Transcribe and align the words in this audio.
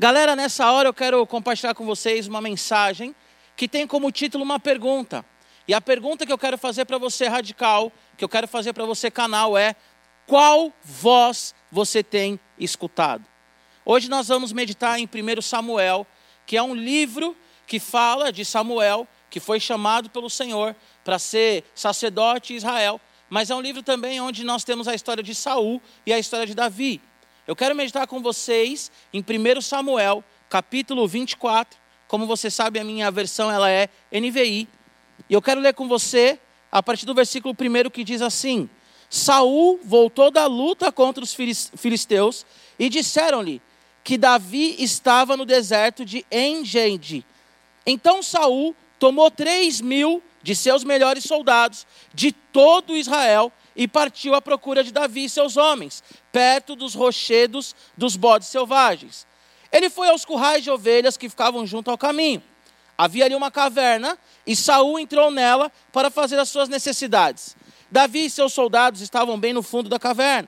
Galera, 0.00 0.34
nessa 0.34 0.72
hora 0.72 0.88
eu 0.88 0.94
quero 0.94 1.26
compartilhar 1.26 1.74
com 1.74 1.84
vocês 1.84 2.26
uma 2.26 2.40
mensagem 2.40 3.14
que 3.54 3.68
tem 3.68 3.86
como 3.86 4.10
título 4.10 4.42
uma 4.42 4.58
pergunta. 4.58 5.22
E 5.68 5.74
a 5.74 5.80
pergunta 5.82 6.24
que 6.24 6.32
eu 6.32 6.38
quero 6.38 6.56
fazer 6.56 6.86
para 6.86 6.96
você, 6.96 7.28
radical, 7.28 7.92
que 8.16 8.24
eu 8.24 8.28
quero 8.30 8.48
fazer 8.48 8.72
para 8.72 8.86
você, 8.86 9.10
canal, 9.10 9.58
é: 9.58 9.76
qual 10.26 10.72
voz 10.82 11.54
você 11.70 12.02
tem 12.02 12.40
escutado? 12.58 13.26
Hoje 13.84 14.08
nós 14.08 14.28
vamos 14.28 14.52
meditar 14.52 14.98
em 14.98 15.04
1 15.04 15.42
Samuel, 15.42 16.06
que 16.46 16.56
é 16.56 16.62
um 16.62 16.74
livro 16.74 17.36
que 17.66 17.78
fala 17.78 18.32
de 18.32 18.42
Samuel, 18.42 19.06
que 19.28 19.38
foi 19.38 19.60
chamado 19.60 20.08
pelo 20.08 20.30
Senhor 20.30 20.74
para 21.04 21.18
ser 21.18 21.62
sacerdote 21.74 22.54
em 22.54 22.56
Israel, 22.56 22.98
mas 23.28 23.50
é 23.50 23.54
um 23.54 23.60
livro 23.60 23.82
também 23.82 24.18
onde 24.18 24.44
nós 24.44 24.64
temos 24.64 24.88
a 24.88 24.94
história 24.94 25.22
de 25.22 25.34
Saul 25.34 25.78
e 26.06 26.12
a 26.14 26.18
história 26.18 26.46
de 26.46 26.54
Davi. 26.54 27.02
Eu 27.50 27.56
quero 27.56 27.74
meditar 27.74 28.06
com 28.06 28.22
vocês 28.22 28.92
em 29.12 29.18
1 29.18 29.60
Samuel, 29.60 30.22
capítulo 30.48 31.08
24. 31.08 31.76
Como 32.06 32.24
você 32.24 32.48
sabe, 32.48 32.78
a 32.78 32.84
minha 32.84 33.10
versão 33.10 33.50
ela 33.50 33.68
é 33.68 33.88
NVI. 34.12 34.68
E 35.28 35.34
eu 35.34 35.42
quero 35.42 35.60
ler 35.60 35.74
com 35.74 35.88
você 35.88 36.38
a 36.70 36.80
partir 36.80 37.06
do 37.06 37.12
versículo 37.12 37.52
1 37.52 37.90
que 37.90 38.04
diz 38.04 38.22
assim: 38.22 38.70
Saul 39.08 39.80
voltou 39.82 40.30
da 40.30 40.46
luta 40.46 40.92
contra 40.92 41.24
os 41.24 41.34
filisteus 41.34 42.46
e 42.78 42.88
disseram-lhe 42.88 43.60
que 44.04 44.16
Davi 44.16 44.76
estava 44.78 45.36
no 45.36 45.44
deserto 45.44 46.04
de 46.04 46.24
Engedi. 46.30 47.26
Então 47.84 48.22
Saul 48.22 48.76
tomou 48.96 49.28
três 49.28 49.80
mil 49.80 50.22
de 50.40 50.54
seus 50.54 50.84
melhores 50.84 51.24
soldados 51.24 51.84
de 52.14 52.30
todo 52.30 52.96
Israel 52.96 53.52
e 53.80 53.88
partiu 53.88 54.34
à 54.34 54.42
procura 54.42 54.84
de 54.84 54.92
Davi 54.92 55.24
e 55.24 55.30
seus 55.30 55.56
homens, 55.56 56.04
perto 56.30 56.76
dos 56.76 56.94
rochedos 56.94 57.74
dos 57.96 58.14
bodes 58.14 58.48
selvagens. 58.48 59.26
Ele 59.72 59.88
foi 59.88 60.10
aos 60.10 60.22
currais 60.22 60.62
de 60.62 60.70
ovelhas 60.70 61.16
que 61.16 61.30
ficavam 61.30 61.66
junto 61.66 61.90
ao 61.90 61.96
caminho. 61.96 62.42
Havia 62.98 63.24
ali 63.24 63.34
uma 63.34 63.50
caverna 63.50 64.18
e 64.46 64.54
Saul 64.54 64.98
entrou 64.98 65.30
nela 65.30 65.72
para 65.94 66.10
fazer 66.10 66.38
as 66.38 66.50
suas 66.50 66.68
necessidades. 66.68 67.56
Davi 67.90 68.26
e 68.26 68.30
seus 68.30 68.52
soldados 68.52 69.00
estavam 69.00 69.40
bem 69.40 69.54
no 69.54 69.62
fundo 69.62 69.88
da 69.88 69.98
caverna. 69.98 70.46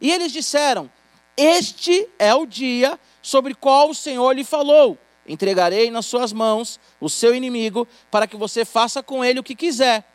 E 0.00 0.10
eles 0.10 0.32
disseram: 0.32 0.90
Este 1.36 2.08
é 2.18 2.34
o 2.34 2.46
dia 2.46 2.98
sobre 3.20 3.54
qual 3.54 3.90
o 3.90 3.94
Senhor 3.94 4.32
lhe 4.32 4.42
falou. 4.42 4.96
Entregarei 5.26 5.90
nas 5.90 6.06
suas 6.06 6.32
mãos 6.32 6.80
o 6.98 7.10
seu 7.10 7.34
inimigo 7.34 7.86
para 8.10 8.26
que 8.26 8.38
você 8.38 8.64
faça 8.64 9.02
com 9.02 9.22
ele 9.22 9.38
o 9.38 9.44
que 9.44 9.54
quiser. 9.54 10.09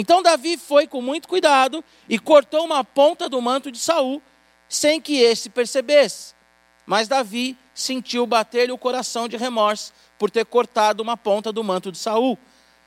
Então 0.00 0.22
Davi 0.22 0.56
foi 0.56 0.86
com 0.86 1.02
muito 1.02 1.26
cuidado 1.26 1.84
e 2.08 2.20
cortou 2.20 2.64
uma 2.64 2.84
ponta 2.84 3.28
do 3.28 3.42
manto 3.42 3.68
de 3.72 3.80
Saul, 3.80 4.22
sem 4.68 5.00
que 5.00 5.16
este 5.18 5.50
percebesse. 5.50 6.34
Mas 6.86 7.08
Davi 7.08 7.58
sentiu 7.74 8.24
bater-lhe 8.24 8.70
o 8.70 8.78
coração 8.78 9.26
de 9.26 9.36
remorso 9.36 9.92
por 10.16 10.30
ter 10.30 10.46
cortado 10.46 11.02
uma 11.02 11.16
ponta 11.16 11.50
do 11.50 11.64
manto 11.64 11.90
de 11.90 11.98
Saul. 11.98 12.38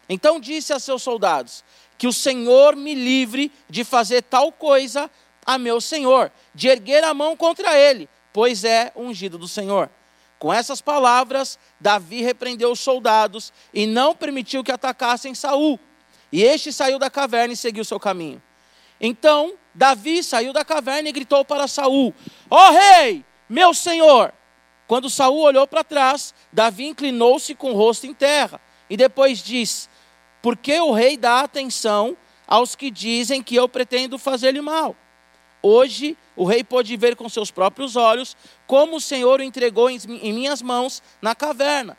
Então 0.08 0.40
disse 0.40 0.72
a 0.72 0.80
seus 0.80 1.04
soldados: 1.04 1.66
Que 1.98 2.08
o 2.08 2.14
Senhor 2.14 2.78
me 2.78 2.96
livre 2.96 3.52
de 3.70 3.84
fazer 3.84 4.22
tal 4.22 4.50
coisa 4.50 5.12
a 5.46 5.58
meu 5.58 5.82
senhor, 5.82 6.32
de 6.56 6.70
erguer 6.70 7.04
a 7.04 7.14
mão 7.14 7.36
contra 7.36 7.78
ele, 7.78 8.08
pois 8.32 8.64
é 8.64 8.94
ungido 8.96 9.38
do 9.38 9.50
Senhor. 9.50 9.90
Com 10.40 10.54
essas 10.54 10.80
palavras, 10.80 11.60
Davi 11.78 12.22
repreendeu 12.22 12.72
os 12.72 12.80
soldados 12.80 13.52
e 13.74 13.86
não 13.86 14.16
permitiu 14.16 14.64
que 14.64 14.72
atacassem 14.72 15.36
Saul. 15.36 15.78
E 16.32 16.44
este 16.44 16.72
saiu 16.72 16.98
da 16.98 17.10
caverna 17.10 17.54
e 17.54 17.58
seguiu 17.58 17.84
seu 17.84 18.00
caminho. 18.00 18.42
Então 19.00 19.54
Davi 19.74 20.24
saiu 20.24 20.54
da 20.54 20.64
caverna 20.64 21.10
e 21.10 21.12
gritou 21.12 21.44
para 21.44 21.68
Saul: 21.68 22.14
Ó 22.50 22.68
oh, 22.68 22.72
rei, 22.72 23.26
meu 23.50 23.74
senhor! 23.74 24.34
Quando 24.88 25.10
Saul 25.10 25.40
olhou 25.40 25.66
para 25.66 25.84
trás, 25.84 26.34
Davi 26.52 26.86
inclinou-se 26.86 27.56
com 27.56 27.72
o 27.72 27.76
rosto 27.76 28.06
em 28.06 28.14
terra 28.14 28.60
e 28.90 28.98
depois 28.98 29.40
disse: 29.40 29.88
Por 30.42 30.58
que 30.58 30.80
o 30.80 30.92
rei 30.92 31.18
dá 31.18 31.40
atenção 31.40 32.18
aos 32.46 32.76
que 32.76 32.92
dizem 32.92 33.42
que 33.42 33.56
eu 33.56 33.70
pretendo 33.70 34.18
fazer-lhe 34.18 34.62
mal? 34.62 34.96
Hoje 35.64 36.18
o 36.36 36.44
rei 36.44 36.64
pôde 36.64 36.98
ver 36.98 37.16
com 37.16 37.30
seus 37.30 37.52
próprios 37.52 37.96
olhos 37.96 38.36
como 38.68 38.98
o 38.98 39.02
Senhor 39.02 39.40
o 39.40 39.44
entregou 39.44 39.90
em 39.90 40.34
minhas 40.34 40.62
mãos 40.62 41.02
na 41.22 41.36
caverna. 41.36 41.98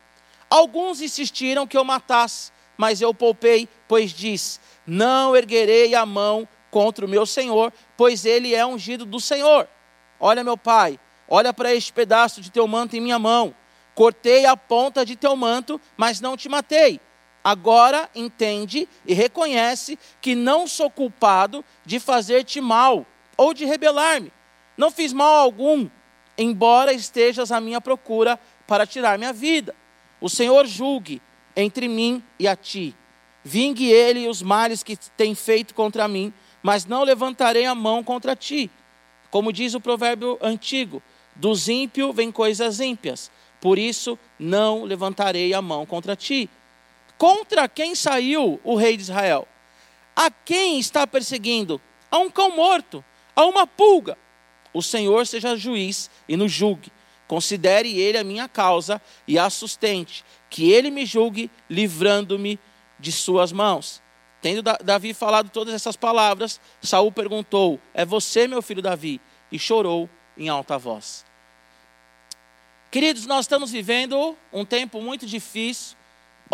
Alguns 0.51 1.01
insistiram 1.01 1.67
que 1.67 1.79
eu 1.79 1.85
matasse, 1.85 2.53
mas 2.83 3.01
eu 3.01 3.15
poupei, 3.15 3.69
pois 3.87 4.11
diz: 4.11 4.59
Não 4.85 5.37
erguerei 5.37 5.95
a 5.95 6.05
mão 6.05 6.49
contra 6.69 7.07
o 7.07 7.09
meu 7.09 7.25
senhor, 7.25 7.73
pois 7.97 8.25
ele 8.25 8.57
é 8.57 8.67
ungido 8.67 9.07
do 9.07 9.21
Senhor. 9.21 9.69
Olha, 10.19 10.43
meu 10.43 10.59
pai, 10.59 10.99
olha 11.29 11.53
para 11.53 11.73
este 11.73 11.93
pedaço 11.93 12.41
de 12.41 12.51
teu 12.51 12.67
manto 12.67 12.97
em 12.97 13.01
minha 13.01 13.21
mão. 13.21 13.55
Cortei 13.95 14.47
a 14.47 14.57
ponta 14.57 15.07
de 15.07 15.15
teu 15.15 15.37
manto, 15.37 15.81
mas 15.97 16.21
não 16.21 16.37
te 16.37 16.49
matei. 16.49 17.01
Agora 17.45 18.11
entende 18.17 18.89
e 19.07 19.15
reconhece 19.15 19.97
que 20.21 20.35
não 20.35 20.67
sou 20.67 20.91
culpado 20.91 21.65
de 21.87 22.01
fazer-te 22.01 22.61
mal 22.61 23.07
ou 23.37 23.55
de 23.55 23.65
rebelar-me. 23.65 24.33
Não 24.77 24.91
fiz 24.91 25.13
mal 25.13 25.37
algum, 25.37 25.89
embora 26.37 26.93
estejas 26.93 27.53
à 27.53 27.61
minha 27.61 27.81
procura 27.81 28.41
para 28.67 28.85
tirar 28.89 29.17
minha 29.19 29.33
vida. 29.33 29.73
O 30.21 30.29
Senhor 30.29 30.67
julgue 30.67 31.23
entre 31.57 31.89
mim 31.89 32.23
e 32.39 32.47
a 32.49 32.57
ti. 32.57 32.95
Vingue 33.45 33.91
ele 33.91 34.29
os 34.29 34.41
males 34.41 34.83
que 34.83 34.97
tem 35.17 35.35
feito 35.35 35.75
contra 35.75 36.07
mim, 36.07 36.33
mas 36.63 36.85
não 36.87 37.03
levantarei 37.03 37.65
a 37.65 37.75
mão 37.75 38.05
contra 38.05 38.37
ti. 38.37 38.71
Como 39.31 39.53
diz 39.53 39.75
o 39.75 39.81
provérbio 39.81 40.39
antigo: 40.41 41.03
dos 41.35 41.69
ímpios 41.69 42.15
vêm 42.15 42.31
coisas 42.31 42.81
ímpias, 42.81 43.31
por 43.61 43.79
isso 43.79 44.19
não 44.39 44.85
levantarei 44.85 45.53
a 45.55 45.63
mão 45.63 45.85
contra 45.85 46.15
ti. 46.15 46.49
Contra 47.19 47.69
quem 47.69 47.95
saiu 47.95 48.61
o 48.65 48.75
rei 48.75 48.97
de 48.97 49.05
Israel? 49.05 49.47
A 50.15 50.31
quem 50.31 50.79
está 50.79 51.07
perseguindo? 51.07 51.81
A 52.11 52.19
um 52.19 52.31
cão 52.31 52.55
morto, 52.55 53.05
a 53.35 53.45
uma 53.45 53.67
pulga. 53.67 54.19
O 54.75 54.83
Senhor 54.83 55.27
seja 55.27 55.57
juiz 55.57 56.11
e 56.29 56.37
nos 56.37 56.53
julgue. 56.53 56.93
Considere 57.27 57.99
ele 57.99 58.19
a 58.19 58.25
minha 58.25 58.49
causa 58.49 59.01
e 59.27 59.39
a 59.39 59.49
sustente 59.49 60.25
que 60.53 60.71
ele 60.71 60.91
me 60.91 61.07
julgue, 61.07 61.51
livrando-me 61.69 62.61
de 63.01 63.11
suas 63.11 63.51
mãos. 63.53 64.03
Tendo 64.43 64.63
Davi 64.63 65.15
falado 65.15 65.49
todas 65.49 65.73
essas 65.73 65.97
palavras, 65.97 66.61
Saul 66.83 67.11
perguntou: 67.11 67.81
É 67.95 68.05
você, 68.05 68.47
meu 68.47 68.61
filho 68.61 68.83
Davi? 68.83 69.19
E 69.51 69.59
chorou 69.59 70.11
em 70.37 70.51
alta 70.51 70.77
voz. 70.77 71.25
Queridos, 72.91 73.25
nós 73.25 73.47
estamos 73.47 73.71
vivendo 73.71 74.37
um 74.53 74.63
tempo 74.67 75.01
muito 75.01 75.25
difícil, 75.25 75.97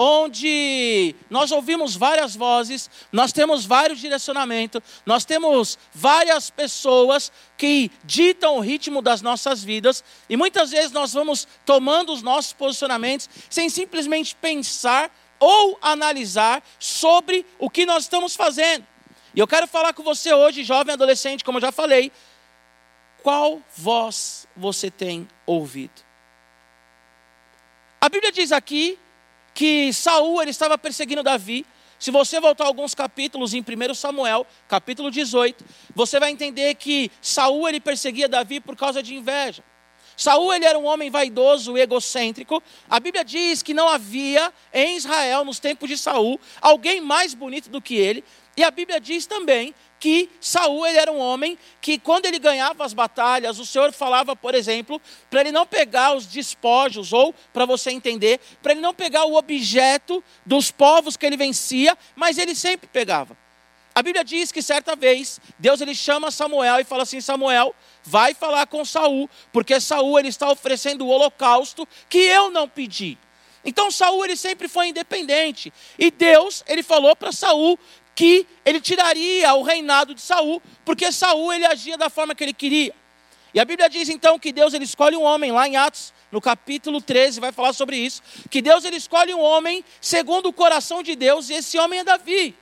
onde 0.00 1.12
nós 1.28 1.50
ouvimos 1.50 1.96
várias 1.96 2.36
vozes, 2.36 2.88
nós 3.10 3.32
temos 3.32 3.66
vários 3.66 3.98
direcionamentos, 3.98 4.80
nós 5.04 5.24
temos 5.24 5.76
várias 5.92 6.50
pessoas 6.50 7.32
que 7.56 7.90
ditam 8.04 8.58
o 8.58 8.60
ritmo 8.60 9.02
das 9.02 9.20
nossas 9.20 9.64
vidas, 9.64 10.04
e 10.28 10.36
muitas 10.36 10.70
vezes 10.70 10.92
nós 10.92 11.12
vamos 11.12 11.48
tomando 11.66 12.12
os 12.12 12.22
nossos 12.22 12.52
posicionamentos 12.52 13.28
sem 13.50 13.68
simplesmente 13.68 14.36
pensar 14.36 15.10
ou 15.40 15.76
analisar 15.82 16.62
sobre 16.78 17.44
o 17.58 17.68
que 17.68 17.84
nós 17.84 18.04
estamos 18.04 18.36
fazendo. 18.36 18.86
E 19.34 19.40
eu 19.40 19.48
quero 19.48 19.66
falar 19.66 19.92
com 19.94 20.04
você 20.04 20.32
hoje, 20.32 20.62
jovem 20.62 20.92
adolescente, 20.92 21.44
como 21.44 21.58
eu 21.58 21.62
já 21.62 21.72
falei, 21.72 22.12
qual 23.20 23.60
voz 23.76 24.46
você 24.56 24.92
tem 24.92 25.28
ouvido? 25.44 26.06
A 28.00 28.08
Bíblia 28.08 28.30
diz 28.30 28.52
aqui 28.52 28.96
que 29.58 29.92
Saul 29.92 30.40
ele 30.40 30.52
estava 30.52 30.78
perseguindo 30.78 31.20
Davi. 31.20 31.66
Se 31.98 32.12
você 32.12 32.38
voltar 32.38 32.64
alguns 32.64 32.94
capítulos 32.94 33.54
em 33.54 33.58
1 33.58 33.92
Samuel, 33.92 34.46
capítulo 34.68 35.10
18, 35.10 35.64
você 35.96 36.20
vai 36.20 36.30
entender 36.30 36.76
que 36.76 37.10
Saul 37.20 37.68
ele 37.68 37.80
perseguia 37.80 38.28
Davi 38.28 38.60
por 38.60 38.76
causa 38.76 39.02
de 39.02 39.16
inveja. 39.16 39.64
Saul 40.16 40.54
ele 40.54 40.64
era 40.64 40.78
um 40.78 40.84
homem 40.84 41.10
vaidoso, 41.10 41.76
egocêntrico. 41.76 42.62
A 42.88 43.00
Bíblia 43.00 43.24
diz 43.24 43.60
que 43.60 43.74
não 43.74 43.88
havia 43.88 44.52
em 44.72 44.96
Israel 44.96 45.44
nos 45.44 45.58
tempos 45.58 45.88
de 45.88 45.98
Saul 45.98 46.38
alguém 46.60 47.00
mais 47.00 47.34
bonito 47.34 47.68
do 47.68 47.82
que 47.82 47.96
ele. 47.96 48.22
E 48.58 48.64
a 48.64 48.72
Bíblia 48.72 48.98
diz 48.98 49.24
também 49.24 49.72
que 50.00 50.28
Saul 50.40 50.84
ele 50.84 50.98
era 50.98 51.12
um 51.12 51.20
homem 51.20 51.56
que 51.80 51.96
quando 51.96 52.26
ele 52.26 52.40
ganhava 52.40 52.84
as 52.84 52.92
batalhas, 52.92 53.60
o 53.60 53.64
Senhor 53.64 53.92
falava, 53.92 54.34
por 54.34 54.52
exemplo, 54.52 55.00
para 55.30 55.42
ele 55.42 55.52
não 55.52 55.64
pegar 55.64 56.16
os 56.16 56.26
despojos 56.26 57.12
ou 57.12 57.32
para 57.52 57.64
você 57.64 57.92
entender, 57.92 58.40
para 58.60 58.72
ele 58.72 58.80
não 58.80 58.92
pegar 58.92 59.26
o 59.26 59.36
objeto 59.36 60.24
dos 60.44 60.72
povos 60.72 61.16
que 61.16 61.24
ele 61.24 61.36
vencia, 61.36 61.96
mas 62.16 62.36
ele 62.36 62.52
sempre 62.52 62.88
pegava. 62.88 63.38
A 63.94 64.02
Bíblia 64.02 64.24
diz 64.24 64.50
que 64.50 64.60
certa 64.60 64.96
vez 64.96 65.40
Deus 65.56 65.80
ele 65.80 65.94
chama 65.94 66.32
Samuel 66.32 66.80
e 66.80 66.84
fala 66.84 67.04
assim: 67.04 67.20
Samuel, 67.20 67.72
vai 68.02 68.34
falar 68.34 68.66
com 68.66 68.84
Saul, 68.84 69.30
porque 69.52 69.80
Saul 69.80 70.18
ele 70.18 70.30
está 70.30 70.50
oferecendo 70.50 71.06
o 71.06 71.10
holocausto 71.10 71.86
que 72.08 72.18
eu 72.18 72.50
não 72.50 72.68
pedi. 72.68 73.16
Então 73.64 73.90
Saul 73.90 74.24
ele 74.24 74.36
sempre 74.36 74.66
foi 74.66 74.88
independente. 74.88 75.72
E 75.98 76.10
Deus, 76.10 76.64
ele 76.66 76.82
falou 76.82 77.14
para 77.14 77.30
Saul 77.30 77.78
que 78.18 78.44
ele 78.64 78.80
tiraria 78.80 79.54
o 79.54 79.62
reinado 79.62 80.12
de 80.12 80.20
Saul, 80.20 80.60
porque 80.84 81.12
Saul 81.12 81.52
ele 81.52 81.64
agia 81.64 81.96
da 81.96 82.10
forma 82.10 82.34
que 82.34 82.42
ele 82.42 82.52
queria. 82.52 82.92
E 83.54 83.60
a 83.60 83.64
Bíblia 83.64 83.88
diz 83.88 84.08
então 84.08 84.40
que 84.40 84.50
Deus 84.50 84.74
ele 84.74 84.82
escolhe 84.82 85.16
um 85.16 85.22
homem 85.22 85.52
lá 85.52 85.68
em 85.68 85.76
Atos, 85.76 86.12
no 86.32 86.40
capítulo 86.40 87.00
13, 87.00 87.38
vai 87.38 87.52
falar 87.52 87.72
sobre 87.72 87.96
isso, 87.96 88.20
que 88.50 88.60
Deus 88.60 88.84
ele 88.84 88.96
escolhe 88.96 89.32
um 89.32 89.40
homem 89.40 89.84
segundo 90.00 90.48
o 90.48 90.52
coração 90.52 91.00
de 91.00 91.14
Deus, 91.14 91.48
e 91.48 91.52
esse 91.52 91.78
homem 91.78 92.00
é 92.00 92.04
Davi. 92.04 92.56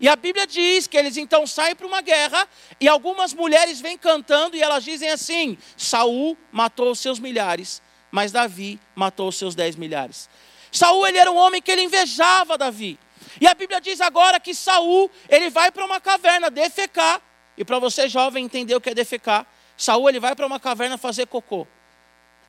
E 0.00 0.08
a 0.08 0.16
Bíblia 0.16 0.44
diz 0.44 0.88
que 0.88 0.96
eles 0.96 1.16
então 1.16 1.46
saem 1.46 1.76
para 1.76 1.86
uma 1.86 2.00
guerra 2.00 2.44
e 2.80 2.88
algumas 2.88 3.32
mulheres 3.32 3.80
vêm 3.80 3.96
cantando 3.96 4.56
e 4.56 4.60
elas 4.60 4.82
dizem 4.82 5.10
assim: 5.10 5.56
Saul 5.76 6.36
matou 6.50 6.90
os 6.90 6.98
seus 6.98 7.20
milhares, 7.20 7.80
mas 8.10 8.32
Davi 8.32 8.80
matou 8.92 9.28
os 9.28 9.36
seus 9.36 9.54
dez 9.54 9.76
milhares. 9.76 10.28
Saul 10.72 11.06
ele 11.06 11.16
era 11.16 11.30
um 11.30 11.36
homem 11.36 11.62
que 11.62 11.70
ele 11.70 11.82
invejava 11.82 12.58
Davi. 12.58 12.98
E 13.40 13.46
a 13.46 13.54
Bíblia 13.54 13.80
diz 13.80 14.00
agora 14.00 14.40
que 14.40 14.54
Saul 14.54 15.10
ele 15.28 15.50
vai 15.50 15.70
para 15.70 15.84
uma 15.84 16.00
caverna 16.00 16.50
defecar. 16.50 17.20
E 17.56 17.64
para 17.64 17.78
você 17.78 18.08
jovem 18.08 18.44
entender 18.44 18.74
o 18.74 18.80
que 18.80 18.90
é 18.90 18.94
defecar, 18.94 19.46
Saul 19.76 20.08
ele 20.08 20.20
vai 20.20 20.34
para 20.34 20.46
uma 20.46 20.60
caverna 20.60 20.98
fazer 20.98 21.26
cocô. 21.26 21.66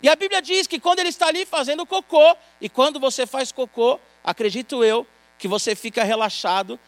E 0.03 0.09
a 0.09 0.15
Bíblia 0.15 0.41
diz 0.41 0.67
que 0.67 0.79
quando 0.79 0.99
ele 0.99 1.09
está 1.09 1.27
ali 1.27 1.45
fazendo 1.45 1.85
cocô, 1.85 2.35
e 2.61 2.69
quando 2.69 2.99
você 2.99 3.25
faz 3.25 3.51
cocô, 3.51 3.99
acredito 4.23 4.83
eu, 4.83 5.07
que 5.39 5.47
você 5.47 5.75
fica 5.75 6.03
relaxado 6.03 6.79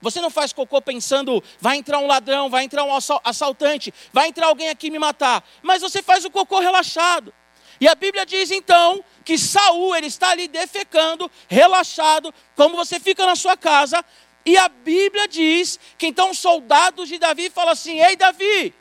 você 0.00 0.20
não 0.20 0.30
faz 0.30 0.52
cocô 0.52 0.80
pensando, 0.80 1.42
vai 1.60 1.76
entrar 1.76 1.98
um 1.98 2.06
ladrão, 2.06 2.48
vai 2.48 2.64
entrar 2.64 2.84
um 2.84 2.90
assaltante, 3.24 3.92
vai 4.12 4.28
entrar 4.28 4.46
alguém 4.46 4.68
aqui 4.68 4.90
me 4.90 4.98
matar. 4.98 5.44
Mas 5.62 5.82
você 5.82 6.02
faz 6.02 6.24
o 6.24 6.30
cocô 6.30 6.60
relaxado. 6.60 7.34
E 7.80 7.86
a 7.86 7.94
Bíblia 7.94 8.26
diz 8.26 8.50
então 8.50 9.04
que 9.24 9.38
Saul 9.38 9.94
ele 9.94 10.06
está 10.06 10.30
ali 10.30 10.48
defecando, 10.48 11.30
relaxado, 11.46 12.34
como 12.56 12.76
você 12.76 12.98
fica 12.98 13.24
na 13.24 13.36
sua 13.36 13.56
casa. 13.56 14.04
E 14.44 14.56
a 14.56 14.68
Bíblia 14.68 15.28
diz 15.28 15.78
que 15.96 16.06
então 16.06 16.30
os 16.30 16.38
soldados 16.38 17.08
de 17.08 17.18
Davi 17.18 17.50
falam 17.50 17.72
assim: 17.72 18.00
Ei 18.00 18.16
Davi, 18.16 18.74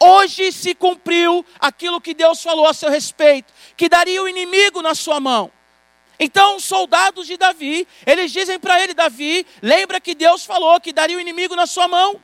hoje 0.00 0.52
se 0.52 0.74
cumpriu 0.74 1.44
aquilo 1.58 2.00
que 2.00 2.14
Deus 2.14 2.42
falou 2.42 2.66
a 2.66 2.74
seu 2.74 2.88
respeito, 2.88 3.52
que 3.76 3.88
daria 3.88 4.22
o 4.22 4.28
inimigo 4.28 4.80
na 4.80 4.94
sua 4.94 5.20
mão. 5.20 5.50
Então, 6.18 6.56
os 6.56 6.64
soldados 6.64 7.26
de 7.26 7.36
Davi, 7.36 7.86
eles 8.06 8.30
dizem 8.30 8.58
para 8.58 8.80
ele: 8.82 8.94
Davi, 8.94 9.46
lembra 9.60 10.00
que 10.00 10.14
Deus 10.14 10.44
falou 10.44 10.80
que 10.80 10.92
daria 10.92 11.16
o 11.16 11.20
inimigo 11.20 11.56
na 11.56 11.66
sua 11.66 11.88
mão? 11.88 12.22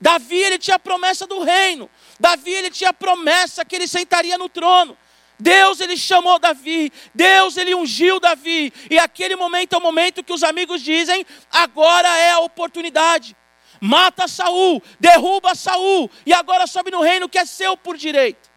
Davi, 0.00 0.36
ele 0.36 0.58
tinha 0.58 0.76
a 0.76 0.78
promessa 0.78 1.26
do 1.26 1.42
reino. 1.42 1.90
Davi, 2.20 2.52
ele 2.52 2.70
tinha 2.70 2.90
a 2.90 2.94
promessa 2.94 3.64
que 3.64 3.74
ele 3.74 3.88
sentaria 3.88 4.38
no 4.38 4.48
trono. 4.48 4.96
Deus, 5.38 5.80
ele 5.80 5.96
chamou 5.96 6.38
Davi. 6.38 6.92
Deus, 7.14 7.56
ele 7.56 7.74
ungiu 7.74 8.18
Davi. 8.18 8.72
E 8.90 8.98
aquele 8.98 9.36
momento 9.36 9.74
é 9.74 9.78
o 9.78 9.82
momento 9.82 10.24
que 10.24 10.32
os 10.32 10.42
amigos 10.42 10.80
dizem: 10.80 11.26
agora 11.50 12.08
é 12.08 12.32
a 12.32 12.40
oportunidade. 12.40 13.36
Mata 13.80 14.26
Saul, 14.26 14.82
derruba 14.98 15.54
Saul, 15.54 16.10
e 16.24 16.32
agora 16.32 16.66
sobe 16.66 16.90
no 16.90 17.02
reino 17.02 17.28
que 17.28 17.38
é 17.38 17.44
seu 17.44 17.76
por 17.76 17.96
direito. 17.96 18.50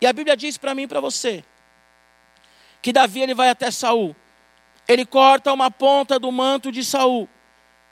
E 0.00 0.06
a 0.06 0.12
Bíblia 0.12 0.36
diz 0.36 0.58
para 0.58 0.74
mim 0.74 0.82
e 0.82 0.88
para 0.88 1.00
você 1.00 1.44
que 2.80 2.92
Davi 2.92 3.20
ele 3.20 3.34
vai 3.34 3.50
até 3.50 3.70
Saul. 3.70 4.14
Ele 4.86 5.04
corta 5.04 5.52
uma 5.52 5.70
ponta 5.70 6.18
do 6.18 6.30
manto 6.32 6.72
de 6.72 6.84
Saul. 6.84 7.28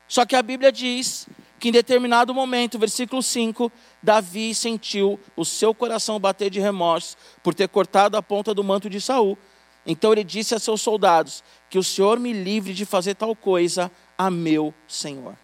Só 0.09 0.25
que 0.25 0.37
a 0.37 0.43
Bíblia 0.43 0.73
diz 0.73 1.29
que 1.59 1.69
em 1.69 1.73
determinado 1.73 2.33
momento, 2.33 2.79
versículo 2.79 3.23
5, 3.23 3.71
Davi 4.07 4.55
sentiu 4.55 5.19
o 5.35 5.45
seu 5.45 5.75
coração 5.75 6.21
bater 6.21 6.49
de 6.49 6.61
remorso 6.61 7.17
por 7.43 7.53
ter 7.53 7.69
cortado 7.69 8.17
a 8.17 8.23
ponta 8.23 8.55
do 8.55 8.63
manto 8.63 8.89
de 8.89 9.01
Saul. 9.01 9.37
Então 9.85 10.13
ele 10.13 10.23
disse 10.23 10.55
a 10.55 10.61
seus 10.61 10.81
soldados: 10.81 11.43
Que 11.69 11.77
o 11.77 11.83
Senhor 11.83 12.17
me 12.21 12.33
livre 12.33 12.73
de 12.73 12.87
fazer 12.87 13.17
tal 13.17 13.35
coisa 13.35 13.91
a 14.17 14.31
meu 14.31 14.73
Senhor. 14.87 15.37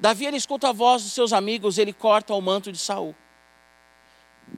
Davi 0.00 0.26
ele 0.26 0.36
escuta 0.36 0.70
a 0.70 0.72
voz 0.72 1.04
dos 1.04 1.12
seus 1.12 1.32
amigos, 1.32 1.78
ele 1.78 1.92
corta 1.92 2.34
o 2.34 2.42
manto 2.42 2.72
de 2.72 2.78
Saul. 2.78 3.14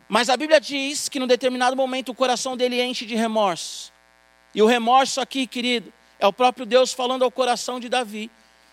Mas 0.09 0.31
a 0.31 0.39
Bíblia 0.39 0.63
diz 0.63 1.11
que 1.11 1.21
num 1.21 1.27
determinado 1.27 1.77
momento 1.77 2.09
o 2.09 2.15
coração 2.15 2.57
dele 2.57 2.81
enche 2.83 3.05
de 3.05 3.15
remorso. 3.15 3.93
E 4.55 4.63
o 4.63 4.67
remorso 4.67 5.21
aqui, 5.21 5.47
querido, 5.47 5.93
é 6.19 6.27
o 6.27 6.33
próprio 6.33 6.65
Deus 6.65 6.95
falando 6.95 7.23
ao 7.23 7.31
coração 7.31 7.79
de 7.79 7.91
Davi. 7.91 8.31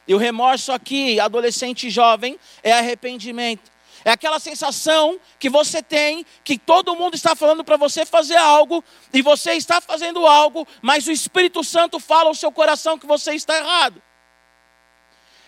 E 0.07 0.15
o 0.15 0.17
remorso 0.17 0.71
aqui, 0.71 1.19
adolescente 1.19 1.87
e 1.87 1.89
jovem, 1.89 2.39
é 2.63 2.71
arrependimento. 2.71 3.71
É 4.05 4.11
aquela 4.11 4.39
sensação 4.39 5.19
que 5.37 5.49
você 5.49 5.83
tem 5.83 6.25
que 6.43 6.57
todo 6.57 6.95
mundo 6.95 7.15
está 7.15 7.35
falando 7.35 7.63
para 7.63 7.75
você 7.75 8.05
fazer 8.05 8.37
algo 8.37 8.81
e 9.13 9.21
você 9.21 9.53
está 9.53 9.81
fazendo 9.81 10.25
algo, 10.25 10.65
mas 10.81 11.07
o 11.07 11.11
Espírito 11.11 11.61
Santo 11.63 11.99
fala 11.99 12.29
ao 12.29 12.35
seu 12.35 12.51
coração 12.51 12.97
que 12.97 13.05
você 13.05 13.33
está 13.33 13.57
errado. 13.57 14.01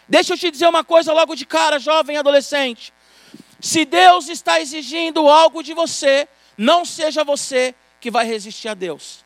Deixa 0.09 0.33
eu 0.33 0.37
te 0.37 0.51
dizer 0.51 0.67
uma 0.67 0.83
coisa 0.83 1.13
logo 1.13 1.35
de 1.35 1.45
cara, 1.45 1.79
jovem 1.79 2.17
adolescente. 2.17 2.91
Se 3.61 3.85
Deus 3.85 4.27
está 4.27 4.59
exigindo 4.59 5.29
algo 5.29 5.63
de 5.63 5.73
você, 5.73 6.27
não 6.57 6.83
seja 6.83 7.23
você 7.23 7.73
que 8.01 8.11
vai 8.11 8.25
resistir 8.25 8.67
a 8.67 8.73
Deus. 8.73 9.23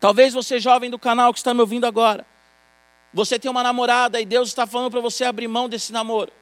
Talvez 0.00 0.32
você, 0.32 0.58
jovem 0.58 0.88
do 0.88 0.98
canal 0.98 1.32
que 1.32 1.38
está 1.38 1.52
me 1.52 1.60
ouvindo 1.60 1.86
agora, 1.86 2.26
você 3.14 3.38
tem 3.38 3.50
uma 3.50 3.62
namorada 3.62 4.20
e 4.20 4.26
Deus 4.26 4.48
está 4.48 4.66
falando 4.66 4.90
para 4.90 5.00
você 5.00 5.24
abrir 5.24 5.46
mão 5.46 5.68
desse 5.68 5.92
namoro. 5.92 6.32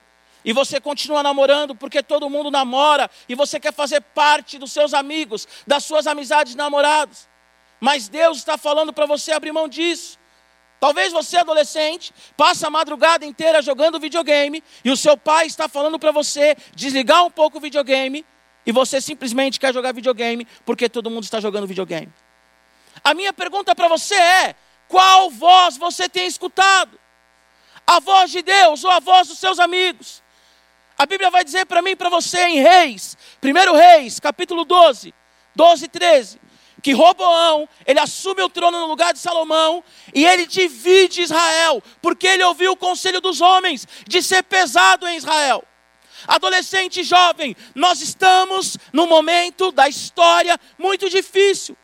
E 0.45 0.53
você 0.53 0.81
continua 0.81 1.23
namorando 1.23 1.75
porque 1.75 2.03
todo 2.03 2.29
mundo 2.29 2.51
namora 2.51 3.09
e 3.29 3.35
você 3.35 3.61
quer 3.61 3.73
fazer 3.73 4.01
parte 4.01 4.59
dos 4.59 4.73
seus 4.73 4.95
amigos, 4.95 5.47
das 5.67 5.85
suas 5.85 6.07
amizades 6.07 6.55
namorados. 6.55 7.29
Mas 7.79 8.09
Deus 8.09 8.39
está 8.39 8.57
falando 8.57 8.93
para 8.93 9.07
você 9.07 9.33
abrir 9.33 9.53
mão 9.53 9.69
disso. 9.69 10.19
Talvez 10.81 11.13
você, 11.13 11.37
adolescente, 11.37 12.13
passe 12.37 12.67
a 12.67 12.71
madrugada 12.71 13.25
inteira 13.25 13.63
jogando 13.63 14.01
videogame 14.01 14.65
e 14.85 14.91
o 14.91 14.97
seu 14.97 15.17
pai 15.17 15.47
está 15.47 15.69
falando 15.69 15.97
para 15.97 16.11
você 16.11 16.57
desligar 16.75 17.25
um 17.25 17.31
pouco 17.31 17.59
o 17.59 17.61
videogame 17.61 18.27
e 18.67 18.73
você 18.73 19.01
simplesmente 19.01 19.61
quer 19.61 19.73
jogar 19.73 19.93
videogame 19.93 20.47
porque 20.65 20.89
todo 20.89 21.11
mundo 21.11 21.23
está 21.23 21.39
jogando 21.39 21.69
videogame. 21.69 22.13
A 23.05 23.15
minha 23.15 23.33
pergunta 23.33 23.75
para 23.75 23.89
você 23.89 24.15
é: 24.15 24.57
qual 24.93 25.31
voz 25.31 25.79
você 25.79 26.07
tem 26.07 26.27
escutado? 26.27 27.01
A 27.87 27.99
voz 27.99 28.31
de 28.31 28.43
Deus 28.43 28.85
ou 28.85 28.91
a 28.91 29.01
voz 29.01 29.27
dos 29.27 29.39
seus 29.39 29.59
amigos? 29.59 30.23
A 30.99 31.07
Bíblia 31.07 31.31
vai 31.31 31.43
dizer 31.43 31.65
para 31.65 31.81
mim 31.81 31.93
e 31.93 31.97
para 31.97 32.11
você 32.11 32.45
em 32.45 32.61
Reis, 32.61 33.17
1 33.43 33.75
Reis, 33.75 34.21
capítulo 34.21 34.67
12, 34.67 35.15
12 35.57 35.85
e 35.87 35.89
13 35.89 36.43
que 36.83 36.93
Roboão, 36.93 37.69
ele 37.87 38.01
assume 38.01 38.43
o 38.43 38.49
trono 38.49 38.81
no 38.81 38.87
lugar 38.87 39.13
de 39.13 39.21
Salomão 39.21 39.85
e 40.13 40.27
ele 40.27 40.47
divide 40.47 41.23
Israel, 41.23 41.81
porque 42.03 42.27
ele 42.27 42.43
ouviu 42.43 42.73
o 42.73 42.77
conselho 42.77 43.21
dos 43.21 43.41
homens 43.41 43.87
de 44.09 44.21
ser 44.21 44.43
pesado 44.43 45.07
em 45.07 45.17
Israel. 45.17 45.63
Adolescente 46.27 47.05
jovem, 47.05 47.55
nós 47.73 48.01
estamos 48.01 48.77
num 48.93 49.07
momento 49.07 49.71
da 49.71 49.89
história 49.89 50.59
muito 50.77 51.09
difícil 51.09 51.77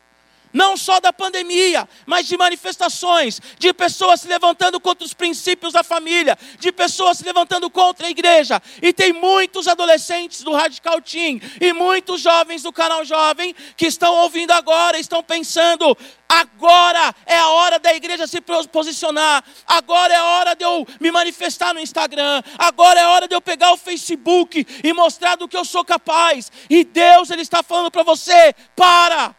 não 0.53 0.75
só 0.75 0.99
da 0.99 1.13
pandemia, 1.13 1.87
mas 2.05 2.27
de 2.27 2.37
manifestações, 2.37 3.41
de 3.57 3.73
pessoas 3.73 4.21
se 4.21 4.27
levantando 4.27 4.79
contra 4.79 5.05
os 5.05 5.13
princípios 5.13 5.73
da 5.73 5.83
família, 5.83 6.37
de 6.59 6.71
pessoas 6.71 7.17
se 7.17 7.25
levantando 7.25 7.69
contra 7.69 8.07
a 8.07 8.09
igreja. 8.09 8.61
E 8.81 8.91
tem 8.93 9.13
muitos 9.13 9.67
adolescentes 9.67 10.41
do 10.43 10.53
Radical 10.53 11.01
Team 11.01 11.39
e 11.59 11.73
muitos 11.73 12.21
jovens 12.21 12.63
do 12.63 12.73
canal 12.73 13.03
Jovem 13.05 13.55
que 13.75 13.87
estão 13.87 14.13
ouvindo 14.15 14.51
agora, 14.51 14.99
estão 14.99 15.23
pensando: 15.23 15.97
agora 16.27 17.13
é 17.25 17.37
a 17.37 17.49
hora 17.49 17.79
da 17.79 17.93
igreja 17.93 18.27
se 18.27 18.41
posicionar, 18.71 19.43
agora 19.65 20.13
é 20.13 20.17
a 20.17 20.25
hora 20.25 20.55
de 20.55 20.63
eu 20.63 20.87
me 20.99 21.11
manifestar 21.11 21.73
no 21.73 21.79
Instagram, 21.79 22.41
agora 22.57 22.99
é 22.99 23.03
a 23.03 23.09
hora 23.09 23.27
de 23.27 23.35
eu 23.35 23.41
pegar 23.41 23.71
o 23.73 23.77
Facebook 23.77 24.65
e 24.83 24.93
mostrar 24.93 25.35
do 25.35 25.47
que 25.47 25.57
eu 25.57 25.65
sou 25.65 25.83
capaz. 25.83 26.51
E 26.69 26.83
Deus 26.83 27.29
ele 27.29 27.41
está 27.41 27.63
falando 27.63 27.91
para 27.91 28.03
você: 28.03 28.53
para 28.75 29.35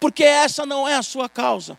porque 0.00 0.24
essa 0.24 0.64
não 0.64 0.86
é 0.86 0.94
a 0.94 1.02
sua 1.02 1.28
causa, 1.28 1.78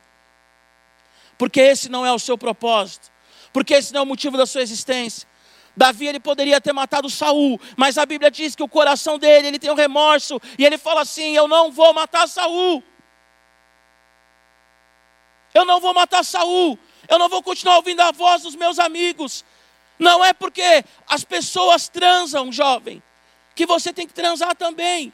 porque 1.38 1.60
esse 1.60 1.90
não 1.90 2.06
é 2.06 2.12
o 2.12 2.20
seu 2.20 2.38
propósito, 2.38 3.12
porque 3.54 3.74
esse 3.74 3.94
não 3.94 4.02
é 4.02 4.04
o 4.04 4.08
motivo 4.08 4.38
da 4.38 4.46
sua 4.46 4.62
existência. 4.62 5.28
Davi 5.76 6.08
ele 6.08 6.20
poderia 6.20 6.60
ter 6.60 6.74
matado 6.74 7.10
Saul, 7.10 7.60
mas 7.78 7.98
a 7.98 8.06
Bíblia 8.06 8.30
diz 8.30 8.56
que 8.56 8.64
o 8.64 8.68
coração 8.68 9.18
dele 9.18 9.48
ele 9.48 9.60
tem 9.60 9.72
um 9.72 9.76
remorso 9.76 10.42
e 10.58 10.66
ele 10.66 10.78
fala 10.78 11.02
assim: 11.02 11.36
eu 11.36 11.48
não 11.48 11.72
vou 11.72 11.94
matar 11.94 12.28
Saul. 12.28 12.84
Eu 15.54 15.66
não 15.66 15.80
vou 15.80 15.94
matar 15.94 16.24
Saul. 16.24 16.78
Eu 17.08 17.18
não 17.18 17.30
vou 17.30 17.42
continuar 17.42 17.78
ouvindo 17.78 18.02
a 18.02 18.12
voz 18.12 18.44
dos 18.44 18.56
meus 18.56 18.78
amigos. 18.78 19.44
Não 19.98 20.24
é 20.24 20.32
porque 20.32 20.84
as 21.08 21.24
pessoas 21.24 21.90
transam, 21.90 22.52
jovem, 22.52 23.02
que 23.56 23.66
você 23.66 23.92
tem 23.92 24.08
que 24.08 24.14
transar 24.14 24.56
também. 24.56 25.12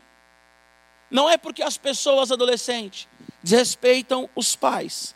Não 1.15 1.29
é 1.29 1.37
porque 1.37 1.63
as 1.63 1.77
pessoas 1.77 2.29
adolescentes 2.29 3.07
desrespeitam 3.41 4.29
os 4.35 4.53
pais 4.53 5.15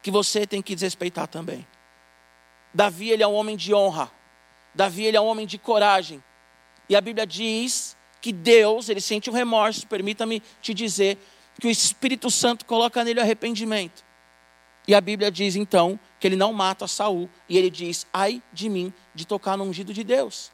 que 0.00 0.08
você 0.08 0.46
tem 0.46 0.62
que 0.62 0.76
desrespeitar 0.76 1.26
também. 1.26 1.66
Davi 2.72 3.10
ele 3.10 3.24
é 3.24 3.26
um 3.26 3.34
homem 3.34 3.56
de 3.56 3.74
honra. 3.74 4.08
Davi 4.72 5.04
ele 5.04 5.16
é 5.16 5.20
um 5.20 5.26
homem 5.26 5.48
de 5.48 5.58
coragem. 5.58 6.22
E 6.88 6.94
a 6.94 7.00
Bíblia 7.00 7.26
diz 7.26 7.96
que 8.20 8.32
Deus, 8.32 8.88
ele 8.88 9.00
sente 9.00 9.28
o 9.28 9.32
um 9.32 9.34
remorso, 9.34 9.84
permita-me 9.84 10.40
te 10.60 10.72
dizer, 10.72 11.18
que 11.58 11.66
o 11.66 11.70
Espírito 11.70 12.30
Santo 12.30 12.64
coloca 12.64 13.02
nele 13.02 13.18
arrependimento. 13.18 14.04
E 14.86 14.94
a 14.94 15.00
Bíblia 15.00 15.28
diz 15.28 15.56
então 15.56 15.98
que 16.20 16.28
ele 16.28 16.36
não 16.36 16.52
mata 16.52 16.86
Saul, 16.86 17.28
e 17.48 17.58
ele 17.58 17.68
diz: 17.68 18.06
"Ai 18.12 18.40
de 18.52 18.68
mim 18.68 18.94
de 19.12 19.26
tocar 19.26 19.56
no 19.56 19.64
ungido 19.64 19.92
de 19.92 20.04
Deus". 20.04 20.52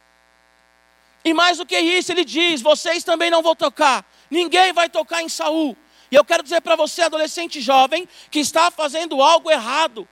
E 1.28 1.34
mais 1.34 1.58
do 1.58 1.66
que 1.66 1.78
isso, 1.78 2.10
ele 2.10 2.24
diz: 2.24 2.62
vocês 2.62 3.04
também 3.04 3.30
não 3.30 3.42
vão 3.42 3.54
tocar. 3.54 4.02
Ninguém 4.30 4.72
vai 4.72 4.88
tocar 4.88 5.22
em 5.22 5.28
Saul. 5.28 5.76
E 6.10 6.14
eu 6.14 6.24
quero 6.24 6.42
dizer 6.42 6.62
para 6.62 6.74
você, 6.74 7.02
adolescente 7.02 7.60
jovem, 7.60 8.08
que 8.30 8.38
está 8.38 8.70
fazendo 8.70 9.20
algo 9.20 9.50
errado, 9.50 10.08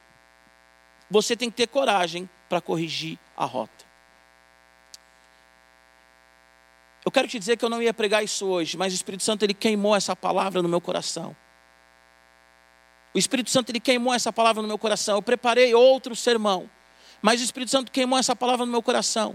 você 1.11 1.35
tem 1.35 1.49
que 1.49 1.57
ter 1.57 1.69
coragem 1.69 2.29
para 2.51 2.61
corrigir 2.61 3.19
a 3.35 3.47
rota. 3.47 3.87
Eu 7.03 7.11
quero 7.11 7.27
te 7.27 7.39
dizer 7.39 7.57
que 7.57 7.65
eu 7.65 7.71
não 7.71 7.81
ia 7.81 7.95
pregar 7.95 8.23
isso 8.23 8.45
hoje, 8.45 8.77
mas 8.77 8.93
o 8.93 8.97
Espírito 8.97 9.23
Santo 9.23 9.43
ele 9.43 9.55
queimou 9.55 9.97
essa 9.97 10.15
palavra 10.15 10.61
no 10.61 10.69
meu 10.69 10.83
coração. 10.83 11.35
O 13.15 13.19
Espírito 13.19 13.49
Santo 13.49 13.71
ele 13.71 13.81
queimou 13.81 14.13
essa 14.13 14.31
palavra 14.31 14.61
no 14.61 14.69
meu 14.69 14.77
coração. 14.77 15.17
Eu 15.17 15.23
preparei 15.23 15.75
outro 15.75 16.15
sermão, 16.15 16.69
mas 17.23 17.41
o 17.41 17.45
Espírito 17.45 17.71
Santo 17.71 17.91
queimou 17.91 18.19
essa 18.19 18.37
palavra 18.37 18.67
no 18.67 18.73
meu 18.73 18.83
coração. 18.83 19.35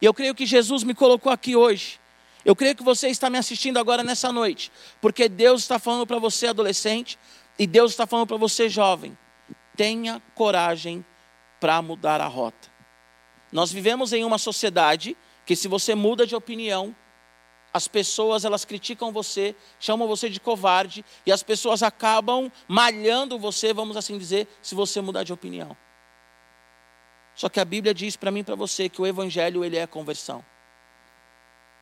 E 0.00 0.04
eu 0.06 0.14
creio 0.14 0.34
que 0.34 0.46
Jesus 0.46 0.82
me 0.82 0.94
colocou 0.94 1.32
aqui 1.32 1.56
hoje. 1.56 2.00
Eu 2.44 2.54
creio 2.54 2.76
que 2.76 2.82
você 2.82 3.08
está 3.08 3.28
me 3.28 3.38
assistindo 3.38 3.78
agora 3.78 4.04
nessa 4.04 4.30
noite, 4.30 4.70
porque 5.00 5.28
Deus 5.28 5.62
está 5.62 5.78
falando 5.78 6.06
para 6.06 6.18
você 6.18 6.46
adolescente 6.46 7.18
e 7.58 7.66
Deus 7.66 7.90
está 7.90 8.06
falando 8.06 8.28
para 8.28 8.36
você 8.36 8.68
jovem. 8.68 9.18
Tenha 9.76 10.22
coragem 10.34 11.04
para 11.58 11.82
mudar 11.82 12.20
a 12.20 12.26
rota. 12.26 12.70
Nós 13.50 13.72
vivemos 13.72 14.12
em 14.12 14.24
uma 14.24 14.38
sociedade 14.38 15.16
que 15.44 15.56
se 15.56 15.66
você 15.66 15.94
muda 15.94 16.26
de 16.26 16.36
opinião, 16.36 16.94
as 17.72 17.88
pessoas 17.88 18.44
elas 18.44 18.64
criticam 18.64 19.12
você, 19.12 19.54
chamam 19.78 20.08
você 20.08 20.30
de 20.30 20.40
covarde 20.40 21.04
e 21.26 21.32
as 21.32 21.42
pessoas 21.42 21.82
acabam 21.82 22.50
malhando 22.66 23.38
você, 23.38 23.72
vamos 23.72 23.96
assim 23.96 24.16
dizer, 24.16 24.48
se 24.62 24.74
você 24.74 25.00
mudar 25.00 25.24
de 25.24 25.32
opinião. 25.32 25.76
Só 27.36 27.50
que 27.50 27.60
a 27.60 27.64
Bíblia 27.64 27.92
diz 27.92 28.16
para 28.16 28.30
mim 28.30 28.40
e 28.40 28.44
para 28.44 28.54
você 28.54 28.88
que 28.88 29.00
o 29.00 29.06
evangelho 29.06 29.62
ele 29.62 29.76
é 29.76 29.86
conversão. 29.86 30.42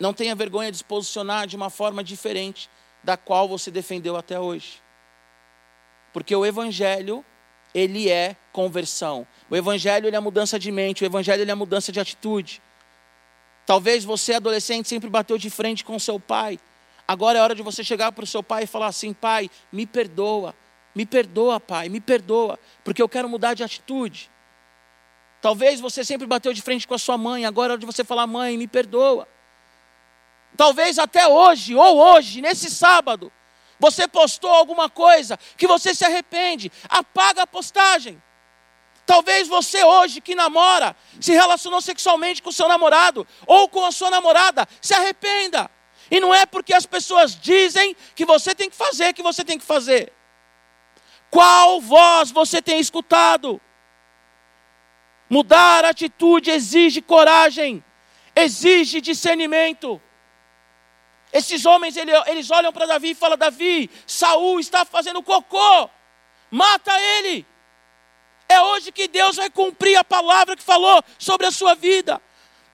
Não 0.00 0.12
tenha 0.12 0.34
vergonha 0.34 0.72
de 0.72 0.78
se 0.78 0.84
posicionar 0.84 1.46
de 1.46 1.54
uma 1.54 1.70
forma 1.70 2.02
diferente 2.02 2.68
da 3.04 3.16
qual 3.16 3.48
você 3.48 3.70
defendeu 3.70 4.16
até 4.16 4.38
hoje. 4.38 4.82
Porque 6.12 6.34
o 6.34 6.44
evangelho 6.44 7.24
ele 7.72 8.10
é 8.10 8.36
conversão. 8.52 9.26
O 9.48 9.54
evangelho 9.54 10.08
ele 10.08 10.16
é 10.16 10.20
mudança 10.20 10.58
de 10.58 10.72
mente, 10.72 11.04
o 11.04 11.06
evangelho 11.06 11.42
ele 11.42 11.50
é 11.50 11.54
mudança 11.54 11.92
de 11.92 12.00
atitude. 12.00 12.60
Talvez 13.64 14.04
você, 14.04 14.34
adolescente, 14.34 14.88
sempre 14.88 15.08
bateu 15.08 15.38
de 15.38 15.48
frente 15.50 15.84
com 15.84 15.98
seu 15.98 16.18
pai. 16.18 16.58
Agora 17.06 17.38
é 17.38 17.42
hora 17.42 17.54
de 17.54 17.62
você 17.62 17.84
chegar 17.84 18.10
para 18.10 18.24
o 18.24 18.26
seu 18.26 18.42
pai 18.42 18.64
e 18.64 18.66
falar 18.66 18.86
assim: 18.86 19.12
pai, 19.12 19.48
me 19.70 19.86
perdoa, 19.86 20.54
me 20.94 21.06
perdoa, 21.06 21.60
pai, 21.60 21.88
me 21.88 22.00
perdoa, 22.00 22.58
porque 22.82 23.00
eu 23.00 23.08
quero 23.08 23.28
mudar 23.28 23.54
de 23.54 23.62
atitude. 23.62 24.30
Talvez 25.44 25.78
você 25.78 26.02
sempre 26.02 26.26
bateu 26.26 26.54
de 26.54 26.62
frente 26.62 26.88
com 26.88 26.94
a 26.94 26.98
sua 26.98 27.18
mãe, 27.18 27.44
agora 27.44 27.68
é 27.68 27.72
hora 27.72 27.78
de 27.78 27.84
você 27.84 28.02
falar: 28.02 28.26
mãe, 28.26 28.56
me 28.56 28.66
perdoa. 28.66 29.28
Talvez 30.56 30.98
até 30.98 31.28
hoje, 31.28 31.74
ou 31.74 31.98
hoje, 31.98 32.40
nesse 32.40 32.70
sábado, 32.70 33.30
você 33.78 34.08
postou 34.08 34.50
alguma 34.50 34.88
coisa 34.88 35.38
que 35.58 35.66
você 35.66 35.94
se 35.94 36.02
arrepende, 36.02 36.72
apaga 36.88 37.42
a 37.42 37.46
postagem. 37.46 38.22
Talvez 39.04 39.46
você 39.46 39.84
hoje 39.84 40.22
que 40.22 40.34
namora, 40.34 40.96
se 41.20 41.32
relacionou 41.32 41.82
sexualmente 41.82 42.42
com 42.42 42.50
seu 42.50 42.66
namorado 42.66 43.26
ou 43.46 43.68
com 43.68 43.84
a 43.84 43.92
sua 43.92 44.08
namorada, 44.08 44.66
se 44.80 44.94
arrependa. 44.94 45.70
E 46.10 46.20
não 46.20 46.32
é 46.34 46.46
porque 46.46 46.72
as 46.72 46.86
pessoas 46.86 47.38
dizem 47.38 47.94
que 48.14 48.24
você 48.24 48.54
tem 48.54 48.70
que 48.70 48.76
fazer, 48.76 49.12
que 49.12 49.22
você 49.22 49.44
tem 49.44 49.58
que 49.58 49.64
fazer. 49.66 50.10
Qual 51.30 51.82
voz 51.82 52.30
você 52.30 52.62
tem 52.62 52.80
escutado? 52.80 53.60
Mudar 55.34 55.84
a 55.84 55.88
atitude 55.88 56.48
exige 56.48 57.02
coragem, 57.02 57.82
exige 58.36 59.00
discernimento. 59.00 60.00
Esses 61.32 61.66
homens, 61.66 61.96
eles 61.96 62.52
olham 62.52 62.72
para 62.72 62.86
Davi 62.86 63.10
e 63.10 63.14
falam: 63.16 63.36
Davi, 63.36 63.90
Saul 64.06 64.60
está 64.60 64.84
fazendo 64.84 65.20
cocô, 65.24 65.90
mata 66.52 66.92
ele. 67.18 67.44
É 68.48 68.60
hoje 68.60 68.92
que 68.92 69.08
Deus 69.08 69.34
vai 69.34 69.50
cumprir 69.50 69.96
a 69.96 70.04
palavra 70.04 70.54
que 70.54 70.62
falou 70.62 71.02
sobre 71.18 71.48
a 71.48 71.50
sua 71.50 71.74
vida. 71.74 72.22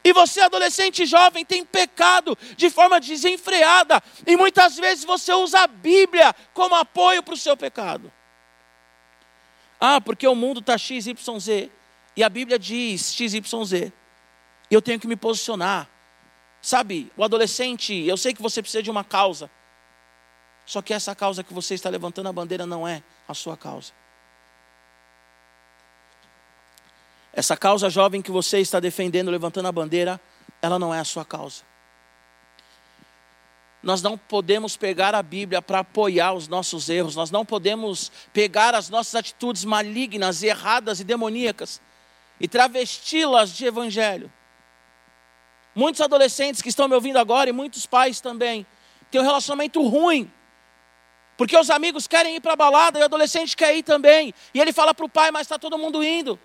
E 0.05 0.13
você, 0.13 0.43
adolescente 0.43 1.07
jovem, 1.07 1.47
tem 1.47 1.65
pecado 1.65 2.37
de 2.59 2.69
forma 2.69 3.01
desenfreada. 3.01 4.03
E 4.27 4.37
muitas 4.37 4.77
vezes 4.77 5.03
você 5.03 5.33
usa 5.33 5.61
a 5.61 5.67
Bíblia 5.67 6.37
como 6.53 6.75
apoio 6.75 7.23
para 7.23 7.33
o 7.33 7.39
seu 7.39 7.57
pecado. 7.57 8.13
Ah, 9.81 9.99
porque 9.99 10.29
o 10.29 10.35
mundo 10.35 10.61
está 10.61 10.77
XYZ. 10.77 11.80
E 12.21 12.23
a 12.23 12.29
Bíblia 12.29 12.59
diz 12.59 13.15
XYZ. 13.15 13.91
Eu 14.71 14.83
tenho 14.83 15.01
que 15.01 15.07
me 15.07 15.17
posicionar. 15.17 15.89
Sabe, 16.61 17.11
o 17.17 17.25
adolescente, 17.25 17.95
eu 17.95 18.15
sei 18.15 18.35
que 18.35 18.43
você 18.43 18.61
precisa 18.61 18.83
de 18.83 18.91
uma 18.91 19.03
causa. 19.03 19.51
Só 20.67 20.83
que 20.83 20.93
essa 20.93 21.15
causa 21.15 21.43
que 21.43 21.55
você 21.55 21.73
está 21.73 21.89
levantando 21.89 22.29
a 22.29 22.33
bandeira 22.35 22.67
não 22.67 22.87
é 22.87 23.03
a 23.27 23.33
sua 23.33 23.57
causa. 23.57 23.93
Essa 27.33 27.57
causa 27.57 27.89
jovem 27.89 28.21
que 28.21 28.31
você 28.31 28.59
está 28.59 28.79
defendendo, 28.81 29.31
levantando 29.31 29.69
a 29.69 29.73
bandeira, 29.73 30.21
ela 30.61 30.79
não 30.79 30.93
é 30.93 30.99
a 30.99 31.05
sua 31.05 31.25
causa. 31.25 31.63
Nós 33.83 34.03
não 34.03 34.19
podemos 34.19 34.77
pegar 34.77 35.15
a 35.15 35.23
Bíblia 35.23 35.63
para 35.63 35.79
apoiar 35.79 36.35
os 36.35 36.49
nossos 36.49 36.91
erros, 36.91 37.17
nós 37.17 37.31
não 37.31 37.47
podemos 37.47 38.13
pegar 38.31 38.75
as 38.75 38.91
nossas 38.91 39.15
atitudes 39.15 39.65
malignas, 39.65 40.43
erradas 40.43 41.01
e 41.01 41.05
demoníacas 41.05 41.81
e 42.41 42.49
travesti-las 42.49 43.51
de 43.51 43.67
evangelho. 43.67 44.33
Muitos 45.75 46.01
adolescentes 46.01 46.63
que 46.63 46.71
estão 46.71 46.89
me 46.89 46.95
ouvindo 46.95 47.19
agora 47.19 47.51
e 47.51 47.53
muitos 47.53 47.87
pais 47.87 48.21
também 48.21 48.67
têm 49.11 49.21
um 49.21 49.25
relacionamento 49.25 49.83
ruim. 49.87 50.33
Porque 51.37 51.57
os 51.57 51.71
amigos 51.71 52.07
querem 52.07 52.37
ir 52.37 52.41
para 52.41 52.55
a 52.55 52.57
balada 52.57 52.99
e 52.99 53.03
o 53.03 53.05
adolescente 53.05 53.57
quer 53.57 53.77
ir 53.77 53.83
também. 53.83 54.35
E 54.53 54.61
ele 54.61 54.73
fala 54.73 54.95
para 54.95 55.07
o 55.07 55.09
pai, 55.09 55.31
mas 55.31 55.43
está 55.43 55.59
todo 55.59 55.79
mundo 55.79 56.03
indo. 56.03 56.39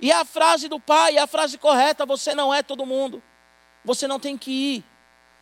E 0.00 0.12
a 0.12 0.24
frase 0.24 0.68
do 0.68 0.78
pai 0.78 1.16
é 1.16 1.20
a 1.20 1.26
frase 1.26 1.58
correta: 1.58 2.04
você 2.04 2.34
não 2.34 2.52
é 2.52 2.62
todo 2.62 2.86
mundo. 2.86 3.22
Você 3.84 4.06
não 4.06 4.20
tem 4.20 4.36
que 4.36 4.50
ir. 4.50 4.84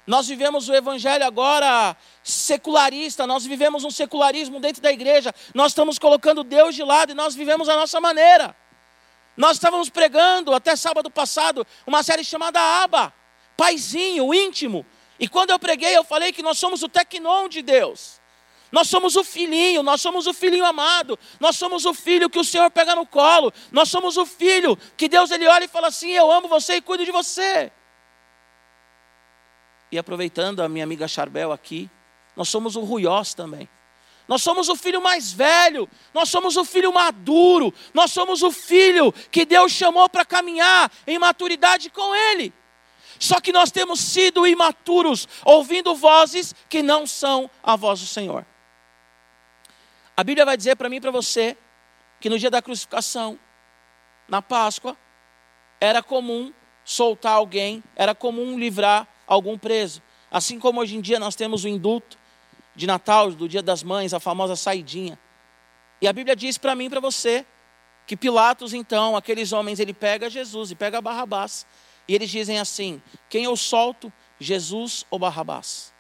Nós 0.07 0.29
vivemos 0.29 0.69
o 0.69 0.75
evangelho 0.75 1.27
agora 1.27 1.97
secularista, 2.23 3.27
nós 3.27 3.45
vivemos 3.45 3.83
um 3.83 3.91
secularismo 3.91 4.61
dentro 4.61 4.81
da 4.81 4.93
igreja, 4.93 5.35
nós 5.53 5.73
estamos 5.73 5.99
colocando 5.99 6.45
Deus 6.45 6.77
de 6.77 6.85
lado 6.85 7.11
e 7.11 7.15
nós 7.15 7.35
vivemos 7.35 7.69
a 7.69 7.75
nossa 7.75 8.01
maneira. 8.01 8.55
Nós 9.37 9.57
estávamos 9.57 9.91
pregando 9.91 10.55
até 10.55 10.75
sábado 10.75 11.11
passado 11.11 11.67
uma 11.87 12.03
série 12.03 12.25
chamada 12.25 12.61
Aba, 12.61 13.13
Paizinho, 13.57 14.33
íntimo. 14.33 14.87
E 15.19 15.29
quando 15.29 15.51
eu 15.51 15.59
preguei, 15.59 15.97
eu 15.97 16.05
falei 16.05 16.33
que 16.33 16.43
nós 16.43 16.59
somos 16.59 16.83
o 16.83 16.89
tecnon 16.89 17.49
de 17.49 17.63
Deus. 17.63 18.21
Nós 18.73 18.89
somos 18.89 19.15
o 19.15 19.23
filhinho, 19.23 19.83
nós 19.83 20.01
somos 20.01 20.27
o 20.27 20.35
filhinho 20.35 20.65
amado, 20.65 21.19
nós 21.39 21.57
somos 21.57 21.85
o 21.85 21.95
filho 21.95 22.29
que 22.29 22.39
o 22.39 22.45
Senhor 22.45 22.71
pega 22.71 22.95
no 22.95 23.07
colo, 23.07 23.53
nós 23.71 23.89
somos 23.89 24.17
o 24.17 24.27
filho 24.27 24.77
que 24.97 25.09
Deus 25.09 25.31
ele 25.31 25.47
olha 25.47 25.65
e 25.65 25.69
fala 25.69 25.89
assim: 25.89 26.11
Eu 26.11 26.31
amo 26.31 26.49
você 26.49 26.77
e 26.77 26.83
cuido 26.83 27.05
de 27.05 27.13
você. 27.13 27.71
E 29.91 29.99
aproveitando 29.99 30.61
a 30.61 30.69
minha 30.69 30.85
amiga 30.85 31.07
Charbel 31.07 31.53
aqui, 31.53 31.89
nós 32.35 32.49
somos 32.49 32.75
o 32.75 32.81
Ruiós 32.81 33.35
também. 33.35 33.69
Nós 34.29 34.43
somos 34.43 34.69
o 34.69 34.75
filho 34.75 35.01
mais 35.01 35.33
velho, 35.33 35.89
nós 36.13 36.29
somos 36.29 36.57
o 36.57 36.65
filho 36.65 36.93
maduro, 36.93 37.73
nós 37.95 38.11
somos 38.11 38.43
o 38.43 38.51
filho 38.51 39.13
que 39.31 39.45
Deus 39.45 39.71
chamou 39.71 40.09
para 40.09 40.25
caminhar 40.25 40.91
em 41.07 41.19
maturidade 41.19 41.91
com 41.91 42.15
Ele. 42.15 42.53
Só 43.19 43.41
que 43.41 43.53
nós 43.53 43.71
temos 43.71 44.01
sido 44.01 44.47
imaturos, 44.47 45.29
ouvindo 45.45 45.95
vozes 45.95 46.55
que 46.69 46.83
não 46.83 47.07
são 47.07 47.49
a 47.63 47.77
voz 47.77 48.01
do 48.01 48.07
Senhor. 48.07 48.45
A 50.17 50.25
Bíblia 50.25 50.45
vai 50.45 50.57
dizer 50.57 50.77
para 50.77 50.89
mim 50.89 50.97
e 50.97 51.01
para 51.01 51.11
você 51.11 51.57
que 52.21 52.29
no 52.29 52.39
dia 52.39 52.51
da 52.51 52.61
crucificação, 52.61 53.39
na 54.29 54.43
Páscoa, 54.43 54.97
era 55.81 56.03
comum 56.03 56.53
soltar 56.85 57.35
alguém, 57.35 57.83
era 57.95 58.15
comum 58.15 58.59
livrar 58.59 59.07
algum 59.27 59.57
preso. 59.57 60.03
Assim 60.31 60.59
como 60.59 60.81
hoje 60.81 60.97
em 60.97 61.01
dia 61.01 61.21
nós 61.21 61.37
temos 61.37 61.65
o 61.65 61.69
indulto 61.69 62.19
de 62.77 62.87
Natal, 62.87 63.33
do 63.33 63.49
Dia 63.49 63.63
das 63.63 63.83
Mães, 63.83 64.15
a 64.15 64.21
famosa 64.21 64.55
saidinha. 64.55 65.19
E 66.01 66.07
a 66.07 66.13
Bíblia 66.13 66.37
diz 66.37 66.59
para 66.59 66.75
mim 66.75 66.85
e 66.85 66.91
para 66.91 67.01
você 67.01 67.45
que 68.07 68.17
Pilatos, 68.17 68.73
então, 68.73 69.17
aqueles 69.17 69.53
homens, 69.53 69.81
ele 69.81 69.93
pega 69.93 70.31
Jesus 70.31 70.71
e 70.71 70.77
pega 70.77 71.01
Barrabás. 71.01 71.67
E 72.07 72.15
eles 72.15 72.31
dizem 72.31 72.61
assim: 72.61 73.03
quem 73.29 73.45
eu 73.45 73.57
solto, 73.57 74.13
Jesus 74.39 75.05
ou 75.11 75.19
Barrabás? 75.19 75.93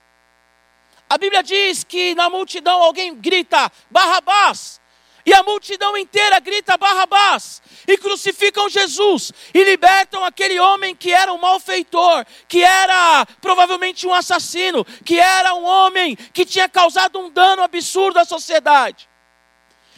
A 1.08 1.18
Bíblia 1.18 1.42
diz 1.42 1.82
que 1.82 2.14
na 2.14 2.28
multidão 2.28 2.82
alguém 2.82 3.14
grita 3.14 3.70
Barrabás. 3.90 4.80
E 5.26 5.34
a 5.34 5.42
multidão 5.42 5.98
inteira 5.98 6.38
grita 6.38 6.78
Barrabás. 6.78 7.60
E 7.88 7.98
crucificam 7.98 8.70
Jesus. 8.70 9.32
E 9.52 9.64
libertam 9.64 10.24
aquele 10.24 10.60
homem 10.60 10.94
que 10.94 11.12
era 11.12 11.32
um 11.32 11.38
malfeitor. 11.38 12.24
Que 12.46 12.62
era 12.62 13.26
provavelmente 13.40 14.06
um 14.06 14.14
assassino. 14.14 14.84
Que 15.04 15.18
era 15.18 15.52
um 15.54 15.64
homem 15.64 16.14
que 16.14 16.46
tinha 16.46 16.68
causado 16.68 17.18
um 17.18 17.28
dano 17.28 17.64
absurdo 17.64 18.20
à 18.20 18.24
sociedade. 18.24 19.08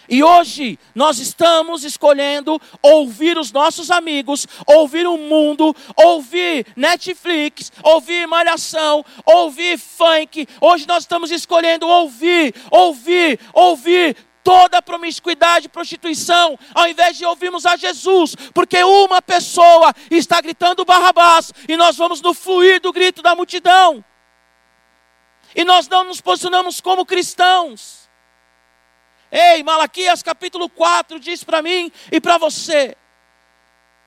E 0.08 0.24
hoje 0.24 0.78
nós 0.94 1.18
estamos 1.18 1.84
escolhendo 1.84 2.58
ouvir 2.80 3.36
os 3.36 3.52
nossos 3.52 3.90
amigos, 3.90 4.46
ouvir 4.66 5.06
o 5.06 5.18
mundo, 5.18 5.76
ouvir 5.94 6.66
Netflix, 6.74 7.70
ouvir 7.82 8.26
Malhação, 8.26 9.04
ouvir 9.26 9.78
funk. 9.78 10.48
Hoje 10.62 10.88
nós 10.88 11.02
estamos 11.02 11.30
escolhendo 11.30 11.86
ouvir, 11.86 12.54
ouvir, 12.70 13.38
ouvir 13.52 14.16
toda 14.48 14.80
promiscuidade, 14.80 15.68
prostituição, 15.68 16.58
ao 16.74 16.88
invés 16.88 17.18
de 17.18 17.26
ouvirmos 17.26 17.66
a 17.66 17.76
Jesus, 17.76 18.34
porque 18.54 18.82
uma 18.82 19.20
pessoa 19.20 19.94
está 20.10 20.40
gritando 20.40 20.86
Barrabás 20.86 21.52
e 21.68 21.76
nós 21.76 21.98
vamos 21.98 22.22
no 22.22 22.32
fluir 22.32 22.80
do 22.80 22.90
grito 22.90 23.20
da 23.20 23.34
multidão. 23.34 24.02
E 25.54 25.64
nós 25.64 25.86
não 25.86 26.02
nos 26.02 26.22
posicionamos 26.22 26.80
como 26.80 27.04
cristãos. 27.04 28.08
Ei, 29.30 29.62
Malaquias 29.62 30.22
capítulo 30.22 30.70
4 30.70 31.20
diz 31.20 31.44
para 31.44 31.60
mim 31.60 31.92
e 32.10 32.18
para 32.18 32.38
você 32.38 32.96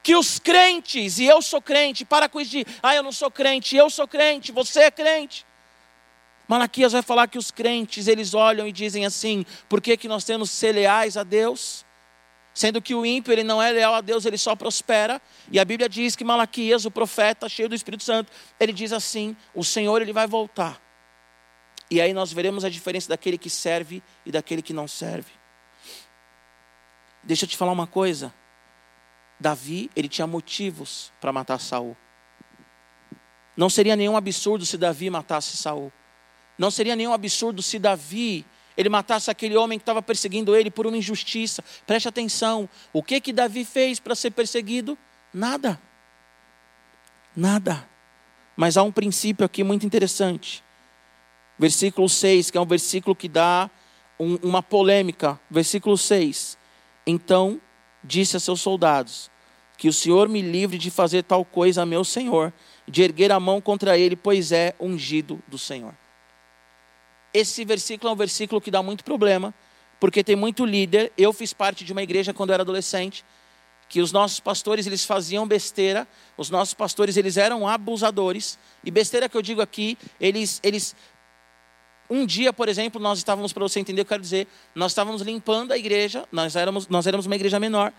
que 0.01 0.15
os 0.15 0.39
crentes, 0.39 1.19
e 1.19 1.25
eu 1.25 1.39
sou 1.43 1.61
crente, 1.61 2.03
para 2.03 2.27
com 2.27 2.41
isso 2.41 2.49
de, 2.49 2.65
ah, 2.81 2.95
eu 2.95 3.03
não 3.03 3.11
sou 3.11 3.29
crente, 3.29 3.75
eu 3.75 3.91
sou 3.91 4.07
crente, 4.07 4.51
você 4.51 4.85
é 4.85 4.91
crente. 4.91 5.45
Malaquias 6.51 6.91
vai 6.91 7.01
falar 7.01 7.29
que 7.29 7.37
os 7.37 7.49
crentes, 7.49 8.09
eles 8.09 8.33
olham 8.33 8.67
e 8.67 8.73
dizem 8.73 9.05
assim: 9.05 9.45
por 9.69 9.79
que, 9.79 9.95
que 9.95 10.09
nós 10.09 10.25
temos 10.25 10.49
que 10.49 10.55
ser 10.57 10.73
leais 10.73 11.15
a 11.15 11.23
Deus? 11.23 11.85
Sendo 12.53 12.81
que 12.81 12.93
o 12.93 13.05
ímpio, 13.05 13.31
ele 13.31 13.41
não 13.41 13.61
é 13.63 13.71
leal 13.71 13.93
a 13.93 14.01
Deus, 14.01 14.25
ele 14.25 14.37
só 14.37 14.53
prospera. 14.53 15.21
E 15.49 15.57
a 15.57 15.63
Bíblia 15.63 15.87
diz 15.87 16.13
que 16.13 16.25
Malaquias, 16.25 16.83
o 16.83 16.91
profeta, 16.91 17.47
cheio 17.47 17.69
do 17.69 17.75
Espírito 17.75 18.03
Santo, 18.03 18.33
ele 18.59 18.73
diz 18.73 18.91
assim: 18.91 19.33
o 19.55 19.63
Senhor, 19.63 20.01
ele 20.01 20.11
vai 20.11 20.27
voltar. 20.27 20.81
E 21.89 22.01
aí 22.01 22.11
nós 22.11 22.33
veremos 22.33 22.65
a 22.65 22.69
diferença 22.69 23.07
daquele 23.07 23.37
que 23.37 23.49
serve 23.49 24.03
e 24.25 24.29
daquele 24.29 24.61
que 24.61 24.73
não 24.73 24.89
serve. 24.89 25.31
Deixa 27.23 27.45
eu 27.45 27.49
te 27.49 27.55
falar 27.55 27.71
uma 27.71 27.87
coisa. 27.87 28.33
Davi, 29.39 29.89
ele 29.95 30.09
tinha 30.09 30.27
motivos 30.27 31.13
para 31.21 31.31
matar 31.31 31.61
Saul. 31.61 31.95
Não 33.55 33.69
seria 33.69 33.95
nenhum 33.95 34.17
absurdo 34.17 34.65
se 34.65 34.77
Davi 34.77 35.09
matasse 35.09 35.55
Saul. 35.55 35.93
Não 36.61 36.69
seria 36.69 36.95
nenhum 36.95 37.11
absurdo 37.11 37.59
se 37.59 37.79
Davi 37.79 38.45
ele 38.77 38.87
matasse 38.87 39.31
aquele 39.31 39.57
homem 39.57 39.79
que 39.79 39.81
estava 39.81 39.99
perseguindo 39.99 40.55
ele 40.55 40.69
por 40.69 40.85
uma 40.85 40.95
injustiça. 40.95 41.63
Preste 41.87 42.07
atenção. 42.07 42.69
O 42.93 43.01
que 43.01 43.19
que 43.19 43.33
Davi 43.33 43.65
fez 43.65 43.99
para 43.99 44.13
ser 44.13 44.29
perseguido? 44.29 44.95
Nada. 45.33 45.81
Nada. 47.35 47.89
Mas 48.55 48.77
há 48.77 48.83
um 48.83 48.91
princípio 48.91 49.43
aqui 49.43 49.63
muito 49.63 49.87
interessante. 49.87 50.63
Versículo 51.57 52.07
6, 52.07 52.51
que 52.51 52.59
é 52.59 52.61
um 52.61 52.65
versículo 52.67 53.15
que 53.15 53.27
dá 53.27 53.67
um, 54.19 54.35
uma 54.43 54.61
polêmica. 54.61 55.39
Versículo 55.49 55.97
6. 55.97 56.59
Então 57.07 57.59
disse 58.03 58.37
a 58.37 58.39
seus 58.39 58.61
soldados: 58.61 59.31
Que 59.79 59.89
o 59.89 59.93
Senhor 59.93 60.29
me 60.29 60.43
livre 60.43 60.77
de 60.77 60.91
fazer 60.91 61.23
tal 61.23 61.43
coisa 61.43 61.81
a 61.81 61.87
meu 61.87 62.03
Senhor, 62.03 62.53
de 62.87 63.01
erguer 63.01 63.31
a 63.31 63.39
mão 63.39 63.59
contra 63.59 63.97
ele, 63.97 64.15
pois 64.15 64.51
é 64.51 64.75
ungido 64.79 65.41
do 65.47 65.57
Senhor. 65.57 65.99
Esse 67.33 67.63
versículo 67.63 68.09
é 68.09 68.13
um 68.13 68.17
versículo 68.17 68.59
que 68.59 68.71
dá 68.71 68.83
muito 68.83 69.03
problema, 69.03 69.53
porque 69.99 70.23
tem 70.23 70.35
muito 70.35 70.65
líder. 70.65 71.11
Eu 71.17 71.31
fiz 71.31 71.53
parte 71.53 71.83
de 71.83 71.91
uma 71.91 72.03
igreja 72.03 72.33
quando 72.33 72.49
eu 72.49 72.53
era 72.55 72.63
adolescente, 72.63 73.23
que 73.87 74.01
os 74.01 74.11
nossos 74.11 74.39
pastores 74.39 74.87
eles 74.87 75.03
faziam 75.03 75.47
besteira, 75.47 76.07
os 76.37 76.49
nossos 76.49 76.73
pastores 76.73 77.17
eles 77.17 77.37
eram 77.37 77.67
abusadores. 77.67 78.57
E 78.83 78.91
besteira 78.91 79.27
que 79.27 79.35
eu 79.35 79.41
digo 79.41 79.61
aqui, 79.61 79.97
eles 80.19 80.59
eles 80.63 80.95
um 82.09 82.25
dia, 82.25 82.51
por 82.51 82.67
exemplo, 82.67 83.01
nós 83.01 83.17
estávamos, 83.17 83.53
para 83.53 83.63
você 83.63 83.79
entender 83.79 84.01
o 84.01 84.05
que 84.05 84.09
eu 84.09 84.15
quero 84.15 84.21
dizer, 84.21 84.45
nós 84.75 84.91
estávamos 84.91 85.21
limpando 85.21 85.71
a 85.71 85.77
igreja, 85.77 86.27
nós 86.29 86.57
éramos, 86.57 86.89
nós 86.89 87.07
éramos 87.07 87.25
uma 87.25 87.35
igreja 87.35 87.57
menor, 87.57 87.93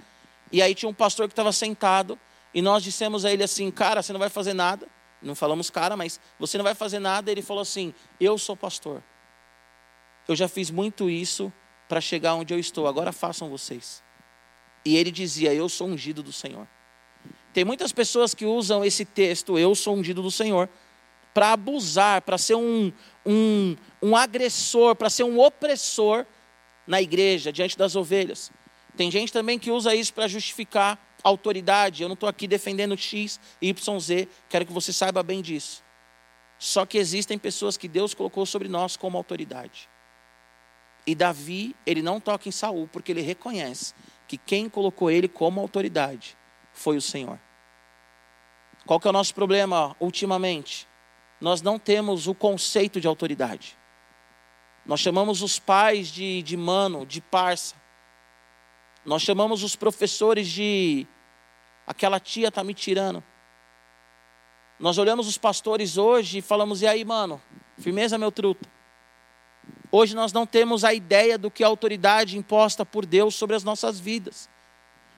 e 0.50 0.60
aí 0.60 0.74
tinha 0.74 0.88
um 0.88 0.92
pastor 0.92 1.28
que 1.28 1.32
estava 1.32 1.50
sentado, 1.50 2.18
e 2.52 2.60
nós 2.60 2.82
dissemos 2.82 3.24
a 3.24 3.32
ele 3.32 3.42
assim, 3.42 3.70
cara, 3.70 4.02
você 4.02 4.12
não 4.12 4.20
vai 4.20 4.28
fazer 4.28 4.52
nada. 4.52 4.86
Não 5.22 5.34
falamos 5.34 5.70
cara, 5.70 5.96
mas 5.96 6.20
você 6.38 6.58
não 6.58 6.64
vai 6.64 6.74
fazer 6.74 6.98
nada. 6.98 7.30
Ele 7.30 7.42
falou 7.42 7.62
assim, 7.62 7.94
eu 8.20 8.36
sou 8.36 8.56
pastor. 8.56 9.02
Eu 10.28 10.36
já 10.36 10.48
fiz 10.48 10.70
muito 10.70 11.10
isso 11.10 11.52
para 11.88 12.00
chegar 12.00 12.34
onde 12.34 12.54
eu 12.54 12.58
estou, 12.58 12.86
agora 12.86 13.12
façam 13.12 13.48
vocês. 13.50 14.02
E 14.84 14.96
ele 14.96 15.10
dizia, 15.10 15.52
eu 15.52 15.68
sou 15.68 15.88
ungido 15.88 16.22
do 16.22 16.32
Senhor. 16.32 16.66
Tem 17.52 17.64
muitas 17.64 17.92
pessoas 17.92 18.34
que 18.34 18.46
usam 18.46 18.84
esse 18.84 19.04
texto, 19.04 19.58
eu 19.58 19.74
sou 19.74 19.94
ungido 19.94 20.22
do 20.22 20.30
Senhor, 20.30 20.68
para 21.34 21.52
abusar, 21.52 22.22
para 22.22 22.38
ser 22.38 22.54
um, 22.54 22.92
um, 23.26 23.76
um 24.02 24.16
agressor, 24.16 24.96
para 24.96 25.10
ser 25.10 25.24
um 25.24 25.38
opressor 25.38 26.26
na 26.86 27.00
igreja, 27.00 27.52
diante 27.52 27.76
das 27.76 27.94
ovelhas. 27.94 28.50
Tem 28.96 29.10
gente 29.10 29.32
também 29.32 29.58
que 29.58 29.70
usa 29.70 29.94
isso 29.94 30.12
para 30.12 30.28
justificar 30.28 30.98
autoridade. 31.22 32.02
Eu 32.02 32.08
não 32.08 32.14
estou 32.14 32.28
aqui 32.28 32.46
defendendo 32.46 32.96
X, 32.96 33.40
Y, 33.60 34.00
Z, 34.00 34.28
quero 34.48 34.66
que 34.66 34.72
você 34.72 34.92
saiba 34.92 35.22
bem 35.22 35.40
disso. 35.40 35.82
Só 36.58 36.86
que 36.86 36.98
existem 36.98 37.38
pessoas 37.38 37.76
que 37.76 37.88
Deus 37.88 38.14
colocou 38.14 38.46
sobre 38.46 38.68
nós 38.68 38.96
como 38.96 39.16
autoridade. 39.16 39.88
E 41.06 41.14
Davi, 41.14 41.74
ele 41.84 42.02
não 42.02 42.20
toca 42.20 42.48
em 42.48 42.52
Saul, 42.52 42.88
porque 42.88 43.12
ele 43.12 43.22
reconhece 43.22 43.94
que 44.28 44.36
quem 44.36 44.68
colocou 44.68 45.10
ele 45.10 45.28
como 45.28 45.60
autoridade 45.60 46.36
foi 46.72 46.96
o 46.96 47.02
Senhor. 47.02 47.38
Qual 48.86 49.00
que 49.00 49.06
é 49.06 49.10
o 49.10 49.12
nosso 49.12 49.34
problema 49.34 49.96
ultimamente? 50.00 50.88
nós 51.42 51.60
não 51.60 51.76
temos 51.76 52.28
o 52.28 52.34
conceito 52.34 53.00
de 53.00 53.08
autoridade. 53.08 53.76
Nós 54.86 55.00
chamamos 55.00 55.42
os 55.42 55.58
pais 55.58 56.06
de, 56.06 56.40
de 56.40 56.56
mano, 56.56 57.04
de 57.04 57.20
parça. 57.20 57.74
Nós 59.04 59.22
chamamos 59.22 59.64
os 59.64 59.74
professores 59.74 60.48
de 60.48 61.04
aquela 61.84 62.20
tia 62.20 62.46
está 62.46 62.62
me 62.62 62.72
tirando. 62.72 63.22
Nós 64.78 64.98
olhamos 64.98 65.26
os 65.26 65.36
pastores 65.36 65.98
hoje 65.98 66.38
e 66.38 66.42
falamos, 66.42 66.80
e 66.80 66.86
aí, 66.86 67.04
mano, 67.04 67.42
firmeza, 67.76 68.16
meu 68.16 68.30
truta. 68.30 68.68
Hoje 69.92 70.16
nós 70.16 70.32
não 70.32 70.46
temos 70.46 70.82
a 70.82 70.92
ideia 70.92 71.38
do 71.38 71.50
que 71.50 71.62
é 71.62 71.66
autoridade 71.66 72.36
imposta 72.36 72.84
por 72.84 73.06
Deus 73.06 73.34
sobre 73.34 73.54
as 73.54 73.62
nossas 73.62 74.00
vidas. 74.00 74.48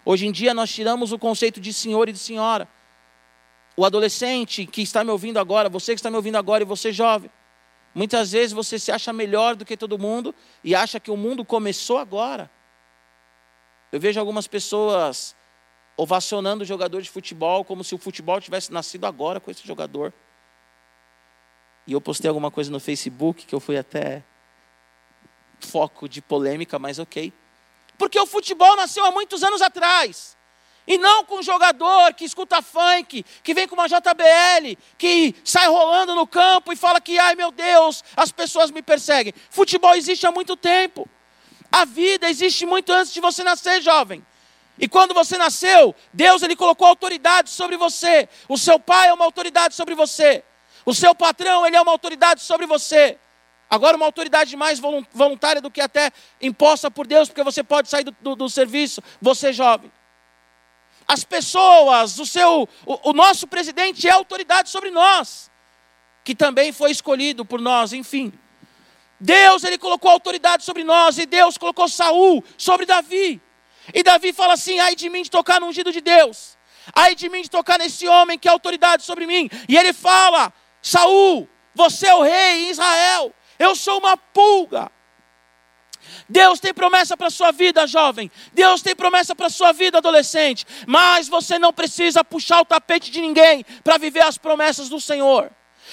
Hoje 0.05 0.27
em 0.27 0.33
dia 0.33 0.53
nós 0.53 0.71
tiramos 0.71 1.13
o 1.13 1.19
conceito 1.19 1.61
de 1.61 1.73
senhor 1.73 2.09
e 2.09 2.13
de 2.13 2.19
senhora 2.19 2.69
o 3.77 3.85
adolescente 3.85 4.67
que 4.67 4.83
está 4.83 5.03
me 5.03 5.11
ouvindo 5.11 5.39
agora, 5.39 5.69
você 5.69 5.93
que 5.93 5.99
está 5.99 6.11
me 6.11 6.17
ouvindo 6.17 6.37
agora 6.37 6.63
e 6.63 6.67
você 6.67 6.93
jovem, 6.93 7.31
muitas 7.95 8.33
vezes 8.33 8.53
você 8.53 8.79
se 8.79 8.93
acha 8.93 9.13
melhor 9.13 9.57
do 9.57 9.65
que 9.65 9.77
todo 9.77 9.99
mundo 9.99 10.35
e 10.63 10.75
acha 10.75 11.01
que 11.01 11.11
o 11.11 11.17
mundo 11.17 11.45
começou 11.45 11.99
agora. 11.99 12.51
Eu 13.91 14.01
vejo 14.01 14.19
algumas 14.19 14.47
pessoas 14.47 15.35
ovacionando 15.97 16.63
o 16.63 16.67
jogador 16.67 17.03
de 17.03 17.11
futebol 17.11 17.65
como 17.65 17.85
se 17.85 17.95
o 17.95 17.99
futebol 17.99 18.41
tivesse 18.41 18.73
nascido 18.73 19.05
agora 19.07 19.41
com 19.41 19.51
esse 19.51 19.67
jogador. 19.67 20.13
E 21.87 21.93
eu 21.93 22.01
postei 22.01 22.29
alguma 22.29 22.51
coisa 22.51 22.71
no 22.71 22.81
Facebook 22.81 23.47
que 23.47 23.55
eu 23.55 23.61
fui 23.61 23.77
até 23.77 24.23
foco 25.65 26.09
de 26.09 26.23
polêmica, 26.23 26.79
mas 26.79 26.99
ok. 26.99 27.33
Porque 27.99 28.19
o 28.21 28.27
futebol 28.27 28.77
nasceu 28.77 29.05
há 29.05 29.11
muitos 29.11 29.43
anos 29.43 29.63
atrás. 29.63 30.37
E 30.87 30.99
não 30.99 31.25
com 31.25 31.39
um 31.39 31.43
jogador 31.43 32.13
que 32.13 32.25
escuta 32.25 32.61
funk, 32.61 33.25
que 33.43 33.55
vem 33.55 33.67
com 33.67 33.75
uma 33.75 33.89
JBL, 33.89 34.77
que 34.99 35.35
sai 35.43 35.67
rolando 35.67 36.15
no 36.15 36.27
campo 36.27 36.73
e 36.73 36.77
fala 36.77 37.01
que, 37.01 37.19
ai 37.19 37.35
meu 37.35 37.51
Deus, 37.51 38.05
as 38.15 38.31
pessoas 38.31 38.71
me 38.71 38.83
perseguem. 38.83 39.33
Futebol 39.49 39.95
existe 39.95 40.27
há 40.27 40.31
muito 40.31 40.57
tempo. 40.57 41.09
A 41.73 41.85
vida 41.87 42.29
existe 42.29 42.67
muito 42.67 42.93
antes 42.93 43.13
de 43.15 43.21
você 43.21 43.43
nascer, 43.43 43.81
jovem. 43.81 44.25
E 44.79 44.87
quando 44.87 45.15
você 45.15 45.39
nasceu, 45.39 45.95
Deus 46.13 46.43
ele 46.43 46.55
colocou 46.55 46.87
autoridade 46.87 47.49
sobre 47.49 47.77
você. 47.77 48.29
O 48.49 48.59
seu 48.59 48.79
pai 48.79 49.09
é 49.09 49.15
uma 49.15 49.25
autoridade 49.25 49.75
sobre 49.75 49.95
você. 49.95 50.45
O 50.85 50.93
seu 50.93 51.15
patrão 51.15 51.67
ele 51.67 51.77
é 51.77 51.81
uma 51.81 51.93
autoridade 51.93 52.43
sobre 52.43 52.67
você. 52.67 53.19
Agora, 53.75 53.97
uma 53.97 54.07
autoridade 54.07 54.57
mais 54.57 54.79
voluntária 55.13 55.61
do 55.61 55.71
que 55.71 55.81
até 55.81 56.11
imposta 56.41 56.91
por 56.91 57.07
Deus, 57.07 57.29
porque 57.29 57.43
você 57.43 57.63
pode 57.63 57.89
sair 57.89 58.05
do, 58.05 58.15
do, 58.21 58.37
do 58.37 58.49
serviço, 58.49 59.03
você 59.21 59.53
jovem 59.53 59.91
as 61.07 61.23
pessoas, 61.23 62.19
o 62.19 62.27
seu, 62.27 62.69
o, 62.87 63.11
o 63.11 63.13
nosso 63.13 63.47
presidente 63.47 64.09
é 64.09 64.11
autoridade 64.11 64.71
sobre 64.71 64.91
nós, 64.91 65.51
que 66.25 66.35
também 66.35 66.73
foi 66.73 66.91
escolhido 66.91 67.45
por 67.45 67.61
nós, 67.61 67.93
enfim. 67.93 68.33
Deus 69.21 69.65
ele 69.65 69.79
colocou 69.79 70.11
autoridade 70.11 70.65
sobre 70.65 70.83
nós 70.83 71.19
e 71.19 71.27
Deus 71.27 71.57
colocou 71.57 71.89
Saul 71.89 72.43
sobre 72.57 72.87
Davi. 72.87 73.41
E 73.93 74.03
Davi 74.03 74.33
fala 74.33 74.55
assim: 74.55 74.81
"Ai 74.81 74.97
de 74.97 75.09
mim 75.09 75.23
de 75.23 75.31
tocar 75.31 75.61
no 75.61 75.67
ungido 75.67 75.93
de 75.93 76.01
Deus. 76.01 76.59
Ai 76.93 77.15
de 77.15 77.29
mim 77.29 77.43
de 77.43 77.51
tocar 77.51 77.79
nesse 77.79 78.09
homem 78.09 78.39
que 78.39 78.49
é 78.49 78.51
autoridade 78.51 79.03
sobre 79.03 79.27
mim". 79.27 79.49
E 79.69 79.77
ele 79.77 79.93
fala: 79.93 80.53
"Saul, 80.81 81.49
você 81.75 82.09
é 82.09 82.15
o 82.15 82.23
rei 82.23 82.67
em 82.67 82.71
Israel. 82.71 83.35
Eu 83.59 83.75
sou 83.75 83.99
uma 83.99 84.17
pulga 84.17 84.91
Deus 86.29 86.61
tem 86.61 86.73
promessa 86.73 87.17
para 87.17 87.29
a 87.29 87.31
sua 87.31 87.51
vida, 87.51 87.87
jovem. 87.87 88.31
Deus 88.53 88.83
tem 88.83 88.95
promessa 88.95 89.35
para 89.35 89.47
a 89.47 89.51
sua 89.51 89.73
vida, 89.73 89.99
adolescente. 89.99 90.67
Mas 90.87 91.29
você 91.29 91.59
não 91.59 91.73
precisa 91.73 92.25
puxar 92.25 92.61
o 92.61 92.65
tapete 92.65 93.11
de 93.11 93.21
ninguém 93.21 93.65
para 93.83 93.99
viver 93.99 94.23
as 94.23 94.39
promessas 94.39 94.89
do 94.89 95.01
Senhor. 95.01 95.51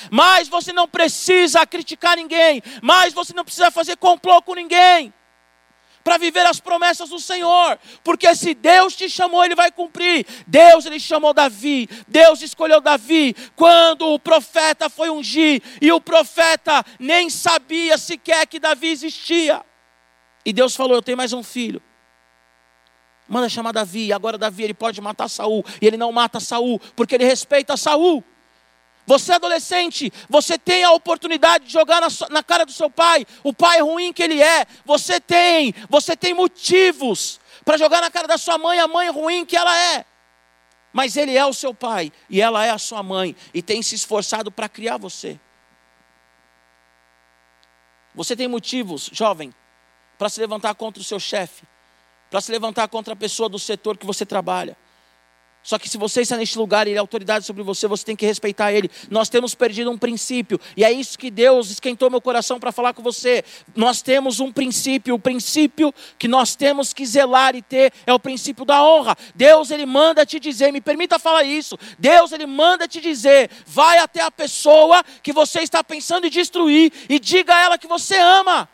Mas 0.10 0.47
você 0.47 0.71
não 0.71 0.88
precisa 0.88 1.65
criticar 1.65 2.15
ninguém. 2.15 2.62
Mas 2.82 3.13
você 3.13 3.34
não 3.34 3.43
precisa 3.43 3.71
fazer 3.71 3.97
complô 3.97 4.41
com 4.41 4.56
ninguém. 4.56 5.13
Para 6.03 6.17
viver 6.17 6.45
as 6.45 6.59
promessas 6.59 7.09
do 7.09 7.19
Senhor, 7.19 7.79
porque 8.03 8.33
se 8.35 8.53
Deus 8.53 8.95
te 8.95 9.09
chamou, 9.09 9.43
Ele 9.43 9.55
vai 9.55 9.71
cumprir. 9.71 10.25
Deus, 10.47 10.85
Ele 10.85 10.99
chamou 10.99 11.33
Davi, 11.33 11.89
Deus 12.07 12.41
escolheu 12.41 12.81
Davi, 12.81 13.35
quando 13.55 14.13
o 14.13 14.19
profeta 14.19 14.89
foi 14.89 15.09
ungir, 15.09 15.61
e 15.81 15.91
o 15.91 16.01
profeta 16.01 16.83
nem 16.99 17.29
sabia 17.29 17.97
sequer 17.97 18.45
que 18.47 18.59
Davi 18.59 18.87
existia. 18.87 19.63
E 20.45 20.51
Deus 20.51 20.75
falou: 20.75 20.95
Eu 20.95 21.01
tenho 21.01 21.17
mais 21.17 21.33
um 21.33 21.43
filho. 21.43 21.81
Manda 23.27 23.47
chamar 23.47 23.71
Davi, 23.71 24.11
agora 24.11 24.37
Davi 24.37 24.63
ele 24.63 24.73
pode 24.73 24.99
matar 24.99 25.29
Saul, 25.29 25.63
e 25.81 25.87
ele 25.87 25.95
não 25.95 26.11
mata 26.11 26.39
Saul, 26.39 26.79
porque 26.95 27.15
ele 27.15 27.23
respeita 27.23 27.77
Saul. 27.77 28.23
Você 29.12 29.34
adolescente, 29.34 30.10
você 30.30 30.58
tem 30.58 30.86
a 30.86 30.93
oportunidade 30.93 31.65
de 31.65 31.74
jogar 31.74 32.00
na, 32.00 32.08
na, 32.30 32.41
cara 32.41 32.65
do 32.65 32.71
seu 32.71 32.89
pai, 32.89 33.28
o 33.43 33.52
pai 33.52 33.82
ruim 33.82 34.13
que 34.13 34.24
ele 34.24 34.41
é. 34.41 34.65
Você 34.86 35.19
tem, 35.19 35.76
você 35.89 36.15
tem 36.15 36.34
motivos 36.34 37.38
para 37.65 37.76
jogar 37.76 38.00
na 38.00 38.10
cara 38.10 38.26
da 38.26 38.38
sua 38.38 38.58
mãe, 38.58 38.80
a 38.80 38.88
mãe 38.88 39.10
ruim 39.10 39.45
que 39.45 39.58
ela 39.58 39.78
é. 39.78 40.06
Mas 40.93 41.17
ele 41.17 41.36
é 41.36 41.45
o 41.45 41.52
seu 41.52 41.74
pai 41.74 42.10
e 42.30 42.39
ela 42.39 42.65
é 42.65 42.69
a 42.69 42.78
sua 42.78 43.04
mãe 43.04 43.36
e 43.54 43.62
tem 43.62 43.84
se 43.84 43.95
esforçado 43.95 44.50
para 44.50 44.69
criar 44.69 44.95
você. 44.95 45.38
Você 48.15 48.34
tem 48.34 48.47
motivos, 48.47 49.10
jovem, 49.12 49.54
para 50.17 50.30
se 50.30 50.39
levantar 50.39 50.74
contra 50.76 51.02
o 51.02 51.04
seu 51.04 51.19
chefe, 51.19 51.63
para 52.30 52.39
se 52.39 52.50
levantar 52.50 52.88
contra 52.88 53.12
a 53.12 53.17
pessoa 53.17 53.50
do 53.50 53.60
setor 53.60 53.97
que 53.97 54.06
você 54.06 54.26
trabalha. 54.26 54.78
Só 55.63 55.78
que 55.78 55.88
se 55.88 55.97
você 55.97 56.21
está 56.21 56.38
neste 56.38 56.58
lugar 56.58 56.88
e 56.88 56.91
ele 56.91 56.97
é 56.97 57.00
autoridade 57.00 57.45
sobre 57.45 57.62
você, 57.63 57.88
você 57.88 58.04
tem 58.04 58.15
que 58.15 58.26
respeitar 58.26 58.71
ele. 58.71 58.89
Nós 59.10 59.30
temos 59.30 59.54
perdido 59.54 59.91
um 59.91 59.97
princípio, 59.97 60.60
e 60.76 60.84
é 60.84 60.91
isso 60.91 61.17
que 61.17 61.30
Deus 61.30 61.69
esquentou 61.69 62.10
meu 62.10 62.21
coração 62.21 62.60
para 62.60 62.71
falar 62.71 62.93
com 62.93 63.04
você. 63.04 63.43
Nós 63.76 64.02
temos 64.02 64.39
um 64.39 64.52
princípio, 64.52 65.15
o 65.15 65.19
princípio 65.19 65.93
que 66.17 66.28
nós 66.28 66.56
temos 66.56 66.93
que 66.93 67.06
zelar 67.06 67.56
e 67.56 67.62
ter 67.62 67.93
é 68.06 68.13
o 68.13 68.19
princípio 68.19 68.65
da 68.65 68.84
honra. 68.84 69.15
Deus 69.36 69.71
ele 69.71 69.86
manda 69.86 70.26
te 70.26 70.39
dizer, 70.39 70.71
me 70.71 70.82
permita 70.82 71.19
falar 71.19 71.43
isso. 71.43 71.78
Deus 72.00 72.32
ele 72.32 72.45
manda 72.45 72.88
te 72.88 73.00
dizer, 73.00 73.50
vai 73.65 74.00
até 74.00 74.21
a 74.21 74.32
pessoa 74.32 75.04
que 75.21 75.32
você 75.32 75.60
está 75.60 75.84
pensando 75.84 76.26
em 76.26 76.30
destruir 76.30 76.91
e 77.08 77.19
diga 77.19 77.56
a 77.56 77.60
ela 77.60 77.78
que 77.78 77.88
você 77.88 78.17
ama. 78.17 78.67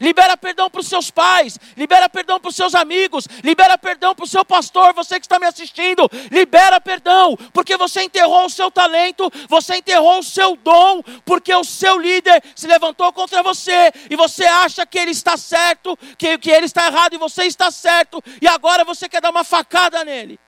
Libera 0.00 0.36
perdão 0.36 0.70
para 0.70 0.80
os 0.80 0.86
seus 0.86 1.10
pais, 1.10 1.58
libera 1.76 2.08
perdão 2.08 2.38
para 2.38 2.48
os 2.48 2.56
seus 2.56 2.74
amigos, 2.74 3.26
libera 3.42 3.78
perdão 3.78 4.14
para 4.14 4.24
o 4.24 4.28
seu 4.28 4.44
pastor, 4.44 4.92
você 4.94 5.18
que 5.18 5.26
está 5.26 5.38
me 5.38 5.46
assistindo, 5.46 6.08
libera 6.30 6.80
perdão, 6.80 7.36
porque 7.52 7.76
você 7.76 8.02
enterrou 8.02 8.46
o 8.46 8.50
seu 8.50 8.70
talento, 8.70 9.30
você 9.48 9.76
enterrou 9.76 10.18
o 10.18 10.22
seu 10.22 10.56
dom, 10.56 11.02
porque 11.24 11.54
o 11.54 11.64
seu 11.64 11.98
líder 11.98 12.42
se 12.54 12.66
levantou 12.66 13.12
contra 13.12 13.42
você 13.42 13.92
e 14.10 14.16
você 14.16 14.44
acha 14.44 14.86
que 14.86 14.98
ele 14.98 15.10
está 15.10 15.36
certo, 15.36 15.98
que, 16.18 16.38
que 16.38 16.50
ele 16.50 16.66
está 16.66 16.86
errado 16.86 17.14
e 17.14 17.18
você 17.18 17.44
está 17.44 17.70
certo, 17.70 18.22
e 18.40 18.46
agora 18.46 18.84
você 18.84 19.08
quer 19.08 19.20
dar 19.20 19.30
uma 19.30 19.44
facada 19.44 20.04
nele. 20.04 20.38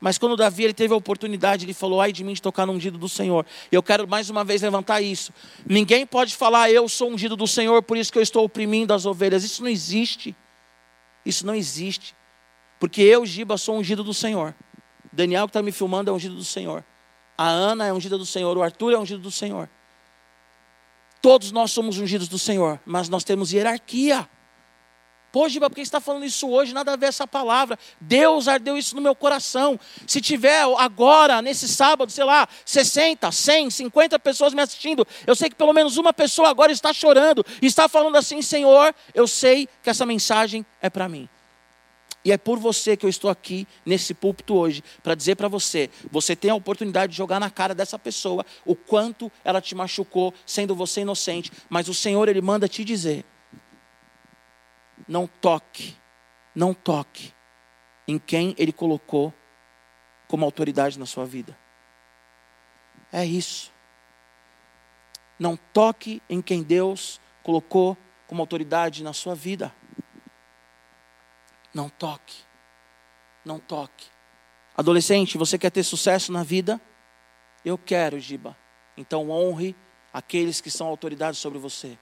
Mas 0.00 0.16
quando 0.16 0.36
Davi 0.36 0.64
ele 0.64 0.74
teve 0.74 0.94
a 0.94 0.96
oportunidade, 0.96 1.64
ele 1.64 1.74
falou: 1.74 2.00
ai 2.00 2.12
de 2.12 2.22
mim 2.22 2.32
de 2.32 2.42
tocar 2.42 2.66
no 2.66 2.72
ungido 2.72 2.96
do 2.96 3.08
Senhor. 3.08 3.44
Eu 3.70 3.82
quero 3.82 4.06
mais 4.06 4.30
uma 4.30 4.44
vez 4.44 4.62
levantar 4.62 5.00
isso. 5.00 5.32
Ninguém 5.66 6.06
pode 6.06 6.36
falar, 6.36 6.70
eu 6.70 6.88
sou 6.88 7.10
ungido 7.10 7.36
do 7.36 7.46
Senhor, 7.46 7.82
por 7.82 7.96
isso 7.96 8.12
que 8.12 8.18
eu 8.18 8.22
estou 8.22 8.44
oprimindo 8.44 8.94
as 8.94 9.06
ovelhas. 9.06 9.44
Isso 9.44 9.62
não 9.62 9.68
existe. 9.70 10.36
Isso 11.24 11.44
não 11.46 11.54
existe. 11.54 12.14
Porque 12.78 13.02
eu, 13.02 13.26
Giba, 13.26 13.58
sou 13.58 13.76
ungido 13.76 14.04
do 14.04 14.14
Senhor. 14.14 14.54
Daniel 15.12 15.46
que 15.46 15.50
está 15.50 15.62
me 15.62 15.72
filmando 15.72 16.10
é 16.10 16.14
ungido 16.14 16.36
do 16.36 16.44
Senhor. 16.44 16.84
A 17.36 17.48
Ana 17.48 17.86
é 17.86 17.92
ungida 17.92 18.16
do 18.16 18.26
Senhor. 18.26 18.56
O 18.56 18.62
Arthur 18.62 18.92
é 18.92 18.98
ungido 18.98 19.20
do 19.20 19.30
Senhor. 19.30 19.68
Todos 21.20 21.50
nós 21.50 21.72
somos 21.72 21.98
ungidos 21.98 22.28
do 22.28 22.38
Senhor, 22.38 22.80
mas 22.86 23.08
nós 23.08 23.24
temos 23.24 23.52
hierarquia. 23.52 24.28
Pô, 25.30 25.46
Giba, 25.48 25.68
por 25.68 25.76
que 25.76 25.82
você 25.82 25.88
está 25.88 26.00
falando 26.00 26.24
isso 26.24 26.48
hoje? 26.48 26.72
Nada 26.72 26.94
a 26.94 26.96
ver 26.96 27.06
essa 27.06 27.26
palavra. 27.26 27.78
Deus 28.00 28.48
ardeu 28.48 28.78
isso 28.78 28.96
no 28.96 29.02
meu 29.02 29.14
coração. 29.14 29.78
Se 30.06 30.22
tiver 30.22 30.62
agora, 30.78 31.42
nesse 31.42 31.68
sábado, 31.68 32.10
sei 32.10 32.24
lá, 32.24 32.48
60, 32.64 33.30
100, 33.30 33.70
50 33.70 34.18
pessoas 34.18 34.54
me 34.54 34.62
assistindo, 34.62 35.06
eu 35.26 35.34
sei 35.34 35.50
que 35.50 35.54
pelo 35.54 35.74
menos 35.74 35.98
uma 35.98 36.14
pessoa 36.14 36.48
agora 36.48 36.72
está 36.72 36.94
chorando 36.94 37.44
e 37.60 37.66
está 37.66 37.88
falando 37.88 38.16
assim: 38.16 38.40
Senhor, 38.40 38.94
eu 39.14 39.28
sei 39.28 39.68
que 39.82 39.90
essa 39.90 40.06
mensagem 40.06 40.64
é 40.80 40.88
para 40.88 41.08
mim. 41.08 41.28
E 42.24 42.32
é 42.32 42.38
por 42.38 42.58
você 42.58 42.96
que 42.96 43.04
eu 43.04 43.10
estou 43.10 43.30
aqui 43.30 43.66
nesse 43.84 44.14
púlpito 44.14 44.54
hoje, 44.54 44.82
para 45.02 45.14
dizer 45.14 45.36
para 45.36 45.46
você: 45.46 45.90
você 46.10 46.34
tem 46.34 46.50
a 46.50 46.54
oportunidade 46.54 47.12
de 47.12 47.18
jogar 47.18 47.38
na 47.38 47.50
cara 47.50 47.74
dessa 47.74 47.98
pessoa 47.98 48.46
o 48.64 48.74
quanto 48.74 49.30
ela 49.44 49.60
te 49.60 49.74
machucou, 49.74 50.32
sendo 50.46 50.74
você 50.74 51.02
inocente, 51.02 51.52
mas 51.68 51.86
o 51.86 51.94
Senhor, 51.94 52.28
Ele 52.30 52.40
manda 52.40 52.66
te 52.66 52.82
dizer 52.82 53.26
não 55.08 55.26
toque, 55.26 55.96
não 56.54 56.74
toque 56.74 57.34
em 58.06 58.18
quem 58.18 58.54
Ele 58.58 58.72
colocou 58.72 59.32
como 60.28 60.44
autoridade 60.44 60.98
na 60.98 61.06
sua 61.06 61.24
vida. 61.24 61.58
É 63.10 63.24
isso. 63.24 63.72
Não 65.38 65.56
toque 65.56 66.22
em 66.28 66.42
quem 66.42 66.62
Deus 66.62 67.20
colocou 67.42 67.96
como 68.26 68.42
autoridade 68.42 69.02
na 69.02 69.14
sua 69.14 69.34
vida. 69.34 69.74
Não 71.72 71.88
toque. 71.88 72.42
Não 73.44 73.58
toque. 73.58 74.06
Adolescente, 74.76 75.38
você 75.38 75.58
quer 75.58 75.70
ter 75.70 75.82
sucesso 75.82 76.30
na 76.30 76.42
vida? 76.42 76.80
Eu 77.64 77.78
quero, 77.78 78.20
Giba. 78.20 78.56
Então 78.96 79.30
honre 79.30 79.74
aqueles 80.12 80.60
que 80.60 80.70
são 80.70 80.86
autoridades 80.86 81.38
sobre 81.38 81.58
você. 81.58 81.98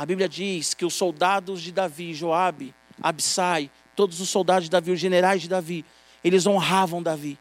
A 0.00 0.06
Bíblia 0.06 0.30
diz 0.30 0.72
que 0.72 0.86
os 0.86 0.94
soldados 0.94 1.60
de 1.60 1.70
Davi, 1.70 2.14
Joabe, 2.14 2.74
Absai, 3.02 3.70
todos 3.94 4.18
os 4.18 4.30
soldados 4.30 4.64
de 4.64 4.70
Davi, 4.70 4.92
os 4.92 4.98
generais 4.98 5.42
de 5.42 5.48
Davi, 5.50 5.84
eles 6.24 6.46
honravam 6.46 7.02
Davi. 7.02 7.38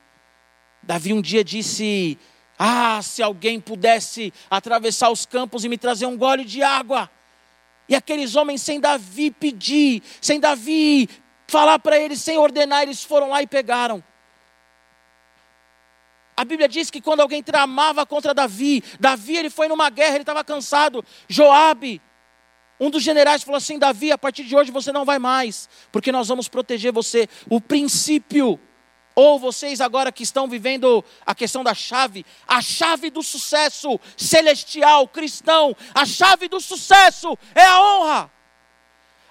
Davi 0.84 1.13
um 1.13 1.22
dia 1.22 1.41
disse: 1.41 2.19
Ah, 2.58 3.00
se 3.02 3.24
alguém 3.24 3.62
pudesse 3.62 4.34
atravessar 4.50 5.10
os 5.10 5.26
campos 5.26 5.63
e 5.63 5.69
me 5.69 5.78
trazer 5.78 6.06
um 6.06 6.17
gole 6.17 6.43
de 6.43 6.62
água. 6.62 7.10
E 7.88 7.95
aqueles 7.95 8.36
homens, 8.36 8.62
sem 8.62 8.78
Davi 8.78 9.32
pedir, 9.32 10.04
sem 10.19 10.38
Davi 10.38 11.08
falar 11.48 11.80
para 11.80 11.98
eles, 11.98 12.19
sem 12.19 12.38
ordenar, 12.38 12.84
eles 12.84 13.02
foram 13.02 13.30
lá 13.30 13.41
e 13.41 13.48
pegaram. 13.48 14.04
A 16.36 16.43
Bíblia 16.43 16.67
diz 16.67 16.91
que 16.91 17.00
quando 17.00 17.22
alguém 17.22 17.41
tramava 17.41 18.06
contra 18.06 18.34
Davi, 18.34 18.84
Davi 19.00 19.38
ele 19.38 19.50
foi 19.50 19.69
numa 19.69 19.89
guerra, 19.89 20.15
ele 20.15 20.24
estava 20.24 20.43
cansado. 20.43 21.06
Joabe, 21.30 22.02
um 22.80 22.89
dos 22.89 23.04
generais 23.04 23.44
falou 23.44 23.58
assim: 23.58 23.78
Davi, 23.78 24.12
a 24.12 24.18
partir 24.18 24.44
de 24.44 24.56
hoje 24.56 24.72
você 24.72 24.92
não 24.92 25.04
vai 25.04 25.20
mais, 25.20 25.68
porque 25.92 26.12
nós 26.12 26.28
vamos 26.28 26.48
proteger 26.48 26.94
você. 26.94 27.28
O 27.50 27.60
princípio, 27.60 28.60
ou 29.13 29.38
vocês 29.38 29.82
agora 29.82 30.12
que 30.12 30.24
estão 30.24 30.48
vivendo 30.48 31.04
a 31.26 31.36
questão 31.36 31.62
da 31.63 31.74
chave, 31.74 32.26
a 32.48 32.62
chave 32.62 33.10
do 33.10 33.22
sucesso 33.22 34.00
celestial, 34.15 35.08
cristão, 35.08 35.76
a 35.94 36.06
chave 36.06 36.48
do 36.48 36.62
sucesso 36.62 37.38
é 37.54 37.65
a 37.65 37.82
honra. 37.82 38.32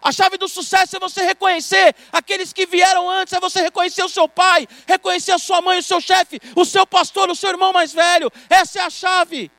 A 0.00 0.12
chave 0.12 0.36
do 0.36 0.46
sucesso 0.46 0.96
é 0.96 1.00
você 1.00 1.22
reconhecer 1.22 1.94
aqueles 2.12 2.52
que 2.52 2.66
vieram 2.66 3.10
antes, 3.10 3.32
é 3.32 3.40
você 3.40 3.62
reconhecer 3.62 4.04
o 4.04 4.08
seu 4.08 4.28
pai, 4.28 4.68
reconhecer 4.86 5.32
a 5.32 5.38
sua 5.38 5.60
mãe, 5.60 5.78
o 5.78 5.82
seu 5.82 6.00
chefe, 6.00 6.38
o 6.54 6.64
seu 6.64 6.86
pastor, 6.86 7.28
o 7.30 7.34
seu 7.34 7.50
irmão 7.50 7.72
mais 7.72 7.92
velho. 7.92 8.30
Essa 8.48 8.78
é 8.78 8.82
a 8.82 8.90
chave. 8.90 9.50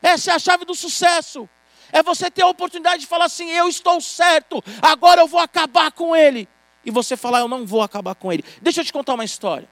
Essa 0.00 0.32
é 0.32 0.34
a 0.34 0.38
chave 0.38 0.64
do 0.64 0.74
sucesso 0.74 1.48
é 1.92 2.02
você 2.02 2.30
ter 2.30 2.42
a 2.42 2.48
oportunidade 2.48 3.02
de 3.02 3.06
falar 3.06 3.26
assim: 3.26 3.50
eu 3.50 3.68
estou 3.68 4.00
certo, 4.00 4.62
agora 4.82 5.20
eu 5.20 5.26
vou 5.26 5.40
acabar 5.40 5.92
com 5.92 6.14
ele. 6.14 6.48
E 6.84 6.90
você 6.90 7.16
falar: 7.16 7.40
eu 7.40 7.48
não 7.48 7.66
vou 7.66 7.82
acabar 7.82 8.14
com 8.14 8.32
ele. 8.32 8.44
Deixa 8.60 8.80
eu 8.80 8.84
te 8.84 8.92
contar 8.92 9.14
uma 9.14 9.24
história. 9.24 9.68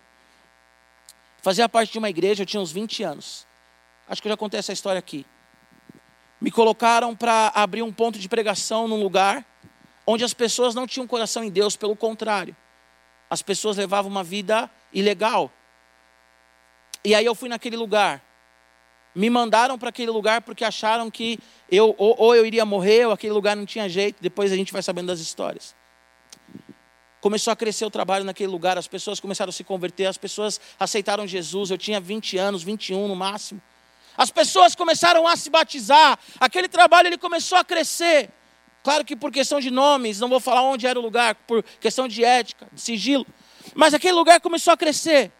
Fazia 1.40 1.68
parte 1.68 1.92
de 1.92 1.98
uma 1.98 2.08
igreja, 2.08 2.42
eu 2.42 2.46
tinha 2.46 2.60
uns 2.60 2.70
20 2.70 3.02
anos. 3.02 3.46
Acho 4.08 4.22
que 4.22 4.28
eu 4.28 4.30
já 4.30 4.36
contei 4.36 4.58
essa 4.58 4.72
história 4.72 4.98
aqui. 4.98 5.26
Me 6.40 6.50
colocaram 6.50 7.14
para 7.14 7.52
abrir 7.54 7.82
um 7.82 7.92
ponto 7.92 8.18
de 8.18 8.28
pregação 8.28 8.86
num 8.86 9.02
lugar 9.02 9.44
onde 10.06 10.24
as 10.24 10.34
pessoas 10.34 10.74
não 10.74 10.86
tinham 10.86 11.06
coração 11.06 11.42
em 11.44 11.50
Deus, 11.50 11.76
pelo 11.76 11.96
contrário. 11.96 12.56
As 13.30 13.42
pessoas 13.42 13.76
levavam 13.76 14.10
uma 14.10 14.24
vida 14.24 14.70
ilegal. 14.92 15.50
E 17.04 17.14
aí 17.14 17.24
eu 17.24 17.34
fui 17.34 17.48
naquele 17.48 17.76
lugar 17.76 18.22
me 19.14 19.28
mandaram 19.28 19.78
para 19.78 19.90
aquele 19.90 20.10
lugar 20.10 20.42
porque 20.42 20.64
acharam 20.64 21.10
que 21.10 21.38
eu 21.70 21.94
ou, 21.98 22.14
ou, 22.18 22.34
eu 22.34 22.46
iria 22.46 22.64
morrer 22.64 23.06
ou 23.06 23.12
aquele 23.12 23.32
lugar 23.32 23.56
não 23.56 23.66
tinha 23.66 23.88
jeito. 23.88 24.16
Depois 24.20 24.52
a 24.52 24.56
gente 24.56 24.72
vai 24.72 24.82
sabendo 24.82 25.08
das 25.08 25.20
histórias. 25.20 25.74
Começou 27.20 27.52
a 27.52 27.56
crescer 27.56 27.84
o 27.84 27.90
trabalho 27.90 28.24
naquele 28.24 28.50
lugar, 28.50 28.76
as 28.76 28.88
pessoas 28.88 29.20
começaram 29.20 29.50
a 29.50 29.52
se 29.52 29.62
converter, 29.62 30.06
as 30.06 30.18
pessoas 30.18 30.60
aceitaram 30.78 31.26
Jesus. 31.26 31.70
Eu 31.70 31.78
tinha 31.78 32.00
20 32.00 32.36
anos, 32.36 32.62
21 32.62 33.06
no 33.06 33.14
máximo. 33.14 33.62
As 34.16 34.30
pessoas 34.30 34.74
começaram 34.74 35.26
a 35.26 35.36
se 35.36 35.48
batizar. 35.48 36.18
Aquele 36.40 36.68
trabalho 36.68 37.08
ele 37.08 37.18
começou 37.18 37.56
a 37.56 37.64
crescer. 37.64 38.30
Claro 38.82 39.04
que 39.04 39.14
por 39.14 39.30
questão 39.30 39.60
de 39.60 39.70
nomes, 39.70 40.18
não 40.18 40.28
vou 40.28 40.40
falar 40.40 40.62
onde 40.62 40.86
era 40.86 40.98
o 40.98 41.02
lugar, 41.02 41.36
por 41.46 41.62
questão 41.80 42.08
de 42.08 42.24
ética, 42.24 42.66
de 42.72 42.80
sigilo. 42.80 43.24
Mas 43.74 43.94
aquele 43.94 44.14
lugar 44.14 44.40
começou 44.40 44.72
a 44.72 44.76
crescer. 44.76 45.30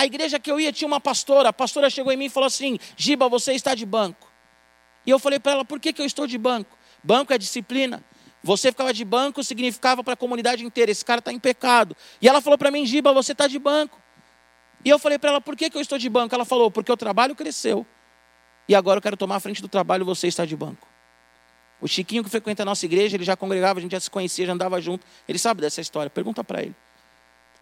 A 0.00 0.06
igreja 0.06 0.40
que 0.40 0.50
eu 0.50 0.58
ia 0.58 0.72
tinha 0.72 0.88
uma 0.88 0.98
pastora. 0.98 1.50
A 1.50 1.52
pastora 1.52 1.90
chegou 1.90 2.10
em 2.10 2.16
mim 2.16 2.24
e 2.24 2.30
falou 2.30 2.46
assim: 2.46 2.78
Giba, 2.96 3.28
você 3.28 3.52
está 3.52 3.74
de 3.74 3.84
banco. 3.84 4.32
E 5.04 5.10
eu 5.10 5.18
falei 5.18 5.38
para 5.38 5.52
ela: 5.52 5.62
por 5.62 5.78
que, 5.78 5.92
que 5.92 6.00
eu 6.00 6.06
estou 6.06 6.26
de 6.26 6.38
banco? 6.38 6.74
Banco 7.04 7.34
é 7.34 7.36
disciplina. 7.36 8.02
Você 8.42 8.68
ficava 8.72 8.94
de 8.94 9.04
banco 9.04 9.44
significava 9.44 10.02
para 10.02 10.14
a 10.14 10.16
comunidade 10.16 10.64
inteira: 10.64 10.90
esse 10.90 11.04
cara 11.04 11.18
está 11.18 11.30
em 11.30 11.38
pecado. 11.38 11.94
E 12.18 12.26
ela 12.26 12.40
falou 12.40 12.56
para 12.56 12.70
mim: 12.70 12.86
Giba, 12.86 13.12
você 13.12 13.32
está 13.32 13.46
de 13.46 13.58
banco. 13.58 14.00
E 14.82 14.88
eu 14.88 14.98
falei 14.98 15.18
para 15.18 15.32
ela: 15.32 15.40
por 15.42 15.54
que, 15.54 15.68
que 15.68 15.76
eu 15.76 15.82
estou 15.82 15.98
de 15.98 16.08
banco? 16.08 16.34
Ela 16.34 16.46
falou: 16.46 16.70
porque 16.70 16.90
o 16.90 16.96
trabalho 16.96 17.36
cresceu. 17.36 17.86
E 18.66 18.74
agora 18.74 18.96
eu 18.96 19.02
quero 19.02 19.18
tomar 19.18 19.36
a 19.36 19.40
frente 19.40 19.60
do 19.60 19.68
trabalho, 19.68 20.02
você 20.06 20.28
está 20.28 20.46
de 20.46 20.56
banco. 20.56 20.88
O 21.78 21.86
Chiquinho 21.86 22.24
que 22.24 22.30
frequenta 22.30 22.62
a 22.62 22.64
nossa 22.64 22.86
igreja, 22.86 23.18
ele 23.18 23.24
já 23.24 23.36
congregava, 23.36 23.78
a 23.78 23.82
gente 23.82 23.92
já 23.92 24.00
se 24.00 24.10
conhecia, 24.10 24.46
já 24.46 24.54
andava 24.54 24.80
junto. 24.80 25.06
Ele 25.28 25.38
sabe 25.38 25.60
dessa 25.60 25.82
história, 25.82 26.08
pergunta 26.08 26.42
para 26.42 26.62
ele. 26.62 26.74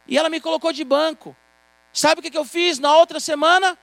E 0.07 0.17
ela 0.17 0.31
me 0.31 0.41
colocou 0.41 0.73
de 0.73 0.85
banco. 0.85 1.37
Sabe 1.93 2.21
o 2.21 2.23
que 2.23 2.37
eu 2.37 2.45
fiz 2.45 2.79
na 2.79 2.97
outra 2.97 3.19
semana? 3.21 3.79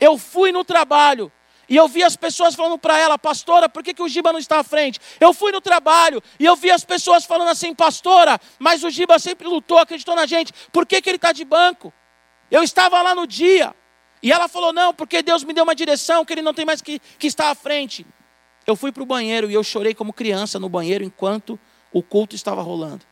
Eu 0.00 0.18
fui 0.18 0.52
no 0.52 0.64
trabalho. 0.64 1.30
E 1.68 1.76
eu 1.76 1.88
vi 1.88 2.02
as 2.02 2.16
pessoas 2.16 2.54
falando 2.54 2.78
para 2.78 2.98
ela, 2.98 3.18
pastora, 3.18 3.68
por 3.68 3.82
que, 3.82 3.94
que 3.94 4.02
o 4.02 4.08
Giba 4.08 4.32
não 4.32 4.38
está 4.38 4.60
à 4.60 4.64
frente? 4.64 5.00
Eu 5.18 5.32
fui 5.32 5.50
no 5.50 5.60
trabalho 5.60 6.22
e 6.38 6.44
eu 6.44 6.54
vi 6.56 6.70
as 6.70 6.84
pessoas 6.84 7.24
falando 7.24 7.48
assim, 7.48 7.74
pastora, 7.74 8.38
mas 8.58 8.84
o 8.84 8.90
Giba 8.90 9.18
sempre 9.18 9.48
lutou, 9.48 9.78
acreditou 9.78 10.14
na 10.14 10.26
gente, 10.26 10.52
por 10.70 10.84
que, 10.86 11.00
que 11.00 11.08
ele 11.08 11.16
está 11.16 11.32
de 11.32 11.44
banco? 11.44 11.92
Eu 12.50 12.62
estava 12.62 13.00
lá 13.00 13.14
no 13.14 13.26
dia. 13.26 13.74
E 14.22 14.30
ela 14.30 14.48
falou, 14.48 14.72
não, 14.72 14.92
porque 14.92 15.22
Deus 15.22 15.42
me 15.42 15.52
deu 15.52 15.64
uma 15.64 15.74
direção, 15.74 16.24
que 16.24 16.32
ele 16.32 16.42
não 16.42 16.54
tem 16.54 16.64
mais 16.64 16.80
que, 16.82 16.98
que 17.18 17.26
estar 17.26 17.50
à 17.50 17.54
frente. 17.54 18.06
Eu 18.66 18.76
fui 18.76 18.92
para 18.92 19.02
o 19.02 19.06
banheiro 19.06 19.50
e 19.50 19.54
eu 19.54 19.62
chorei 19.62 19.94
como 19.94 20.12
criança 20.12 20.58
no 20.58 20.68
banheiro 20.68 21.04
enquanto 21.04 21.58
o 21.92 22.02
culto 22.02 22.34
estava 22.34 22.62
rolando. 22.62 23.06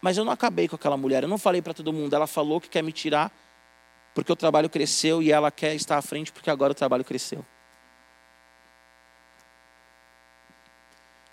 Mas 0.00 0.16
eu 0.16 0.24
não 0.24 0.32
acabei 0.32 0.68
com 0.68 0.76
aquela 0.76 0.96
mulher, 0.96 1.22
eu 1.22 1.28
não 1.28 1.38
falei 1.38 1.60
para 1.60 1.74
todo 1.74 1.92
mundo. 1.92 2.14
Ela 2.14 2.26
falou 2.26 2.60
que 2.60 2.68
quer 2.68 2.82
me 2.82 2.92
tirar 2.92 3.32
porque 4.14 4.32
o 4.32 4.36
trabalho 4.36 4.68
cresceu 4.68 5.22
e 5.22 5.30
ela 5.30 5.50
quer 5.50 5.74
estar 5.74 5.96
à 5.96 6.02
frente 6.02 6.32
porque 6.32 6.50
agora 6.50 6.72
o 6.72 6.74
trabalho 6.74 7.04
cresceu. 7.04 7.44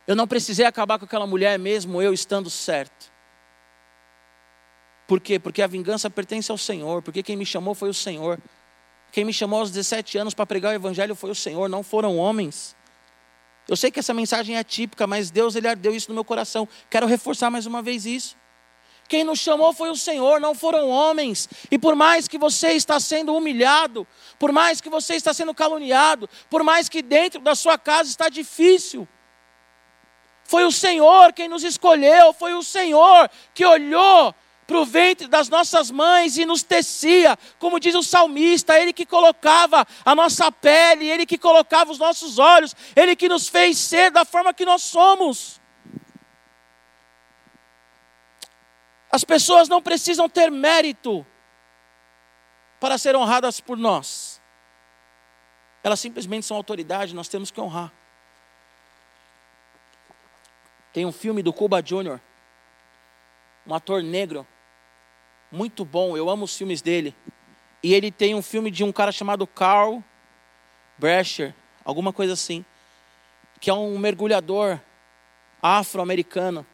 Eu 0.08 0.16
não 0.16 0.28
precisei 0.28 0.66
acabar 0.66 1.00
com 1.00 1.06
aquela 1.06 1.26
mulher 1.26 1.58
mesmo 1.58 2.02
eu 2.02 2.14
estando 2.14 2.50
certo. 2.50 3.12
Por 5.08 5.20
quê? 5.20 5.40
Porque 5.40 5.62
a 5.62 5.68
vingança 5.68 6.10
pertence 6.10 6.52
ao 6.52 6.58
Senhor, 6.58 7.02
porque 7.02 7.24
quem 7.24 7.36
me 7.36 7.46
chamou 7.46 7.76
foi 7.76 7.90
o 7.90 7.94
Senhor. 7.94 8.40
Quem 9.12 9.24
me 9.24 9.34
chamou 9.34 9.60
aos 9.60 9.72
17 9.72 10.18
anos 10.18 10.34
para 10.34 10.46
pregar 10.46 10.72
o 10.72 10.76
evangelho 10.76 11.16
foi 11.16 11.30
o 11.30 11.36
Senhor, 11.36 11.70
não 11.70 11.82
foram 11.84 12.18
homens. 12.18 12.76
Eu 13.68 13.76
sei 13.76 13.90
que 13.90 14.00
essa 14.00 14.14
mensagem 14.14 14.58
é 14.58 14.64
típica, 14.64 15.08
mas 15.08 15.32
Deus 15.32 15.56
ele 15.56 15.68
ardeu 15.68 15.96
isso 15.96 16.10
no 16.10 16.16
meu 16.16 16.24
coração. 16.24 16.68
Quero 16.90 17.08
reforçar 17.08 17.50
mais 17.50 17.66
uma 17.66 17.82
vez 17.82 18.06
isso. 18.06 18.38
Quem 19.08 19.24
nos 19.24 19.40
chamou 19.40 19.72
foi 19.72 19.90
o 19.90 19.96
Senhor, 19.96 20.42
não 20.42 20.56
foram 20.56 20.90
homens. 20.90 21.48
E 21.70 21.78
por 21.78 21.96
mais 21.96 22.28
que 22.28 22.38
você 22.38 22.70
está 22.70 23.00
sendo 23.00 23.36
humilhado, 23.36 24.08
por 24.40 24.52
mais 24.52 24.82
que 24.82 24.90
você 24.90 25.16
está 25.16 25.34
sendo 25.34 25.54
caluniado, 25.54 26.30
por 26.50 26.64
mais 26.64 26.90
que 26.90 27.02
dentro 27.02 27.40
da 27.40 27.54
sua 27.54 27.78
casa 27.78 28.10
está 28.10 28.30
difícil, 28.30 29.08
foi 30.44 30.64
o 30.64 30.72
Senhor 30.72 31.34
quem 31.34 31.48
nos 31.48 31.64
escolheu, 31.64 32.34
foi 32.34 32.54
o 32.54 32.64
Senhor 32.64 33.30
que 33.54 33.66
olhou 33.66 34.34
para 34.66 34.80
o 34.80 34.86
ventre 34.86 35.28
das 35.28 35.50
nossas 35.50 35.92
mães 35.92 36.38
e 36.38 36.46
nos 36.46 36.64
tecia, 36.64 37.38
como 37.60 37.80
diz 37.80 37.94
o 37.94 38.02
salmista, 38.02 38.80
Ele 38.80 38.92
que 38.92 39.06
colocava 39.06 39.86
a 40.04 40.16
nossa 40.16 40.52
pele, 40.52 41.10
Ele 41.10 41.26
que 41.26 41.38
colocava 41.38 41.92
os 41.92 42.00
nossos 42.00 42.40
olhos, 42.40 42.76
Ele 42.96 43.16
que 43.16 43.30
nos 43.30 43.48
fez 43.48 43.78
ser 43.78 44.10
da 44.10 44.26
forma 44.26 44.54
que 44.54 44.66
nós 44.66 44.82
somos. 44.82 45.62
As 49.16 49.24
pessoas 49.24 49.70
não 49.70 49.82
precisam 49.82 50.28
ter 50.28 50.52
mérito 50.52 51.26
para 52.82 52.98
ser 52.98 53.16
honradas 53.16 53.62
por 53.62 53.78
nós, 53.78 54.42
elas 55.82 56.02
simplesmente 56.02 56.46
são 56.46 56.58
autoridade, 56.58 57.16
nós 57.16 57.30
temos 57.30 57.50
que 57.50 57.62
honrar. 57.62 57.94
Tem 60.92 61.06
um 61.06 61.14
filme 61.14 61.42
do 61.42 61.54
Cuba 61.54 61.82
Jr., 61.82 62.20
um 63.66 63.74
ator 63.74 64.04
negro, 64.04 64.46
muito 65.50 65.86
bom, 65.86 66.18
eu 66.18 66.30
amo 66.30 66.44
os 66.44 66.58
filmes 66.58 66.82
dele. 66.82 67.16
E 67.82 67.94
ele 67.94 68.12
tem 68.12 68.36
um 68.36 68.42
filme 68.42 68.70
de 68.70 68.84
um 68.84 68.92
cara 68.92 69.14
chamado 69.14 69.48
Carl 69.48 70.04
Brescher, 70.98 71.56
alguma 71.86 72.12
coisa 72.12 72.34
assim, 72.34 72.66
que 73.62 73.70
é 73.70 73.74
um 73.74 73.98
mergulhador 73.98 74.78
afro-americano. 75.62 76.68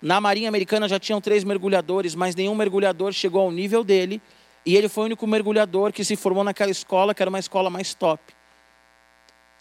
Na 0.00 0.20
Marinha 0.20 0.48
Americana 0.48 0.88
já 0.88 0.98
tinham 0.98 1.20
três 1.20 1.42
mergulhadores, 1.42 2.14
mas 2.14 2.34
nenhum 2.34 2.54
mergulhador 2.54 3.12
chegou 3.12 3.42
ao 3.42 3.50
nível 3.50 3.82
dele. 3.82 4.20
E 4.64 4.76
ele 4.76 4.88
foi 4.88 5.04
o 5.04 5.06
único 5.06 5.26
mergulhador 5.26 5.92
que 5.92 6.04
se 6.04 6.16
formou 6.16 6.44
naquela 6.44 6.70
escola, 6.70 7.14
que 7.14 7.22
era 7.22 7.28
uma 7.28 7.38
escola 7.38 7.70
mais 7.70 7.94
top. 7.94 8.22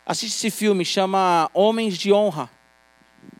Assiste 0.05 0.35
esse 0.35 0.51
filme, 0.51 0.83
chama 0.83 1.49
Homens 1.53 1.97
de 1.97 2.11
Honra. 2.11 2.49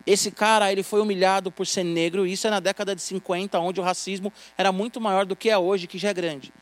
Esse 0.06 0.32
cara, 0.32 0.72
ele 0.72 0.84
foi 0.84 1.02
humilhado 1.02 1.52
por 1.52 1.66
ser 1.66 1.84
negro, 1.84 2.26
e 2.26 2.34
isso 2.34 2.46
é 2.48 2.50
na 2.50 2.60
década 2.60 2.96
de 2.96 3.02
50, 3.02 3.60
onde 3.60 3.80
o 3.80 3.84
racismo 3.84 4.32
era 4.58 4.72
muito 4.72 5.02
maior 5.02 5.26
do 5.26 5.36
que 5.36 5.50
é 5.50 5.58
hoje, 5.58 5.88
que 5.88 5.98
já 5.98 6.10
é 6.10 6.14
grande. 6.14 6.54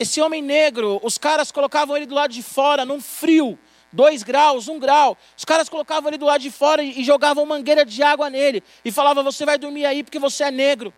Esse 0.00 0.20
homem 0.20 0.40
negro, 0.40 1.00
os 1.02 1.18
caras 1.18 1.52
colocavam 1.52 1.96
ele 1.96 2.06
do 2.06 2.14
lado 2.14 2.32
de 2.32 2.42
fora, 2.42 2.84
num 2.84 3.00
frio, 3.00 3.58
dois 3.92 4.22
graus, 4.22 4.68
um 4.68 4.78
grau. 4.78 5.16
Os 5.36 5.44
caras 5.44 5.68
colocavam 5.68 6.08
ele 6.08 6.18
do 6.18 6.26
lado 6.26 6.40
de 6.40 6.50
fora 6.50 6.82
e 6.82 7.02
jogavam 7.04 7.44
mangueira 7.46 7.84
de 7.84 8.02
água 8.02 8.30
nele. 8.30 8.62
E 8.84 8.90
falavam, 8.90 9.24
você 9.24 9.44
vai 9.44 9.58
dormir 9.58 9.86
aí 9.86 10.02
porque 10.02 10.18
você 10.18 10.44
é 10.44 10.50
negro. 10.50 10.92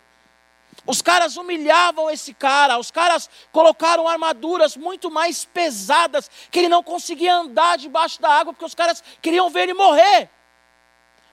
Os 0.85 1.01
caras 1.01 1.37
humilhavam 1.37 2.09
esse 2.09 2.33
cara, 2.33 2.79
os 2.79 2.89
caras 2.89 3.29
colocaram 3.51 4.07
armaduras 4.07 4.75
muito 4.75 5.11
mais 5.11 5.45
pesadas, 5.45 6.29
que 6.49 6.59
ele 6.59 6.69
não 6.69 6.81
conseguia 6.81 7.35
andar 7.35 7.77
debaixo 7.77 8.19
da 8.21 8.29
água, 8.29 8.53
porque 8.53 8.65
os 8.65 8.73
caras 8.73 9.03
queriam 9.21 9.49
ver 9.49 9.63
ele 9.63 9.73
morrer. 9.73 10.29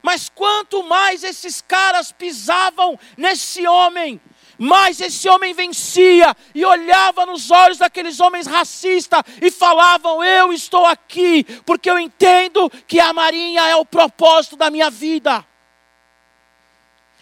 Mas 0.03 0.29
quanto 0.29 0.83
mais 0.83 1.25
esses 1.25 1.61
caras 1.61 2.13
pisavam 2.13 2.99
nesse 3.17 3.67
homem, 3.67 4.21
mais 4.59 5.01
esse 5.01 5.29
homem 5.29 5.55
vencia 5.55 6.37
e 6.53 6.65
olhava 6.65 7.25
nos 7.25 7.51
olhos 7.51 7.79
daqueles 7.79 8.19
homens 8.19 8.47
racistas 8.47 9.23
e 9.41 9.51
falavam: 9.51 10.23
Eu 10.23 10.53
estou 10.53 10.85
aqui 10.85 11.45
porque 11.65 11.89
eu 11.89 11.99
entendo 11.99 12.69
que 12.87 12.99
a 12.99 13.13
marinha 13.13 13.63
é 13.69 13.77
o 13.77 13.85
propósito 13.85 14.57
da 14.57 14.69
minha 14.69 14.91
vida. 14.91 15.47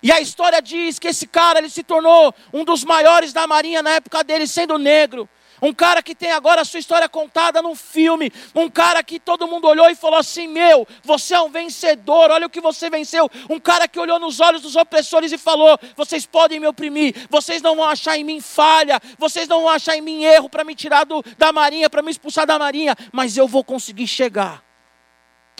E 0.03 0.13
a 0.13 0.21
história 0.21 0.63
diz 0.63 0.99
que 0.99 1.09
esse 1.09 1.27
cara 1.27 1.59
ele 1.59 1.69
se 1.69 1.83
tornou 1.83 2.35
um 2.53 2.65
dos 2.65 2.85
maiores 2.85 3.33
da 3.33 3.47
marinha 3.47 3.83
na 3.83 3.91
época 3.91 4.23
dele, 4.23 4.47
sendo 4.47 4.79
negro. 4.79 5.29
Um 5.61 5.73
cara 5.73 6.03
que 6.03 6.15
tem 6.15 6.33
agora 6.33 6.61
a 6.61 6.65
sua 6.65 6.81
história 6.81 7.09
contada 7.09 7.63
num 7.63 7.75
filme. 7.75 8.33
Um 8.55 8.69
cara 8.69 9.03
que 9.03 9.19
todo 9.19 9.47
mundo 9.47 9.67
olhou 9.67 9.89
e 9.89 9.95
falou 9.95 10.19
assim: 10.19 10.47
Meu, 10.47 10.87
você 11.03 11.35
é 11.35 11.41
um 11.41 11.51
vencedor, 11.51 12.31
olha 12.31 12.47
o 12.47 12.51
que 12.51 12.61
você 12.61 12.91
venceu. 12.91 13.29
Um 13.49 13.59
cara 13.59 13.89
que 13.89 13.99
olhou 13.99 14.19
nos 14.19 14.41
olhos 14.41 14.63
dos 14.63 14.77
opressores 14.77 15.33
e 15.33 15.39
falou: 15.39 15.79
Vocês 15.97 16.27
podem 16.27 16.61
me 16.61 16.67
oprimir, 16.67 17.15
vocês 17.31 17.63
não 17.63 17.77
vão 17.77 17.87
achar 17.87 18.19
em 18.19 18.25
mim 18.25 18.41
falha, 18.41 19.01
vocês 19.19 19.49
não 19.49 19.63
vão 19.63 19.71
achar 19.71 19.97
em 19.97 20.03
mim 20.03 20.25
erro 20.25 20.49
para 20.49 20.65
me 20.65 20.75
tirar 20.75 21.05
do, 21.05 21.23
da 21.39 21.53
marinha, 21.53 21.89
para 21.89 22.03
me 22.03 22.11
expulsar 22.11 22.47
da 22.47 22.59
marinha, 22.59 22.95
mas 23.13 23.37
eu 23.37 23.49
vou 23.49 23.65
conseguir 23.65 24.07
chegar, 24.07 24.63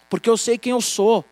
porque 0.09 0.29
eu 0.29 0.37
sei 0.37 0.59
quem 0.59 0.73
eu 0.73 0.81
sou. 0.81 1.25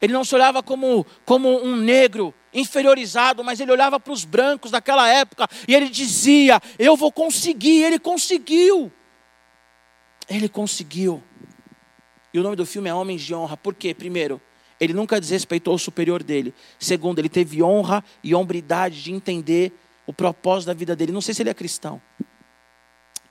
Ele 0.00 0.12
não 0.12 0.24
se 0.24 0.34
olhava 0.34 0.62
como, 0.62 1.06
como 1.24 1.48
um 1.48 1.74
negro 1.74 2.34
inferiorizado, 2.56 3.44
mas 3.44 3.60
ele 3.60 3.70
olhava 3.70 4.00
para 4.00 4.12
os 4.12 4.24
brancos 4.24 4.70
daquela 4.70 5.08
época 5.08 5.46
e 5.68 5.74
ele 5.74 5.88
dizia: 5.88 6.60
Eu 6.78 6.96
vou 6.96 7.12
conseguir. 7.12 7.82
Ele 7.82 7.98
conseguiu. 7.98 8.90
Ele 10.28 10.48
conseguiu. 10.48 11.22
E 12.32 12.38
o 12.38 12.42
nome 12.42 12.56
do 12.56 12.66
filme 12.66 12.88
é 12.88 12.94
Homens 12.94 13.22
de 13.22 13.34
Honra. 13.34 13.56
Por 13.56 13.74
quê? 13.74 13.94
Primeiro, 13.94 14.40
ele 14.80 14.92
nunca 14.92 15.20
desrespeitou 15.20 15.74
o 15.74 15.78
superior 15.78 16.22
dele. 16.22 16.54
Segundo, 16.78 17.18
ele 17.18 17.28
teve 17.28 17.62
honra 17.62 18.04
e 18.22 18.34
hombridade 18.34 19.02
de 19.02 19.12
entender 19.12 19.72
o 20.06 20.12
propósito 20.12 20.68
da 20.68 20.74
vida 20.74 20.94
dele. 20.96 21.12
Não 21.12 21.20
sei 21.20 21.34
se 21.34 21.42
ele 21.42 21.50
é 21.50 21.54
cristão. 21.54 22.00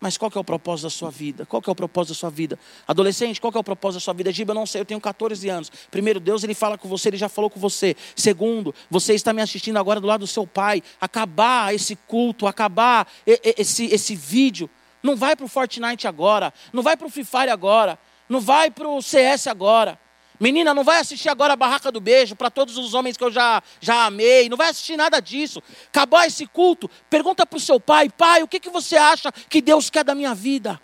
Mas 0.05 0.19
qual 0.19 0.29
que 0.29 0.37
é 0.37 0.41
o 0.41 0.43
propósito 0.43 0.83
da 0.83 0.91
sua 0.91 1.09
vida? 1.09 1.47
Qual 1.47 1.59
que 1.59 1.67
é 1.67 1.73
o 1.73 1.75
propósito 1.75 2.13
da 2.13 2.19
sua 2.19 2.29
vida? 2.29 2.59
Adolescente, 2.87 3.41
qual 3.41 3.51
que 3.51 3.57
é 3.57 3.59
o 3.59 3.63
propósito 3.63 3.95
da 3.95 4.03
sua 4.03 4.13
vida? 4.13 4.31
Giba, 4.31 4.51
eu 4.51 4.55
não 4.55 4.67
sei, 4.67 4.81
eu 4.81 4.85
tenho 4.85 5.01
14 5.01 5.49
anos. 5.49 5.71
Primeiro, 5.89 6.19
Deus 6.19 6.43
ele 6.43 6.53
fala 6.53 6.77
com 6.77 6.87
você, 6.87 7.09
ele 7.09 7.17
já 7.17 7.27
falou 7.27 7.49
com 7.49 7.59
você. 7.59 7.95
Segundo, 8.15 8.71
você 8.87 9.15
está 9.15 9.33
me 9.33 9.41
assistindo 9.41 9.77
agora 9.77 9.99
do 9.99 10.05
lado 10.05 10.19
do 10.19 10.27
seu 10.27 10.45
pai. 10.45 10.83
Acabar 11.01 11.73
esse 11.73 11.95
culto, 11.95 12.45
acabar 12.45 13.07
esse, 13.25 13.85
esse 13.85 14.15
vídeo. 14.15 14.69
Não 15.01 15.15
vai 15.15 15.35
para 15.35 15.47
o 15.47 15.49
Fortnite 15.49 16.07
agora, 16.07 16.53
não 16.71 16.83
vai 16.83 16.95
para 16.95 17.07
o 17.07 17.09
Free 17.09 17.25
Fire 17.25 17.49
agora, 17.49 17.97
não 18.29 18.39
vai 18.39 18.69
para 18.69 18.87
o 18.87 19.01
CS 19.01 19.47
agora. 19.47 19.99
Menina, 20.39 20.73
não 20.73 20.83
vai 20.83 20.99
assistir 20.99 21.29
agora 21.29 21.53
a 21.53 21.55
Barraca 21.55 21.91
do 21.91 22.01
Beijo 22.01 22.35
para 22.35 22.49
todos 22.49 22.77
os 22.77 22.93
homens 22.93 23.15
que 23.15 23.23
eu 23.23 23.31
já, 23.31 23.63
já 23.79 24.05
amei. 24.05 24.49
Não 24.49 24.57
vai 24.57 24.69
assistir 24.69 24.97
nada 24.97 25.19
disso. 25.19 25.61
Acabar 25.87 26.27
esse 26.27 26.45
culto, 26.45 26.89
pergunta 27.09 27.45
para 27.45 27.57
o 27.57 27.59
seu 27.59 27.79
pai: 27.79 28.09
Pai, 28.09 28.43
o 28.43 28.47
que, 28.47 28.59
que 28.59 28.69
você 28.69 28.97
acha 28.97 29.31
que 29.31 29.61
Deus 29.61 29.89
quer 29.89 30.03
da 30.03 30.13
minha 30.13 30.35
vida? 30.35 30.79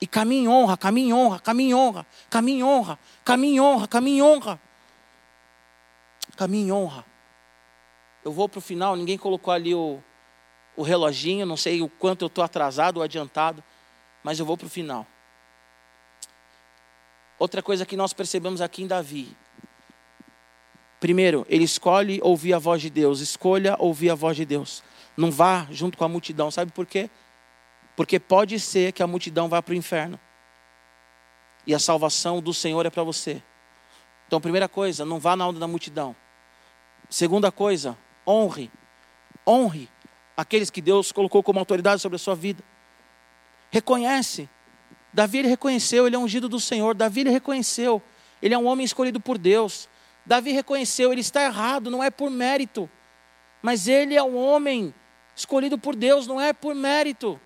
E 0.00 0.06
caminhe 0.06 0.44
em 0.44 0.48
honra, 0.48 0.76
caminhe 0.76 1.08
em 1.08 1.12
honra, 1.14 1.40
caminhe 1.40 1.70
em 1.70 1.74
honra, 1.74 2.06
caminhe 2.28 2.58
em 2.58 2.64
honra, 2.64 2.98
caminhe 3.24 3.56
em 3.56 3.60
honra, 3.60 3.88
caminhe 3.88 4.18
em 4.18 4.22
honra. 4.22 4.60
Caminhe 6.36 6.68
em 6.68 6.72
honra. 6.72 7.04
Eu 8.24 8.32
vou 8.32 8.48
para 8.48 8.58
o 8.58 8.62
final, 8.62 8.96
ninguém 8.96 9.16
colocou 9.16 9.52
ali 9.52 9.74
o, 9.74 10.02
o 10.76 10.82
reloginho, 10.82 11.46
não 11.46 11.56
sei 11.56 11.80
o 11.80 11.88
quanto 11.88 12.22
eu 12.22 12.26
estou 12.26 12.42
atrasado 12.42 12.98
ou 12.98 13.02
adiantado. 13.02 13.62
mas 14.22 14.38
eu 14.38 14.46
vou 14.46 14.56
para 14.56 14.66
o 14.66 14.70
final. 14.70 15.06
Outra 17.38 17.62
coisa 17.62 17.84
que 17.84 17.96
nós 17.96 18.12
percebemos 18.12 18.60
aqui 18.60 18.82
em 18.82 18.86
Davi. 18.86 19.36
Primeiro, 21.00 21.44
ele 21.48 21.64
escolhe 21.64 22.20
ouvir 22.22 22.54
a 22.54 22.58
voz 22.58 22.80
de 22.80 22.88
Deus. 22.88 23.20
Escolha 23.20 23.76
ouvir 23.78 24.10
a 24.10 24.14
voz 24.14 24.36
de 24.36 24.44
Deus. 24.44 24.82
Não 25.16 25.30
vá 25.30 25.66
junto 25.70 25.98
com 25.98 26.04
a 26.04 26.08
multidão. 26.08 26.50
Sabe 26.50 26.72
por 26.72 26.86
quê? 26.86 27.10
Porque 27.96 28.18
pode 28.18 28.58
ser 28.58 28.92
que 28.92 29.02
a 29.02 29.06
multidão 29.06 29.48
vá 29.48 29.60
para 29.60 29.72
o 29.72 29.76
inferno. 29.76 30.18
E 31.66 31.74
a 31.74 31.78
salvação 31.78 32.40
do 32.40 32.54
Senhor 32.54 32.84
é 32.86 32.90
para 32.90 33.02
você. 33.02 33.42
Então, 34.26 34.40
primeira 34.40 34.68
coisa, 34.68 35.04
não 35.04 35.18
vá 35.18 35.36
na 35.36 35.46
onda 35.46 35.60
da 35.60 35.68
multidão. 35.68 36.16
Segunda 37.10 37.52
coisa, 37.52 37.96
honre. 38.26 38.70
Honre 39.46 39.88
aqueles 40.36 40.70
que 40.70 40.80
Deus 40.80 41.12
colocou 41.12 41.42
como 41.42 41.58
autoridade 41.58 42.00
sobre 42.00 42.16
a 42.16 42.18
sua 42.18 42.34
vida. 42.34 42.62
Reconhece. 43.70 44.48
Davi 45.14 45.38
ele 45.38 45.48
reconheceu, 45.48 46.08
ele 46.08 46.16
é 46.16 46.18
ungido 46.18 46.48
do 46.48 46.58
Senhor. 46.58 46.92
Davi 46.92 47.20
ele 47.20 47.30
reconheceu, 47.30 48.02
ele 48.42 48.52
é 48.52 48.58
um 48.58 48.66
homem 48.66 48.84
escolhido 48.84 49.20
por 49.20 49.38
Deus. 49.38 49.88
Davi 50.26 50.50
reconheceu, 50.50 51.12
ele 51.12 51.20
está 51.20 51.44
errado, 51.44 51.88
não 51.88 52.02
é 52.02 52.10
por 52.10 52.28
mérito, 52.30 52.90
mas 53.62 53.86
ele 53.86 54.16
é 54.16 54.22
um 54.22 54.36
homem 54.36 54.92
escolhido 55.36 55.78
por 55.78 55.94
Deus, 55.94 56.26
não 56.26 56.40
é 56.40 56.52
por 56.52 56.74
mérito. 56.74 57.40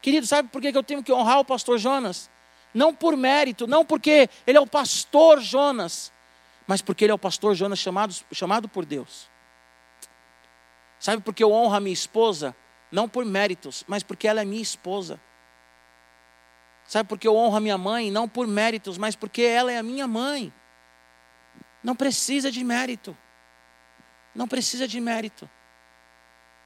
Querido, 0.00 0.26
sabe 0.26 0.48
por 0.48 0.62
que 0.62 0.68
eu 0.68 0.82
tenho 0.82 1.02
que 1.02 1.12
honrar 1.12 1.40
o 1.40 1.44
pastor 1.44 1.78
Jonas? 1.78 2.30
Não 2.72 2.94
por 2.94 3.14
mérito, 3.14 3.66
não 3.66 3.84
porque 3.84 4.30
ele 4.46 4.56
é 4.56 4.60
o 4.60 4.66
pastor 4.66 5.38
Jonas, 5.38 6.10
mas 6.66 6.80
porque 6.80 7.04
ele 7.04 7.12
é 7.12 7.14
o 7.14 7.18
pastor 7.18 7.54
Jonas 7.54 7.78
chamado, 7.78 8.14
chamado 8.32 8.70
por 8.70 8.86
Deus. 8.86 9.28
Sabe 10.98 11.20
por 11.20 11.34
que 11.34 11.44
eu 11.44 11.52
honro 11.52 11.74
a 11.74 11.80
minha 11.80 11.92
esposa? 11.92 12.56
Não 12.90 13.06
por 13.06 13.26
méritos, 13.26 13.84
mas 13.86 14.02
porque 14.02 14.26
ela 14.26 14.40
é 14.40 14.44
minha 14.46 14.62
esposa. 14.62 15.20
Sabe 16.90 17.08
por 17.08 17.20
que 17.20 17.28
eu 17.28 17.36
honro 17.36 17.56
a 17.56 17.60
minha 17.60 17.78
mãe? 17.78 18.10
Não 18.10 18.28
por 18.28 18.48
méritos, 18.48 18.98
mas 18.98 19.14
porque 19.14 19.42
ela 19.42 19.70
é 19.70 19.78
a 19.78 19.82
minha 19.82 20.08
mãe. 20.08 20.52
Não 21.84 21.94
precisa 21.94 22.50
de 22.50 22.64
mérito. 22.64 23.16
Não 24.34 24.48
precisa 24.48 24.88
de 24.88 25.00
mérito. 25.00 25.48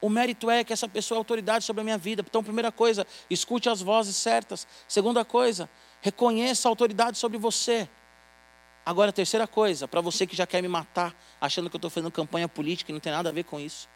O 0.01 0.09
mérito 0.09 0.49
é 0.49 0.63
que 0.63 0.73
essa 0.73 0.87
pessoa 0.87 1.17
é 1.17 1.19
autoridade 1.19 1.63
sobre 1.63 1.81
a 1.81 1.83
minha 1.83 1.97
vida. 1.99 2.25
Então, 2.27 2.43
primeira 2.43 2.71
coisa, 2.71 3.05
escute 3.29 3.69
as 3.69 3.83
vozes 3.83 4.15
certas. 4.15 4.67
Segunda 4.87 5.23
coisa, 5.23 5.69
reconheça 6.01 6.67
a 6.67 6.71
autoridade 6.71 7.19
sobre 7.19 7.37
você. 7.37 7.87
Agora, 8.83 9.13
terceira 9.13 9.45
coisa, 9.45 9.87
para 9.87 10.01
você 10.01 10.25
que 10.25 10.35
já 10.35 10.47
quer 10.47 10.59
me 10.59 10.67
matar, 10.67 11.13
achando 11.39 11.69
que 11.69 11.75
eu 11.75 11.77
estou 11.77 11.91
fazendo 11.91 12.09
campanha 12.09 12.49
política 12.49 12.91
e 12.91 12.93
não 12.93 12.99
tem 12.99 13.11
nada 13.11 13.29
a 13.29 13.31
ver 13.31 13.43
com 13.43 13.59
isso 13.59 13.87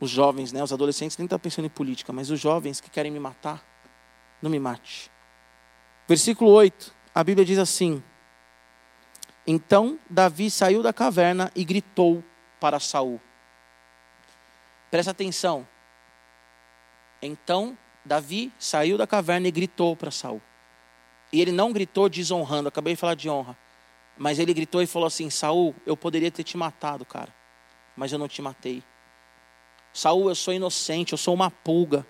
os 0.00 0.10
jovens, 0.10 0.50
né, 0.50 0.62
os 0.62 0.72
adolescentes 0.72 1.18
nem 1.18 1.26
estão 1.26 1.38
pensando 1.38 1.66
em 1.66 1.68
política, 1.68 2.10
mas 2.10 2.30
os 2.30 2.40
jovens 2.40 2.80
que 2.80 2.88
querem 2.88 3.12
me 3.12 3.20
matar, 3.20 3.62
não 4.42 4.50
me 4.50 4.58
mate. 4.58 5.10
Versículo 6.08 6.50
8, 6.50 6.94
a 7.14 7.22
Bíblia 7.22 7.44
diz 7.44 7.58
assim: 7.58 8.02
Então 9.46 9.98
Davi 10.08 10.50
saiu 10.50 10.82
da 10.82 10.92
caverna 10.92 11.50
e 11.54 11.64
gritou 11.64 12.24
para 12.58 12.80
Saul. 12.80 13.20
Presta 14.90 15.12
atenção. 15.12 15.66
Então 17.22 17.76
Davi 18.04 18.52
saiu 18.58 18.96
da 18.98 19.06
caverna 19.06 19.48
e 19.48 19.50
gritou 19.52 19.94
para 19.94 20.10
Saul. 20.10 20.42
E 21.32 21.40
ele 21.40 21.52
não 21.52 21.72
gritou 21.72 22.08
desonrando, 22.08 22.68
acabei 22.68 22.94
de 22.94 23.00
falar 23.00 23.14
de 23.14 23.28
honra. 23.28 23.56
Mas 24.18 24.38
ele 24.38 24.52
gritou 24.52 24.82
e 24.82 24.86
falou 24.86 25.06
assim: 25.06 25.30
Saul, 25.30 25.74
eu 25.86 25.96
poderia 25.96 26.30
ter 26.30 26.42
te 26.42 26.56
matado, 26.56 27.04
cara, 27.04 27.32
mas 27.96 28.12
eu 28.12 28.18
não 28.18 28.28
te 28.28 28.42
matei. 28.42 28.82
Saul, 29.92 30.28
eu 30.28 30.34
sou 30.34 30.54
inocente, 30.54 31.12
eu 31.12 31.18
sou 31.18 31.34
uma 31.34 31.50
pulga, 31.50 32.06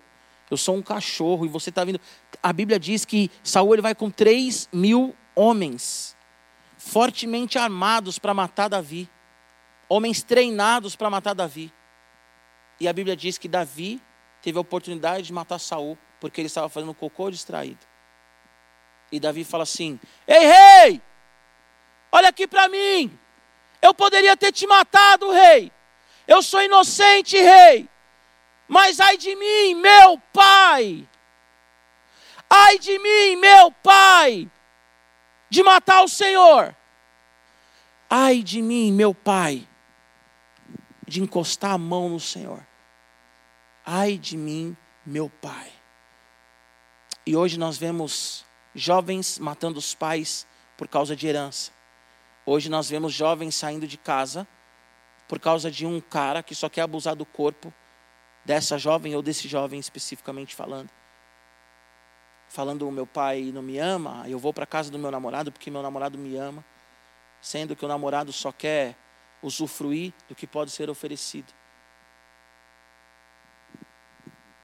eu 0.51 0.57
sou 0.57 0.75
um 0.75 0.81
cachorro, 0.81 1.45
e 1.45 1.47
você 1.47 1.69
está 1.69 1.85
vindo. 1.85 1.99
A 2.43 2.51
Bíblia 2.51 2.77
diz 2.77 3.05
que 3.05 3.31
Saul 3.41 3.73
ele 3.73 3.81
vai 3.81 3.95
com 3.95 4.11
3 4.11 4.67
mil 4.73 5.15
homens, 5.33 6.15
fortemente 6.77 7.57
armados 7.57 8.19
para 8.19 8.33
matar 8.33 8.67
Davi, 8.67 9.09
homens 9.87 10.21
treinados 10.21 10.93
para 10.93 11.09
matar 11.09 11.33
Davi. 11.33 11.73
E 12.81 12.87
a 12.87 12.91
Bíblia 12.91 13.15
diz 13.15 13.37
que 13.37 13.47
Davi 13.47 14.01
teve 14.41 14.57
a 14.57 14.61
oportunidade 14.61 15.23
de 15.23 15.31
matar 15.31 15.57
Saul, 15.57 15.97
porque 16.19 16.41
ele 16.41 16.47
estava 16.47 16.67
fazendo 16.67 16.93
cocô 16.93 17.31
distraído. 17.31 17.85
E 19.09 19.21
Davi 19.21 19.45
fala 19.45 19.63
assim: 19.63 19.97
Ei, 20.27 20.47
rei, 20.47 21.01
olha 22.11 22.27
aqui 22.27 22.45
para 22.45 22.67
mim, 22.67 23.17
eu 23.81 23.93
poderia 23.93 24.35
ter 24.35 24.51
te 24.51 24.67
matado, 24.67 25.31
rei. 25.31 25.71
Eu 26.27 26.41
sou 26.41 26.61
inocente, 26.61 27.37
rei. 27.37 27.89
Mas 28.71 29.01
ai 29.01 29.17
de 29.17 29.35
mim, 29.35 29.73
meu 29.73 30.17
pai. 30.31 31.05
Ai 32.49 32.79
de 32.79 32.97
mim, 32.99 33.35
meu 33.35 33.69
pai, 33.69 34.49
de 35.49 35.61
matar 35.61 36.03
o 36.03 36.07
Senhor. 36.07 36.73
Ai 38.09 38.41
de 38.41 38.61
mim, 38.61 38.93
meu 38.93 39.13
pai, 39.13 39.67
de 41.05 41.21
encostar 41.21 41.73
a 41.73 41.77
mão 41.77 42.07
no 42.07 42.19
Senhor. 42.19 42.65
Ai 43.85 44.17
de 44.17 44.37
mim, 44.37 44.77
meu 45.05 45.29
pai. 45.29 45.69
E 47.25 47.35
hoje 47.35 47.59
nós 47.59 47.77
vemos 47.77 48.45
jovens 48.73 49.37
matando 49.37 49.79
os 49.79 49.93
pais 49.93 50.47
por 50.77 50.87
causa 50.87 51.13
de 51.13 51.27
herança. 51.27 51.73
Hoje 52.45 52.69
nós 52.69 52.89
vemos 52.89 53.11
jovens 53.11 53.53
saindo 53.53 53.85
de 53.85 53.97
casa 53.97 54.47
por 55.27 55.41
causa 55.41 55.69
de 55.69 55.85
um 55.85 55.99
cara 55.99 56.41
que 56.41 56.55
só 56.55 56.69
quer 56.69 56.83
abusar 56.83 57.17
do 57.17 57.25
corpo 57.25 57.73
dessa 58.43 58.77
jovem 58.77 59.15
ou 59.15 59.21
desse 59.21 59.47
jovem 59.47 59.79
especificamente 59.79 60.55
falando. 60.55 60.89
Falando 62.47 62.87
o 62.87 62.91
meu 62.91 63.07
pai 63.07 63.51
não 63.53 63.61
me 63.61 63.77
ama, 63.77 64.27
eu 64.27 64.37
vou 64.37 64.53
para 64.53 64.65
casa 64.65 64.91
do 64.91 64.99
meu 64.99 65.09
namorado 65.09 65.51
porque 65.51 65.71
meu 65.71 65.81
namorado 65.81 66.17
me 66.17 66.35
ama, 66.35 66.63
sendo 67.41 67.75
que 67.75 67.85
o 67.85 67.87
namorado 67.87 68.33
só 68.33 68.51
quer 68.51 68.95
usufruir 69.41 70.13
do 70.27 70.35
que 70.35 70.45
pode 70.45 70.71
ser 70.71 70.89
oferecido. 70.89 71.53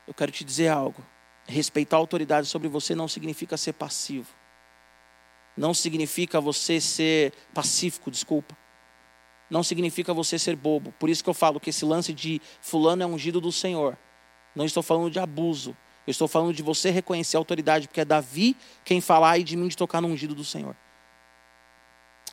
Eu 0.05 0.13
quero 0.13 0.31
te 0.31 0.43
dizer 0.43 0.67
algo. 0.67 1.05
Respeitar 1.47 1.95
a 1.95 1.99
autoridade 1.99 2.47
sobre 2.47 2.67
você 2.67 2.93
não 2.93 3.07
significa 3.07 3.55
ser 3.55 3.73
passivo. 3.73 4.33
Não 5.55 5.73
significa 5.73 6.41
você 6.41 6.79
ser 6.81 7.33
pacífico, 7.53 8.11
desculpa 8.11 8.55
não 9.49 9.63
significa 9.63 10.13
você 10.13 10.37
ser 10.37 10.55
bobo. 10.55 10.93
Por 10.99 11.09
isso 11.09 11.23
que 11.23 11.29
eu 11.29 11.33
falo 11.33 11.59
que 11.59 11.69
esse 11.69 11.85
lance 11.85 12.13
de 12.13 12.41
fulano 12.61 13.03
é 13.03 13.05
ungido 13.05 13.39
do 13.39 13.51
Senhor. 13.51 13.97
Não 14.55 14.65
estou 14.65 14.83
falando 14.83 15.09
de 15.09 15.19
abuso. 15.19 15.75
Eu 16.05 16.11
estou 16.11 16.27
falando 16.27 16.53
de 16.53 16.63
você 16.63 16.89
reconhecer 16.89 17.37
a 17.37 17.39
autoridade, 17.39 17.87
porque 17.87 18.01
é 18.01 18.05
Davi 18.05 18.55
quem 18.83 19.01
falar 19.01 19.37
e 19.37 19.43
de 19.43 19.57
mim 19.57 19.67
de 19.67 19.75
tocar 19.75 20.01
no 20.01 20.07
ungido 20.07 20.33
do 20.33 20.43
Senhor. 20.43 20.75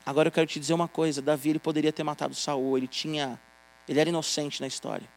Agora 0.06 0.28
eu 0.28 0.32
quero 0.32 0.46
te 0.46 0.60
dizer 0.60 0.74
uma 0.74 0.86
coisa, 0.86 1.22
Davi 1.22 1.50
ele 1.50 1.58
poderia 1.58 1.92
ter 1.92 2.04
matado 2.04 2.34
Saul, 2.34 2.76
ele 2.76 2.86
tinha 2.86 3.40
ele 3.88 4.00
era 4.00 4.08
inocente 4.08 4.60
na 4.60 4.66
história. 4.66 5.08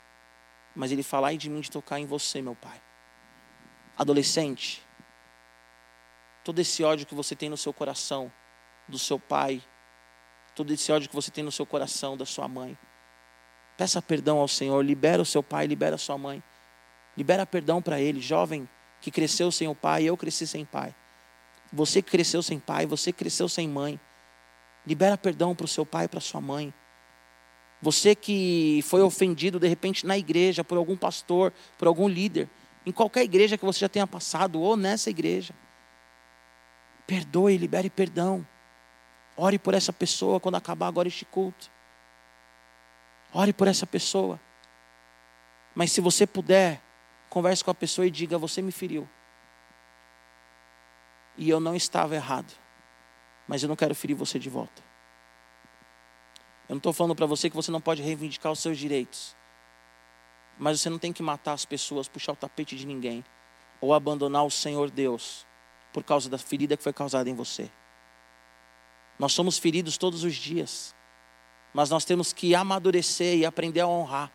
Mas 0.76 0.92
ele 0.92 1.04
falar 1.04 1.34
e 1.34 1.38
de 1.38 1.50
mim 1.50 1.62
de 1.62 1.72
tocar 1.72 2.00
em 2.00 2.06
você, 2.06 2.42
meu 2.42 2.56
pai. 2.56 2.82
Adolescente, 3.98 4.86
todo 6.44 6.60
esse 6.60 6.84
ódio 6.84 7.06
que 7.06 7.16
você 7.16 7.36
tem 7.36 7.50
no 7.50 7.58
seu 7.58 7.74
coração 7.74 8.32
do 8.88 9.00
seu 9.00 9.20
pai, 9.20 9.62
todo 10.58 10.74
esse 10.74 10.92
ódio 10.92 11.08
que 11.08 11.16
você 11.16 11.30
tem 11.30 11.44
no 11.44 11.52
seu 11.52 11.68
coração 11.68 12.18
da 12.18 12.26
sua 12.26 12.48
mãe. 12.48 12.76
Peça 13.78 14.02
perdão 14.02 14.40
ao 14.40 14.48
Senhor, 14.48 14.84
libera 14.84 15.22
o 15.22 15.26
seu 15.26 15.44
pai, 15.44 15.68
libera 15.68 15.94
a 15.94 16.00
sua 16.00 16.18
mãe. 16.18 16.42
Libera 17.16 17.46
perdão 17.46 17.80
para 17.80 18.02
ele, 18.02 18.20
jovem 18.20 18.68
que 19.00 19.12
cresceu 19.12 19.52
sem 19.52 19.68
o 19.68 19.76
pai, 19.76 20.06
eu 20.06 20.18
cresci 20.18 20.48
sem 20.48 20.66
pai. 20.66 20.96
Você 21.72 22.02
que 22.02 22.10
cresceu 22.10 22.42
sem 22.42 22.58
pai, 22.58 22.88
você 22.88 23.12
que 23.12 23.20
cresceu 23.20 23.48
sem 23.48 23.68
mãe. 23.70 24.00
Libera 24.84 25.16
perdão 25.16 25.54
para 25.54 25.66
o 25.66 25.68
seu 25.68 25.86
pai 25.86 26.06
e 26.06 26.08
para 26.08 26.20
sua 26.20 26.42
mãe. 26.42 26.74
Você 27.80 28.16
que 28.16 28.82
foi 28.84 29.04
ofendido 29.04 29.60
de 29.60 29.68
repente 29.68 30.08
na 30.08 30.18
igreja 30.18 30.64
por 30.64 30.80
algum 30.80 30.98
pastor, 30.98 31.54
por 31.78 31.88
algum 31.88 32.08
líder, 32.08 32.50
em 32.84 32.92
qualquer 32.92 33.24
igreja 33.24 33.60
que 33.60 33.66
você 33.66 33.82
já 33.82 33.90
tenha 33.90 34.08
passado 34.08 34.60
ou 34.60 34.76
nessa 34.76 35.12
igreja. 35.12 35.54
Perdoe, 37.06 37.58
libere 37.58 37.92
perdão. 37.92 38.44
Ore 39.38 39.60
por 39.60 39.76
essa 39.76 39.94
pessoa 39.94 40.40
quando 40.40 40.56
acabar 40.56 40.88
agora 40.88 41.08
este 41.08 41.24
culto. 41.24 41.70
Ore 43.32 43.54
por 43.54 43.68
essa 43.68 43.86
pessoa. 43.86 44.40
Mas 45.76 45.92
se 45.92 46.02
você 46.02 46.26
puder, 46.26 46.82
converse 47.30 47.64
com 47.64 47.70
a 47.70 47.76
pessoa 47.76 48.08
e 48.08 48.10
diga: 48.10 48.36
Você 48.40 48.64
me 48.64 48.72
feriu. 48.72 49.08
E 51.38 51.48
eu 51.48 51.60
não 51.60 51.76
estava 51.76 52.16
errado. 52.16 52.52
Mas 53.48 53.62
eu 53.62 53.70
não 53.70 53.76
quero 53.76 53.94
ferir 53.94 54.16
você 54.16 54.40
de 54.40 54.50
volta. 54.50 54.82
Eu 56.68 56.74
não 56.74 56.78
estou 56.78 56.92
falando 56.92 57.16
para 57.16 57.28
você 57.28 57.48
que 57.48 57.56
você 57.56 57.70
não 57.70 57.80
pode 57.80 58.02
reivindicar 58.02 58.52
os 58.52 58.60
seus 58.60 58.78
direitos. 58.78 59.36
Mas 60.58 60.82
você 60.82 60.90
não 60.90 60.98
tem 60.98 61.14
que 61.14 61.22
matar 61.22 61.54
as 61.54 61.64
pessoas, 61.64 62.08
puxar 62.08 62.32
o 62.32 62.36
tapete 62.36 62.76
de 62.76 62.88
ninguém. 62.88 63.24
Ou 63.80 63.94
abandonar 63.94 64.44
o 64.44 64.52
Senhor 64.52 64.90
Deus 64.90 65.46
por 65.94 66.04
causa 66.04 66.28
da 66.28 66.40
ferida 66.40 66.76
que 66.76 66.84
foi 66.84 66.92
causada 66.92 67.30
em 67.30 67.36
você. 67.36 67.70
Nós 69.20 69.34
somos 69.34 69.58
feridos 69.58 69.98
todos 69.98 70.24
os 70.24 70.36
dias, 70.36 70.96
mas 71.74 71.90
nós 71.90 72.06
temos 72.06 72.34
que 72.34 72.54
amadurecer 72.54 73.38
e 73.38 73.46
aprender 73.46 73.82
a 73.82 73.88
honrar. 73.88 74.32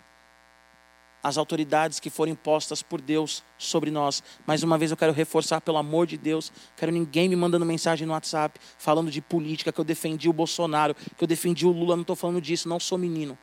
as 1.22 1.38
autoridades 1.38 2.00
que 2.00 2.10
foram 2.10 2.32
impostas 2.32 2.82
por 2.82 3.00
Deus 3.00 3.44
sobre 3.56 3.90
nós. 3.92 4.22
Mais 4.44 4.62
uma 4.64 4.76
vez 4.76 4.90
eu 4.90 4.96
quero 4.96 5.12
reforçar, 5.12 5.60
pelo 5.60 5.78
amor 5.78 6.06
de 6.06 6.18
Deus, 6.18 6.52
quero 6.76 6.90
ninguém 6.90 7.28
me 7.28 7.36
mandando 7.36 7.64
mensagem 7.64 8.06
no 8.06 8.12
WhatsApp 8.12 8.58
falando 8.76 9.10
de 9.10 9.20
política, 9.20 9.70
que 9.70 9.80
eu 9.80 9.84
defendi 9.84 10.28
o 10.28 10.32
Bolsonaro, 10.32 10.94
que 10.94 11.22
eu 11.22 11.28
defendi 11.28 11.64
o 11.64 11.70
Lula. 11.70 11.94
Não 11.94 12.02
estou 12.02 12.16
falando 12.16 12.40
disso, 12.40 12.68
não 12.68 12.80
sou 12.80 12.98
menino. 12.98 13.38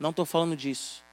Não 0.00 0.10
estou 0.10 0.26
falando 0.26 0.56
disso. 0.56 1.04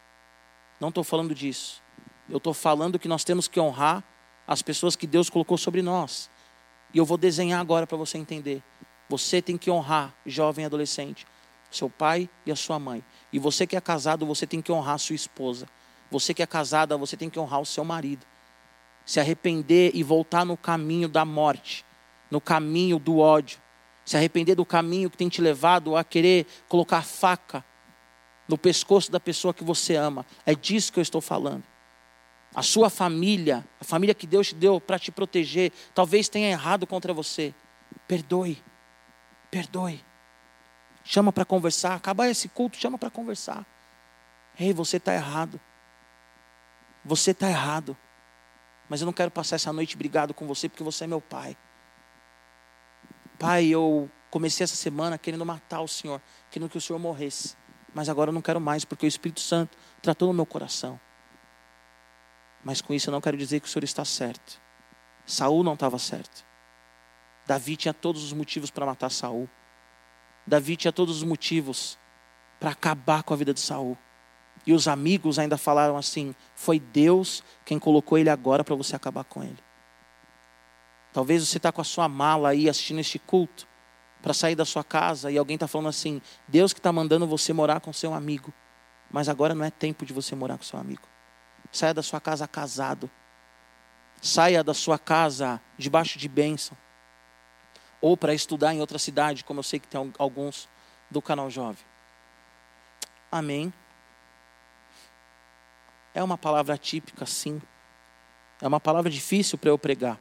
Não 0.80 0.90
estou 0.90 1.04
falando 1.04 1.36
disso. 1.36 1.82
Eu 2.28 2.38
estou 2.38 2.54
falando 2.56 2.98
que 2.98 3.08
nós 3.08 3.24
temos 3.24 3.48
que 3.48 3.60
honrar 3.60 4.04
as 4.48 4.64
pessoas 4.64 4.96
que 4.96 5.06
Deus 5.06 5.30
colocou 5.30 5.60
sobre 5.60 5.84
nós. 5.84 6.28
E 6.92 6.98
eu 6.98 7.06
vou 7.06 7.18
desenhar 7.18 7.62
agora 7.62 7.86
para 7.86 7.98
você 7.98 8.18
entender. 8.18 8.64
Você 9.14 9.44
tem 9.44 9.60
que 9.60 9.70
honrar, 9.70 10.12
jovem 10.26 10.66
adolescente, 10.66 11.28
seu 11.70 11.88
pai 11.88 12.28
e 12.48 12.52
a 12.52 12.56
sua 12.56 12.80
mãe. 12.80 13.06
E 13.32 13.38
você 13.38 13.68
que 13.68 13.76
é 13.76 13.80
casado, 13.80 14.26
você 14.26 14.48
tem 14.48 14.60
que 14.60 14.72
honrar 14.72 14.98
sua 14.98 15.16
esposa. 15.16 15.68
Você 16.10 16.34
que 16.34 16.42
é 16.42 16.48
casada, 16.48 16.98
você 16.98 17.16
tem 17.16 17.30
que 17.30 17.40
honrar 17.40 17.62
o 17.62 17.66
seu 17.66 17.86
marido. 17.86 18.26
Se 19.06 19.20
arrepender 19.20 19.92
e 19.94 20.02
voltar 20.02 20.44
no 20.44 20.58
caminho 20.58 21.08
da 21.08 21.24
morte, 21.24 21.86
no 22.32 22.42
caminho 22.42 22.98
do 22.98 23.20
ódio. 23.20 23.60
Se 24.04 24.18
arrepender 24.18 24.56
do 24.56 24.66
caminho 24.66 25.12
que 25.12 25.18
tem 25.18 25.30
te 25.30 25.42
levado 25.44 25.96
a 25.96 26.04
querer 26.04 26.48
colocar 26.68 27.04
faca 27.04 27.64
no 28.48 28.58
pescoço 28.58 29.12
da 29.12 29.20
pessoa 29.20 29.54
que 29.54 29.64
você 29.64 29.96
ama. 29.96 30.26
É 30.44 30.56
disso 30.56 30.92
que 30.92 30.98
eu 30.98 31.04
estou 31.04 31.22
falando. 31.22 31.64
A 32.56 32.64
sua 32.64 32.90
família, 32.90 33.64
a 33.80 33.84
família 33.84 34.16
que 34.16 34.26
Deus 34.26 34.48
te 34.48 34.56
deu 34.56 34.82
para 34.82 34.98
te 34.98 35.12
proteger, 35.12 35.72
talvez 35.94 36.28
tenha 36.30 36.50
errado 36.50 36.88
contra 36.88 37.14
você. 37.14 37.54
Perdoe. 38.08 38.73
Perdoe. 39.54 40.04
Chama 41.04 41.32
para 41.32 41.46
conversar. 41.46 41.94
Acabar 41.94 42.28
esse 42.28 42.50
culto, 42.50 42.76
chama 42.76 42.98
para 42.98 43.12
conversar. 43.12 43.64
Ei, 44.60 44.74
você 44.74 44.98
está 44.98 45.14
errado. 45.14 45.62
Você 47.06 47.32
está 47.32 47.48
errado. 47.48 47.96
Mas 48.90 49.02
eu 49.02 49.06
não 49.06 49.14
quero 49.14 49.30
passar 49.30 49.58
essa 49.58 49.72
noite 49.72 49.96
brigado 49.96 50.34
com 50.34 50.48
você 50.48 50.68
porque 50.68 50.84
você 50.84 51.04
é 51.04 51.08
meu 51.08 51.22
pai. 51.22 51.56
Pai, 53.38 53.66
eu 53.68 54.10
comecei 54.32 54.64
essa 54.64 54.76
semana 54.76 55.20
querendo 55.20 55.46
matar 55.46 55.82
o 55.82 55.88
Senhor, 55.88 56.20
querendo 56.50 56.68
que 56.68 56.78
o 56.80 56.82
Senhor 56.82 56.98
morresse. 56.98 57.56
Mas 57.94 58.10
agora 58.10 58.30
eu 58.30 58.34
não 58.34 58.42
quero 58.42 58.60
mais 58.60 58.84
porque 58.84 59.06
o 59.06 59.08
Espírito 59.08 59.40
Santo 59.40 59.78
tratou 60.02 60.30
no 60.30 60.34
meu 60.34 60.48
coração. 60.48 61.00
Mas 62.64 62.82
com 62.82 62.92
isso 62.92 63.10
eu 63.10 63.12
não 63.12 63.22
quero 63.22 63.38
dizer 63.38 63.60
que 63.60 63.68
o 63.68 63.70
Senhor 63.70 63.84
está 63.84 64.04
certo. 64.04 64.60
Saul 65.28 65.64
não 65.64 65.76
estava 65.76 66.00
certo. 66.00 66.44
Davi 67.46 67.76
tinha 67.76 67.94
todos 67.94 68.24
os 68.24 68.34
motivos 68.34 68.72
para 68.72 68.86
matar 68.86 69.10
Saul. 69.10 69.50
Davi 70.46 70.76
tinha 70.76 70.92
todos 70.92 71.18
os 71.18 71.24
motivos 71.24 71.98
para 72.60 72.72
acabar 72.72 73.24
com 73.24 73.34
a 73.34 73.38
vida 73.38 73.54
de 73.54 73.60
Saul. 73.60 73.98
E 74.66 74.74
os 74.74 74.88
amigos 74.88 75.40
ainda 75.40 75.58
falaram 75.58 75.98
assim: 75.98 76.34
foi 76.56 76.80
Deus 76.80 77.44
quem 77.66 77.78
colocou 77.78 78.18
ele 78.18 78.30
agora 78.30 78.64
para 78.64 78.76
você 78.76 78.96
acabar 78.96 79.24
com 79.24 79.44
ele. 79.44 79.60
Talvez 81.12 81.48
você 81.48 81.58
está 81.58 81.72
com 81.72 81.82
a 81.82 81.84
sua 81.84 82.08
mala 82.08 82.50
aí 82.50 82.70
assistindo 82.70 83.00
este 83.00 83.20
culto 83.20 83.68
para 84.22 84.34
sair 84.34 84.56
da 84.56 84.64
sua 84.64 84.84
casa 84.84 85.30
e 85.30 85.38
alguém 85.38 85.56
está 85.56 85.68
falando 85.68 85.90
assim: 85.90 86.22
Deus 86.48 86.72
que 86.74 86.80
está 86.80 86.92
mandando 86.92 87.28
você 87.28 87.52
morar 87.52 87.82
com 87.82 87.92
seu 87.92 88.14
amigo, 88.14 88.54
mas 89.12 89.28
agora 89.28 89.54
não 89.54 89.66
é 89.66 89.70
tempo 89.70 90.06
de 90.06 90.14
você 90.14 90.34
morar 90.34 90.58
com 90.58 90.64
seu 90.64 90.80
amigo. 90.80 91.08
Saia 91.72 91.94
da 91.94 92.02
sua 92.02 92.22
casa 92.22 92.48
casado, 92.48 93.10
saia 94.22 94.64
da 94.64 94.74
sua 94.74 94.98
casa 94.98 95.62
debaixo 95.78 96.18
de 96.18 96.30
bênção, 96.30 96.78
ou 98.04 98.18
para 98.18 98.34
estudar 98.34 98.74
em 98.74 98.82
outra 98.82 99.00
cidade, 99.00 99.46
como 99.46 99.62
eu 99.62 99.64
sei 99.64 99.80
que 99.80 99.88
tem 99.88 100.14
alguns 100.20 100.68
do 101.10 101.22
canal 101.22 101.50
Jovem. 101.50 101.86
Amém. 103.32 103.74
É 106.14 106.22
uma 106.22 106.38
palavra 106.38 106.78
típica, 106.78 107.26
sim. 107.26 107.62
É 108.60 108.68
uma 108.68 108.82
palavra 108.82 109.10
difícil 109.10 109.58
para 109.58 109.70
eu 109.70 109.80
pregar. 109.80 110.20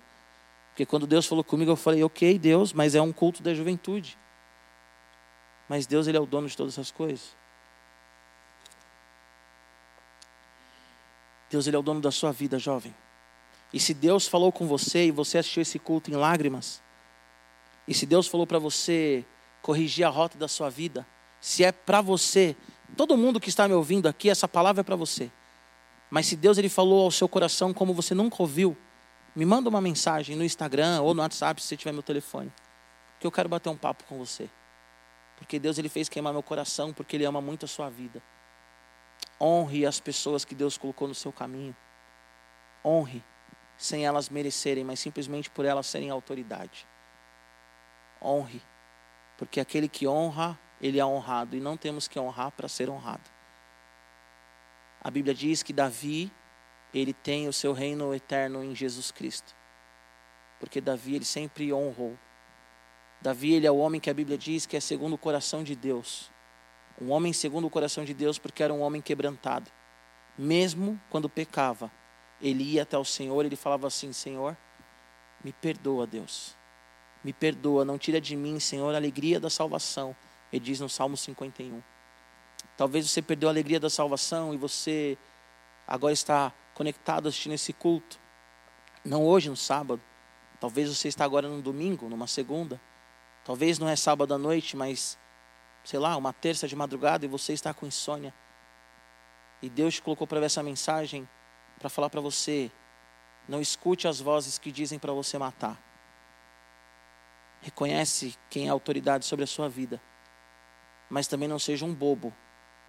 Porque 0.69 0.87
quando 0.87 1.09
Deus 1.09 1.27
falou 1.27 1.43
comigo, 1.43 1.73
eu 1.73 1.77
falei, 1.77 2.05
ok, 2.05 2.39
Deus, 2.39 2.73
mas 2.73 2.95
é 2.95 3.03
um 3.03 3.13
culto 3.13 3.43
da 3.43 3.53
juventude. 3.53 4.17
Mas 5.69 5.85
Deus, 5.85 6.07
Ele 6.07 6.17
é 6.17 6.21
o 6.21 6.27
dono 6.27 6.47
de 6.47 6.57
todas 6.57 6.75
essas 6.75 6.93
coisas. 6.93 7.37
Deus, 11.51 11.67
Ele 11.67 11.75
é 11.75 11.79
o 11.81 11.83
dono 11.83 12.01
da 12.01 12.13
sua 12.13 12.31
vida, 12.31 12.61
jovem. 12.61 12.95
E 13.73 13.81
se 13.81 13.93
Deus 13.93 14.29
falou 14.29 14.53
com 14.53 14.69
você 14.69 15.07
e 15.07 15.11
você 15.11 15.39
assistiu 15.39 15.63
esse 15.63 15.81
culto 15.81 16.13
em 16.13 16.15
lágrimas, 16.15 16.81
e 17.87 17.95
se 17.95 18.07
Deus 18.07 18.27
falou 18.27 18.47
para 18.47 18.59
você 18.59 19.25
corrigir 19.61 20.05
a 20.05 20.09
rota 20.09 20.39
da 20.39 20.49
sua 20.49 20.71
vida, 20.71 21.07
se 21.41 21.65
é 21.65 21.73
para 21.73 22.01
você, 22.01 22.57
todo 22.97 23.17
mundo 23.17 23.41
que 23.41 23.49
está 23.49 23.67
me 23.67 23.75
ouvindo 23.75 24.07
aqui, 24.07 24.31
essa 24.31 24.47
palavra 24.47 24.81
é 24.81 24.85
para 24.85 24.97
você. 24.97 25.31
Mas 26.11 26.27
se 26.27 26.37
Deus 26.37 26.59
ele 26.59 26.69
falou 26.69 27.05
ao 27.05 27.11
seu 27.11 27.29
coração 27.29 27.73
como 27.73 27.95
você 27.95 28.15
nunca 28.15 28.37
ouviu, 28.41 28.77
me 29.35 29.45
manda 29.47 29.69
uma 29.69 29.81
mensagem 29.81 30.37
no 30.37 30.45
Instagram 30.45 31.01
ou 31.01 31.15
no 31.15 31.23
WhatsApp 31.23 31.61
se 31.61 31.69
você 31.69 31.77
tiver 31.77 31.93
meu 31.93 32.03
telefone. 32.03 32.53
Que 33.19 33.27
eu 33.27 33.33
quero 33.33 33.49
bater 33.49 33.71
um 33.71 33.77
papo 33.77 34.05
com 34.05 34.19
você. 34.19 34.49
Porque 35.37 35.59
Deus 35.59 35.79
ele 35.79 35.89
fez 35.89 36.09
queimar 36.09 36.33
meu 36.33 36.43
coração 36.43 36.93
porque 36.93 37.17
ele 37.17 37.25
ama 37.25 37.41
muito 37.41 37.65
a 37.65 37.69
sua 37.69 37.89
vida. 37.89 38.23
Honre 39.41 39.87
as 39.87 39.99
pessoas 39.99 40.45
que 40.45 40.55
Deus 40.55 40.77
colocou 40.77 41.09
no 41.09 41.15
seu 41.15 41.33
caminho. 41.33 41.75
Honre 42.85 43.25
sem 43.77 44.07
elas 44.07 44.29
merecerem, 44.29 44.85
mas 44.85 45.01
simplesmente 45.01 45.51
por 45.51 45.65
elas 45.65 45.87
serem 45.87 46.11
autoridade. 46.11 46.87
Honre, 48.23 48.63
porque 49.37 49.59
aquele 49.61 49.89
que 49.89 50.07
honra, 50.07 50.59
ele 50.81 50.99
é 50.99 51.05
honrado 51.05 51.57
e 51.57 51.61
não 51.61 51.77
temos 51.77 52.07
que 52.07 52.19
honrar 52.19 52.53
para 52.53 52.69
ser 52.69 52.89
honrado. 52.89 53.29
A 55.01 55.11
Bíblia 55.11 55.35
diz 55.35 55.63
que 55.63 55.73
Davi, 55.73 56.31
ele 56.95 57.13
tem 57.13 57.49
o 57.49 57.53
seu 57.53 57.73
reino 57.73 58.15
eterno 58.15 58.63
em 58.63 58.75
Jesus 58.75 59.11
Cristo. 59.11 59.55
Porque 60.61 60.81
Davi, 60.81 61.17
ele 61.17 61.25
sempre 61.25 61.73
honrou. 61.73 62.17
Davi, 63.21 63.55
ele 63.55 63.67
é 63.67 63.71
o 63.71 63.79
homem 63.79 64.01
que 64.01 64.11
a 64.11 64.15
Bíblia 64.15 64.39
diz 64.39 64.65
que 64.65 64.77
é 64.77 64.81
segundo 64.81 65.15
o 65.15 65.19
coração 65.19 65.65
de 65.65 65.75
Deus. 65.75 66.31
Um 67.01 67.11
homem 67.11 67.33
segundo 67.33 67.67
o 67.67 67.71
coração 67.71 68.05
de 68.05 68.15
Deus, 68.15 68.39
porque 68.39 68.63
era 68.63 68.73
um 68.73 68.81
homem 68.81 69.03
quebrantado. 69.03 69.71
Mesmo 70.39 71.01
quando 71.11 71.29
pecava, 71.29 71.91
ele 72.41 72.63
ia 72.63 72.83
até 72.83 72.97
o 72.97 73.05
Senhor, 73.05 73.45
ele 73.45 73.57
falava 73.57 73.89
assim: 73.89 74.13
Senhor, 74.13 74.57
me 75.43 75.53
perdoa, 75.53 76.07
Deus. 76.07 76.57
Me 77.25 77.33
perdoa, 77.33 77.85
não 77.85 77.99
tira 77.99 78.21
de 78.21 78.35
mim, 78.37 78.59
Senhor, 78.59 78.93
a 78.95 78.97
alegria 78.97 79.39
da 79.39 79.49
salvação. 79.49 80.15
Ele 80.53 80.65
diz 80.65 80.81
no 80.81 80.89
Salmo 80.89 81.17
51. 81.17 81.83
Talvez 82.77 83.09
você 83.09 83.23
perdeu 83.23 83.49
a 83.49 83.53
alegria 83.53 83.79
da 83.79 83.89
salvação 83.89 84.53
e 84.53 84.57
você 84.57 85.17
agora 85.87 86.13
está 86.13 86.53
conectado 86.75 87.29
assistindo 87.29 87.53
esse 87.53 87.73
culto. 87.73 88.19
Não 89.05 89.25
hoje, 89.25 89.49
no 89.49 89.57
sábado. 89.57 90.01
Talvez 90.61 90.89
você 90.89 91.09
está 91.09 91.25
agora 91.25 91.49
no 91.49 91.61
domingo, 91.61 92.09
numa 92.09 92.27
segunda. 92.27 92.81
Talvez 93.45 93.79
não 93.79 93.89
é 93.89 93.97
sábado 93.97 94.33
à 94.33 94.39
noite, 94.39 94.77
mas, 94.77 95.19
sei 95.85 95.99
lá, 95.99 96.17
uma 96.17 96.33
terça 96.33 96.69
de 96.69 96.77
madrugada 96.77 97.25
e 97.25 97.29
você 97.29 97.53
está 97.53 97.75
com 97.75 97.87
insônia. 97.87 98.33
E 99.61 99.69
Deus 99.69 99.95
te 99.95 100.03
colocou 100.03 100.27
para 100.27 100.41
ver 100.41 100.47
essa 100.47 100.63
mensagem 100.63 101.29
para 101.79 101.89
falar 101.89 102.11
para 102.11 102.21
você: 102.21 102.71
não 103.49 103.61
escute 103.61 104.07
as 104.07 104.21
vozes 104.21 104.59
que 104.59 104.71
dizem 104.71 104.99
para 104.99 105.13
você 105.13 105.37
matar. 105.37 105.92
Reconhece 107.63 108.35
quem 108.51 108.67
é 108.67 108.71
autoridade 108.71 109.25
sobre 109.25 109.45
a 109.45 109.47
sua 109.47 109.69
vida. 109.69 110.01
Mas 111.09 111.27
também 111.27 111.49
não 111.49 111.59
seja 111.59 111.85
um 111.85 111.95
bobo 111.95 112.35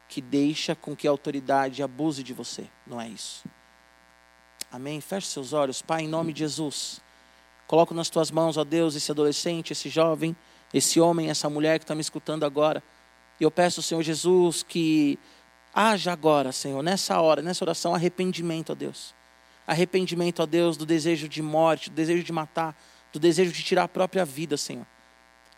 que 0.10 0.22
deixa 0.22 0.76
com 0.76 0.96
que 0.96 1.08
a 1.08 1.12
autoridade 1.12 1.82
abuse 1.82 2.24
de 2.24 2.34
você. 2.34 2.68
Não 2.86 3.00
é 3.00 3.08
isso. 3.08 3.46
Amém? 4.72 5.00
Feche 5.00 5.28
seus 5.28 5.54
olhos, 5.54 5.82
Pai, 5.82 6.02
em 6.02 6.08
nome 6.08 6.34
de 6.34 6.40
Jesus. 6.40 7.02
Coloco 7.68 7.94
nas 7.94 8.10
tuas 8.10 8.32
mãos, 8.32 8.58
ó 8.58 8.64
Deus, 8.64 8.96
esse 8.96 9.12
adolescente, 9.12 9.72
esse 9.72 9.88
jovem, 9.90 10.36
esse 10.74 11.00
homem, 11.00 11.30
essa 11.30 11.50
mulher 11.50 11.78
que 11.80 11.84
está 11.84 11.94
me 11.94 12.02
escutando 12.02 12.44
agora. 12.44 12.84
E 13.40 13.44
eu 13.44 13.52
peço, 13.52 13.82
Senhor 13.82 14.02
Jesus, 14.02 14.64
que 14.64 15.20
haja 15.74 16.12
agora, 16.12 16.52
Senhor, 16.52 16.82
nessa 16.82 17.20
hora, 17.22 17.42
nessa 17.42 17.64
oração, 17.64 17.94
arrependimento, 17.94 18.72
ó 18.72 18.76
Deus. 18.76 19.14
Arrependimento, 19.66 20.42
ó 20.42 20.46
Deus, 20.46 20.76
do 20.76 20.86
desejo 20.86 21.28
de 21.30 21.42
morte, 21.42 21.90
do 21.90 21.96
desejo 21.96 22.24
de 22.24 22.32
matar, 22.32 22.76
do 23.14 23.20
desejo 23.20 23.52
de 23.52 23.64
tirar 23.64 23.84
a 23.84 23.88
própria 23.88 24.26
vida, 24.26 24.58
Senhor. 24.58 24.86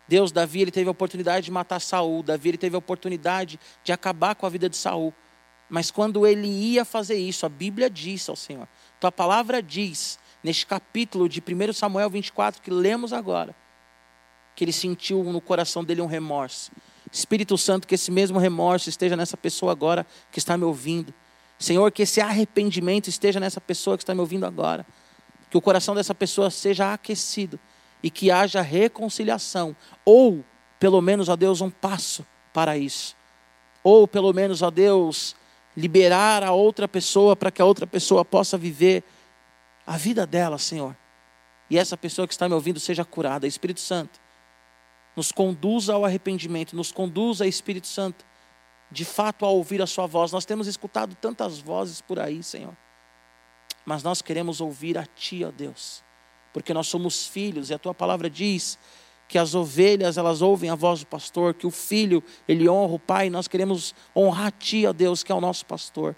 Deus, 0.06 0.30
Davi, 0.30 0.60
ele 0.60 0.70
teve 0.70 0.86
a 0.88 0.92
oportunidade 0.92 1.46
de 1.46 1.50
matar 1.50 1.80
Saul, 1.80 2.22
Davi 2.22 2.50
ele 2.50 2.58
teve 2.58 2.76
a 2.76 2.78
oportunidade 2.78 3.58
de 3.82 3.92
acabar 3.92 4.34
com 4.36 4.46
a 4.46 4.48
vida 4.48 4.68
de 4.68 4.76
Saul. 4.76 5.12
Mas 5.68 5.90
quando 5.90 6.24
ele 6.24 6.46
ia 6.46 6.84
fazer 6.84 7.16
isso, 7.16 7.44
a 7.44 7.48
Bíblia 7.48 7.90
diz 7.90 8.28
ao 8.28 8.36
Senhor, 8.36 8.68
tua 9.00 9.10
palavra 9.10 9.60
diz, 9.60 10.18
neste 10.44 10.64
capítulo 10.64 11.28
de 11.28 11.40
1 11.40 11.72
Samuel 11.72 12.08
24, 12.08 12.62
que 12.62 12.70
lemos 12.70 13.12
agora, 13.12 13.56
que 14.54 14.62
ele 14.62 14.72
sentiu 14.72 15.24
no 15.24 15.40
coração 15.40 15.82
dele 15.82 16.02
um 16.02 16.06
remorso. 16.06 16.70
Espírito 17.10 17.58
Santo, 17.58 17.86
que 17.86 17.94
esse 17.94 18.10
mesmo 18.10 18.38
remorso 18.38 18.88
esteja 18.88 19.16
nessa 19.16 19.36
pessoa 19.36 19.72
agora 19.72 20.06
que 20.30 20.38
está 20.38 20.56
me 20.56 20.64
ouvindo. 20.64 21.12
Senhor, 21.58 21.90
que 21.90 22.02
esse 22.02 22.20
arrependimento 22.20 23.08
esteja 23.08 23.40
nessa 23.40 23.60
pessoa 23.60 23.96
que 23.96 24.02
está 24.02 24.14
me 24.14 24.20
ouvindo 24.20 24.44
agora. 24.44 24.86
Que 25.50 25.56
o 25.56 25.60
coração 25.60 25.94
dessa 25.94 26.14
pessoa 26.14 26.50
seja 26.50 26.92
aquecido 26.92 27.58
e 28.02 28.10
que 28.10 28.30
haja 28.30 28.60
reconciliação, 28.60 29.74
ou 30.04 30.44
pelo 30.78 31.00
menos, 31.00 31.28
ó 31.28 31.36
Deus, 31.36 31.60
um 31.60 31.70
passo 31.70 32.26
para 32.52 32.76
isso. 32.76 33.16
Ou 33.82 34.06
pelo 34.06 34.32
menos, 34.32 34.62
ó 34.62 34.70
Deus, 34.70 35.34
liberar 35.76 36.42
a 36.42 36.52
outra 36.52 36.86
pessoa 36.86 37.34
para 37.36 37.50
que 37.50 37.62
a 37.62 37.64
outra 37.64 37.86
pessoa 37.86 38.24
possa 38.24 38.58
viver 38.58 39.02
a 39.86 39.96
vida 39.96 40.26
dela, 40.26 40.58
Senhor. 40.58 40.96
E 41.70 41.78
essa 41.78 41.96
pessoa 41.96 42.26
que 42.26 42.34
está 42.34 42.48
me 42.48 42.54
ouvindo 42.54 42.78
seja 42.80 43.04
curada. 43.04 43.46
Espírito 43.46 43.80
Santo, 43.80 44.20
nos 45.14 45.32
conduza 45.32 45.94
ao 45.94 46.04
arrependimento, 46.04 46.76
nos 46.76 46.92
conduza, 46.92 47.46
Espírito 47.46 47.86
Santo, 47.86 48.24
de 48.90 49.04
fato 49.04 49.44
a 49.44 49.48
ouvir 49.48 49.80
a 49.80 49.86
Sua 49.86 50.06
voz. 50.06 50.30
Nós 50.30 50.44
temos 50.44 50.66
escutado 50.66 51.14
tantas 51.14 51.58
vozes 51.58 52.00
por 52.00 52.18
aí, 52.18 52.42
Senhor, 52.42 52.76
mas 53.86 54.02
nós 54.02 54.20
queremos 54.20 54.60
ouvir 54.60 54.98
a 54.98 55.06
Ti, 55.06 55.44
ó 55.44 55.50
Deus, 55.50 56.02
porque 56.52 56.74
nós 56.74 56.88
somos 56.88 57.26
filhos 57.26 57.70
e 57.70 57.74
a 57.74 57.78
Tua 57.78 57.94
palavra 57.94 58.28
diz 58.28 58.78
que 59.28 59.38
as 59.38 59.54
ovelhas 59.54 60.18
elas 60.18 60.42
ouvem 60.42 60.70
a 60.70 60.74
voz 60.74 61.00
do 61.00 61.06
pastor, 61.06 61.54
que 61.54 61.66
o 61.66 61.70
filho 61.70 62.22
ele 62.46 62.68
honra 62.68 62.94
o 62.94 62.98
pai, 62.98 63.30
nós 63.30 63.48
queremos 63.48 63.94
honrar 64.14 64.48
a 64.48 64.50
ti, 64.50 64.86
ó 64.86 64.92
Deus, 64.92 65.22
que 65.22 65.32
é 65.32 65.34
o 65.34 65.40
nosso 65.40 65.66
pastor. 65.66 66.14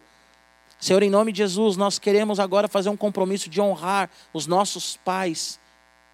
Senhor, 0.79 1.03
em 1.03 1.11
nome 1.11 1.33
de 1.33 1.39
Jesus, 1.39 1.77
nós 1.77 1.99
queremos 1.99 2.39
agora 2.39 2.69
fazer 2.69 2.89
um 2.89 2.97
compromisso 2.97 3.49
de 3.49 3.61
honrar 3.61 4.11
os 4.33 4.47
nossos 4.47 4.97
pais, 4.97 5.59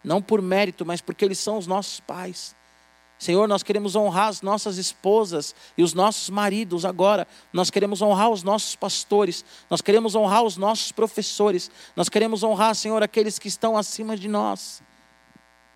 não 0.02 0.22
por 0.22 0.40
mérito, 0.40 0.86
mas 0.86 1.00
porque 1.00 1.24
eles 1.24 1.38
são 1.38 1.58
os 1.58 1.66
nossos 1.66 2.00
pais. 2.00 2.54
Senhor, 3.24 3.48
nós 3.48 3.62
queremos 3.62 3.96
honrar 3.96 4.28
as 4.28 4.42
nossas 4.42 4.76
esposas 4.76 5.54
e 5.78 5.82
os 5.82 5.94
nossos 5.94 6.28
maridos 6.30 6.84
agora. 6.84 7.26
Nós 7.52 7.70
queremos 7.70 8.02
honrar 8.02 8.30
os 8.30 8.42
nossos 8.42 8.76
pastores. 8.76 9.44
Nós 9.70 9.80
queremos 9.80 10.14
honrar 10.14 10.42
os 10.42 10.56
nossos 10.56 10.92
professores. 10.92 11.70
Nós 11.96 12.08
queremos 12.08 12.42
honrar, 12.42 12.74
Senhor, 12.74 13.02
aqueles 13.02 13.38
que 13.38 13.48
estão 13.48 13.76
acima 13.76 14.16
de 14.16 14.28
nós 14.28 14.82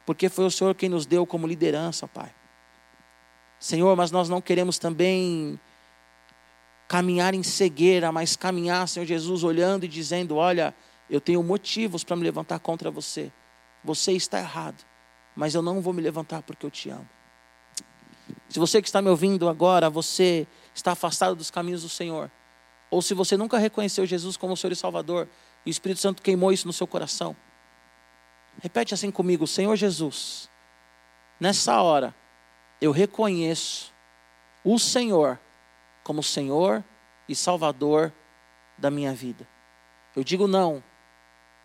porque 0.08 0.30
foi 0.30 0.46
o 0.46 0.50
Senhor 0.50 0.74
quem 0.74 0.88
nos 0.88 1.04
deu 1.04 1.26
como 1.26 1.46
liderança, 1.46 2.08
Pai. 2.08 2.34
Senhor, 3.60 3.94
mas 3.94 4.10
nós 4.10 4.26
não 4.26 4.40
queremos 4.40 4.78
também 4.78 5.60
caminhar 6.88 7.34
em 7.34 7.42
cegueira, 7.42 8.10
mas 8.10 8.34
caminhar, 8.34 8.88
Senhor 8.88 9.04
Jesus, 9.04 9.44
olhando 9.44 9.84
e 9.84 9.88
dizendo: 9.88 10.36
Olha, 10.36 10.74
eu 11.10 11.20
tenho 11.20 11.42
motivos 11.42 12.04
para 12.04 12.16
me 12.16 12.22
levantar 12.22 12.58
contra 12.58 12.90
você. 12.90 13.30
Você 13.84 14.12
está 14.12 14.38
errado, 14.38 14.82
mas 15.36 15.54
eu 15.54 15.60
não 15.60 15.82
vou 15.82 15.92
me 15.92 16.00
levantar 16.00 16.40
porque 16.40 16.64
eu 16.64 16.70
te 16.70 16.88
amo. 16.88 17.06
Se 18.48 18.58
você 18.58 18.80
que 18.80 18.88
está 18.88 19.02
me 19.02 19.10
ouvindo 19.10 19.48
agora, 19.48 19.90
você 19.90 20.46
está 20.74 20.92
afastado 20.92 21.36
dos 21.36 21.50
caminhos 21.50 21.82
do 21.82 21.88
Senhor, 21.88 22.30
ou 22.90 23.02
se 23.02 23.12
você 23.12 23.36
nunca 23.36 23.58
reconheceu 23.58 24.06
Jesus 24.06 24.36
como 24.36 24.56
Senhor 24.56 24.72
e 24.72 24.76
Salvador, 24.76 25.28
e 25.66 25.70
o 25.70 25.72
Espírito 25.72 26.00
Santo 26.00 26.22
queimou 26.22 26.52
isso 26.52 26.66
no 26.66 26.72
seu 26.72 26.86
coração, 26.86 27.36
Repete 28.60 28.92
assim 28.92 29.10
comigo, 29.10 29.46
Senhor 29.46 29.76
Jesus. 29.76 30.50
Nessa 31.38 31.80
hora, 31.80 32.14
eu 32.80 32.90
reconheço 32.90 33.92
o 34.64 34.78
Senhor 34.78 35.38
como 36.02 36.22
Senhor 36.22 36.82
e 37.28 37.36
Salvador 37.36 38.12
da 38.76 38.90
minha 38.90 39.14
vida. 39.14 39.46
Eu 40.16 40.24
digo 40.24 40.48
não 40.48 40.82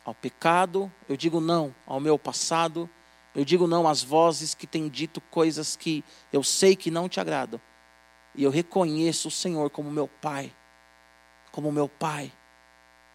ao 0.06 0.14
pecado, 0.14 0.92
eu 1.10 1.18
digo 1.18 1.42
não 1.42 1.74
ao 1.88 2.00
meu 2.00 2.20
passado, 2.20 2.88
eu 3.36 3.44
digo 3.44 3.68
não 3.68 3.88
às 3.88 4.04
vozes 4.04 4.54
que 4.54 4.68
têm 4.68 4.88
dito 4.88 5.20
coisas 5.20 5.76
que 5.76 6.04
eu 6.32 6.44
sei 6.44 6.76
que 6.76 6.92
não 6.92 7.10
te 7.10 7.20
agradam. 7.20 7.60
E 8.36 8.44
eu 8.44 8.52
reconheço 8.52 9.28
o 9.28 9.32
Senhor 9.32 9.70
como 9.70 9.92
meu 9.92 10.08
Pai, 10.08 10.54
como 11.52 11.72
meu 11.72 11.88
Pai. 11.90 12.32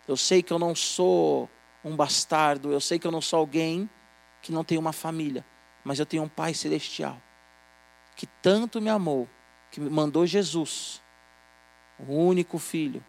Eu 0.07 0.17
sei 0.17 0.43
que 0.43 0.53
eu 0.53 0.59
não 0.59 0.75
sou 0.75 1.49
um 1.85 1.95
bastardo, 1.95 2.73
eu 2.73 2.81
sei 2.81 2.99
que 2.99 3.07
eu 3.07 3.13
não 3.13 3.21
sou 3.21 3.39
alguém 3.39 3.89
que 4.43 4.53
não 4.53 4.65
tem 4.65 4.79
uma 4.79 4.93
família, 4.93 5.45
mas 5.85 5.99
eu 5.99 6.07
tenho 6.07 6.23
um 6.23 6.29
Pai 6.29 6.55
celestial 6.55 7.21
que 8.19 8.27
tanto 8.27 8.81
me 8.81 8.91
amou, 8.91 9.29
que 9.71 9.79
me 9.79 9.89
mandou 9.89 10.27
Jesus, 10.27 11.01
o 12.01 12.13
único 12.13 12.59
filho, 12.59 13.05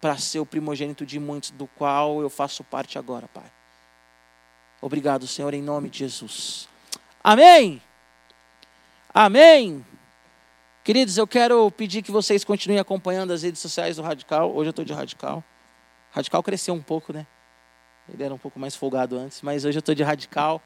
para 0.00 0.16
ser 0.16 0.40
o 0.40 0.46
primogênito 0.46 1.04
de 1.04 1.20
muitos, 1.20 1.50
do 1.50 1.66
qual 1.66 2.22
eu 2.22 2.30
faço 2.30 2.64
parte 2.64 2.98
agora, 2.98 3.28
Pai. 3.28 3.52
Obrigado, 4.84 5.26
Senhor, 5.26 5.54
em 5.54 5.62
nome 5.62 5.88
de 5.88 6.00
Jesus. 6.00 6.68
Amém. 7.22 7.80
Amém. 9.14 9.82
Queridos, 10.84 11.16
eu 11.16 11.26
quero 11.26 11.70
pedir 11.70 12.02
que 12.02 12.10
vocês 12.10 12.44
continuem 12.44 12.78
acompanhando 12.78 13.32
as 13.32 13.42
redes 13.42 13.62
sociais 13.62 13.96
do 13.96 14.02
Radical. 14.02 14.54
Hoje 14.54 14.68
eu 14.68 14.72
estou 14.72 14.84
de 14.84 14.92
Radical. 14.92 15.42
Radical 16.10 16.42
cresceu 16.42 16.74
um 16.74 16.82
pouco, 16.82 17.14
né? 17.14 17.26
Ele 18.12 18.24
era 18.24 18.34
um 18.34 18.36
pouco 18.36 18.60
mais 18.60 18.76
folgado 18.76 19.16
antes, 19.16 19.40
mas 19.40 19.64
hoje 19.64 19.78
eu 19.78 19.80
estou 19.80 19.94
de 19.94 20.02
radical. 20.02 20.60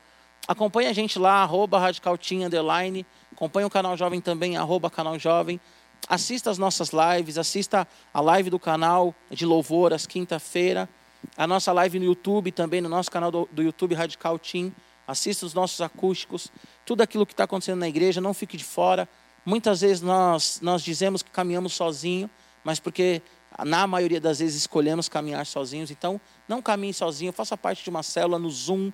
Acompanhe 0.49 0.89
a 0.89 0.93
gente 0.93 1.17
lá, 1.17 1.45
arroba 1.45 1.79
radicaltinha, 1.79 2.49
underline. 2.49 3.07
Acompanhe 3.33 3.67
o 3.67 3.71
canal 3.71 3.97
jovem 3.97 4.21
também, 4.21 4.57
arroba 4.57 4.91
canal 4.91 5.17
jovem. 5.17 5.61
Assista 6.09 6.51
as 6.51 6.59
nossas 6.59 6.91
lives, 6.91 7.39
assista 7.39 7.87
a 8.13 8.21
live 8.21 8.51
do 8.51 8.59
canal 8.59 9.15
de 9.31 9.47
louvor 9.47 9.93
às 9.93 10.07
quinta-feira. 10.09 10.89
A 11.37 11.47
nossa 11.47 11.73
live 11.73 11.99
no 11.99 12.05
YouTube 12.05 12.53
também, 12.53 12.81
no 12.81 12.89
nosso 12.89 13.11
canal 13.11 13.31
do, 13.31 13.49
do 13.53 13.63
YouTube 13.63 13.95
Radical 13.95 14.39
Team. 14.39 14.73
Assista 15.07 15.47
os 15.47 15.55
nossos 15.55 15.81
acústicos. 15.81 16.53
Tudo 16.85 17.03
aquilo 17.03 17.25
que 17.25 17.33
está 17.33 17.45
acontecendo 17.45 17.79
na 17.79 17.89
igreja, 17.89 18.21
não 18.21 18.35
fique 18.35 18.57
de 18.57 18.65
fora. 18.65 19.09
Muitas 19.45 19.81
vezes 19.81 20.03
nós, 20.03 20.61
nós 20.61 20.83
dizemos 20.83 21.23
que 21.23 21.31
caminhamos 21.31 21.73
sozinho, 21.73 22.29
mas 22.63 22.79
porque 22.79 23.23
na 23.65 23.87
maioria 23.87 24.21
das 24.21 24.39
vezes 24.39 24.57
escolhemos 24.57 25.09
caminhar 25.09 25.47
sozinhos. 25.47 25.91
Então, 25.91 26.21
não 26.47 26.61
caminhe 26.61 26.93
sozinho, 26.93 27.33
faça 27.33 27.57
parte 27.57 27.83
de 27.83 27.91
uma 27.91 28.03
célula 28.03 28.39
no 28.39 28.51
Zoom, 28.51 28.93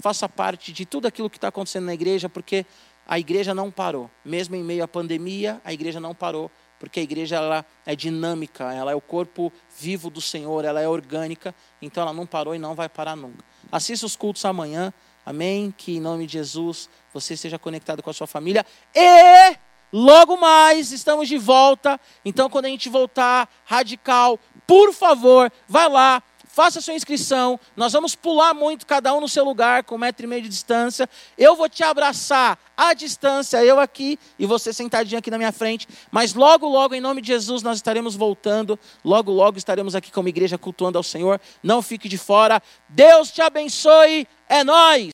faça 0.00 0.28
parte 0.28 0.72
de 0.72 0.86
tudo 0.86 1.06
aquilo 1.06 1.28
que 1.28 1.36
está 1.36 1.48
acontecendo 1.48 1.86
na 1.86 1.94
igreja, 1.94 2.28
porque 2.28 2.64
a 3.06 3.18
igreja 3.18 3.54
não 3.54 3.70
parou. 3.70 4.10
Mesmo 4.24 4.56
em 4.56 4.62
meio 4.62 4.84
à 4.84 4.88
pandemia, 4.88 5.60
a 5.64 5.72
igreja 5.72 6.00
não 6.00 6.14
parou, 6.14 6.50
porque 6.78 7.00
a 7.00 7.02
igreja 7.02 7.36
ela 7.36 7.64
é 7.84 7.96
dinâmica, 7.96 8.72
ela 8.72 8.92
é 8.92 8.94
o 8.94 9.00
corpo 9.00 9.52
vivo 9.78 10.10
do 10.10 10.20
Senhor, 10.20 10.64
ela 10.64 10.80
é 10.80 10.88
orgânica, 10.88 11.54
então 11.80 12.02
ela 12.02 12.12
não 12.12 12.26
parou 12.26 12.54
e 12.54 12.58
não 12.58 12.74
vai 12.74 12.88
parar 12.88 13.16
nunca. 13.16 13.44
Assista 13.70 14.06
os 14.06 14.16
cultos 14.16 14.44
amanhã, 14.44 14.92
amém? 15.24 15.74
Que 15.76 15.96
em 15.96 16.00
nome 16.00 16.26
de 16.26 16.34
Jesus 16.34 16.88
você 17.12 17.34
esteja 17.34 17.58
conectado 17.58 18.02
com 18.02 18.10
a 18.10 18.14
sua 18.14 18.26
família 18.26 18.64
e 18.94 19.56
Logo 19.92 20.36
mais 20.36 20.90
estamos 20.90 21.28
de 21.28 21.38
volta. 21.38 21.98
Então, 22.24 22.50
quando 22.50 22.66
a 22.66 22.68
gente 22.68 22.88
voltar 22.88 23.48
radical, 23.64 24.38
por 24.66 24.92
favor, 24.92 25.50
vai 25.68 25.88
lá, 25.88 26.22
faça 26.56 26.80
sua 26.80 26.94
inscrição. 26.94 27.60
Nós 27.76 27.92
vamos 27.92 28.14
pular 28.14 28.54
muito, 28.54 28.86
cada 28.86 29.12
um 29.12 29.20
no 29.20 29.28
seu 29.28 29.44
lugar, 29.44 29.84
com 29.84 29.96
um 29.96 29.98
metro 29.98 30.24
e 30.24 30.26
meio 30.26 30.40
de 30.40 30.48
distância. 30.48 31.06
Eu 31.36 31.54
vou 31.54 31.68
te 31.68 31.84
abraçar 31.84 32.58
à 32.74 32.94
distância, 32.94 33.62
eu 33.62 33.78
aqui 33.78 34.18
e 34.38 34.46
você 34.46 34.72
sentadinho 34.72 35.18
aqui 35.18 35.30
na 35.30 35.36
minha 35.36 35.52
frente. 35.52 35.86
Mas 36.10 36.32
logo, 36.32 36.66
logo, 36.66 36.94
em 36.94 37.00
nome 37.00 37.20
de 37.20 37.28
Jesus, 37.28 37.62
nós 37.62 37.76
estaremos 37.76 38.16
voltando. 38.16 38.78
Logo, 39.04 39.30
logo 39.30 39.58
estaremos 39.58 39.94
aqui 39.94 40.10
como 40.10 40.30
igreja 40.30 40.56
cultuando 40.56 40.96
ao 40.96 41.04
Senhor. 41.04 41.38
Não 41.62 41.82
fique 41.82 42.08
de 42.08 42.16
fora. 42.16 42.62
Deus 42.88 43.30
te 43.30 43.42
abençoe. 43.42 44.26
É 44.48 44.64
nós. 44.64 45.04